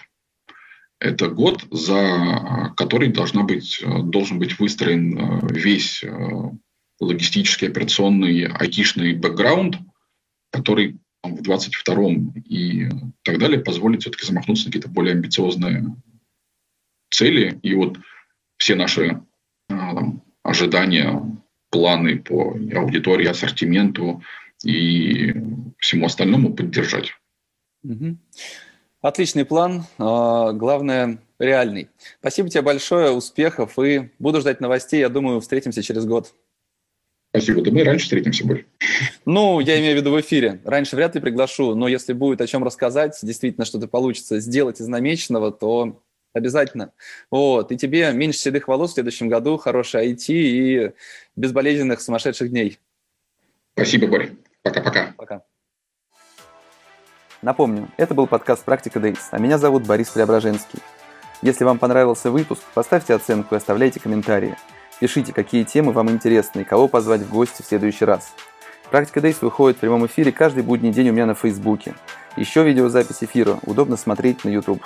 Это 0.99 1.29
год, 1.29 1.65
за 1.71 2.73
который 2.77 3.11
должна 3.11 3.41
быть, 3.41 3.83
должен 4.03 4.37
быть 4.37 4.59
выстроен 4.59 5.17
э, 5.17 5.47
весь 5.49 6.03
э, 6.03 6.09
логистический, 6.99 7.69
операционный, 7.69 8.45
айтишный 8.45 9.15
бэкграунд– 9.15 9.77
который 10.51 10.99
в 11.23 11.41
22-м 11.41 12.33
и 12.45 12.89
так 13.23 13.39
далее 13.39 13.59
позволит 13.59 14.01
все-таки 14.01 14.25
замахнуться 14.25 14.65
на 14.65 14.71
какие-то 14.71 14.89
более 14.89 15.13
амбициозные 15.13 15.95
цели. 17.09 17.59
И 17.61 17.73
вот 17.75 17.97
все 18.57 18.75
наши 18.75 19.21
а, 19.69 19.95
там, 19.95 20.23
ожидания, 20.43 21.21
планы 21.69 22.19
по 22.19 22.57
аудитории, 22.75 23.27
ассортименту 23.27 24.23
и 24.63 25.33
всему 25.77 26.05
остальному 26.05 26.53
поддержать. 26.53 27.13
Угу. 27.83 28.17
Отличный 29.01 29.45
план, 29.45 29.85
а, 29.97 30.51
главное 30.51 31.19
реальный. 31.39 31.89
Спасибо 32.19 32.49
тебе 32.49 32.61
большое, 32.61 33.11
успехов 33.11 33.79
и 33.79 34.11
буду 34.19 34.41
ждать 34.41 34.61
новостей. 34.61 34.99
Я 34.99 35.09
думаю, 35.09 35.39
встретимся 35.39 35.81
через 35.81 36.05
год. 36.05 36.33
Спасибо. 37.31 37.61
Да 37.61 37.71
мы 37.71 37.83
раньше 37.85 38.03
встретимся, 38.03 38.45
Борь. 38.45 38.65
Ну, 39.25 39.61
я 39.61 39.79
имею 39.79 39.95
в 39.95 40.01
виду 40.01 40.11
в 40.11 40.19
эфире. 40.19 40.59
Раньше 40.65 40.97
вряд 40.97 41.15
ли 41.15 41.21
приглашу, 41.21 41.75
но 41.75 41.87
если 41.87 42.11
будет 42.11 42.41
о 42.41 42.47
чем 42.47 42.63
рассказать, 42.63 43.17
действительно 43.21 43.65
что-то 43.65 43.87
получится 43.87 44.39
сделать 44.41 44.81
из 44.81 44.87
намеченного, 44.87 45.53
то 45.53 46.01
обязательно. 46.33 46.91
Вот. 47.29 47.71
И 47.71 47.77
тебе 47.77 48.11
меньше 48.11 48.39
седых 48.39 48.67
волос 48.67 48.91
в 48.91 48.93
следующем 48.95 49.29
году, 49.29 49.55
хорошей 49.55 50.11
IT 50.11 50.25
и 50.27 50.91
безболезненных 51.37 52.01
сумасшедших 52.01 52.49
дней. 52.49 52.79
Спасибо, 53.75 54.07
Борь. 54.07 54.31
Пока-пока. 54.61 55.13
Пока. 55.17 55.43
Напомню, 57.41 57.89
это 57.95 58.13
был 58.13 58.27
подкаст 58.27 58.65
«Практика 58.65 58.99
Дейс», 58.99 59.29
а 59.31 59.39
меня 59.39 59.57
зовут 59.57 59.87
Борис 59.87 60.09
Преображенский. 60.09 60.79
Если 61.41 61.63
вам 61.63 61.79
понравился 61.79 62.29
выпуск, 62.29 62.61
поставьте 62.73 63.13
оценку 63.13 63.55
и 63.55 63.57
оставляйте 63.57 64.01
комментарии– 64.01 64.55
Пишите, 65.01 65.33
какие 65.33 65.63
темы 65.63 65.93
вам 65.93 66.11
интересны 66.11 66.61
и 66.61 66.63
кого 66.63 66.87
позвать 66.87 67.21
в 67.21 67.29
гости 67.31 67.63
в 67.63 67.65
следующий 67.65 68.05
раз. 68.05 68.35
Практика 68.91 69.19
Дейс 69.19 69.41
выходит 69.41 69.77
в 69.77 69.79
прямом 69.79 70.05
эфире 70.05 70.31
каждый 70.31 70.61
будний 70.61 70.91
день 70.91 71.09
у 71.09 71.11
меня 71.11 71.25
на 71.25 71.33
Фейсбуке. 71.33 71.95
Еще 72.37 72.63
видеозапись 72.63 73.23
эфира 73.23 73.57
удобно 73.63 73.97
смотреть 73.97 74.45
на 74.45 74.49
YouTube. 74.49 74.83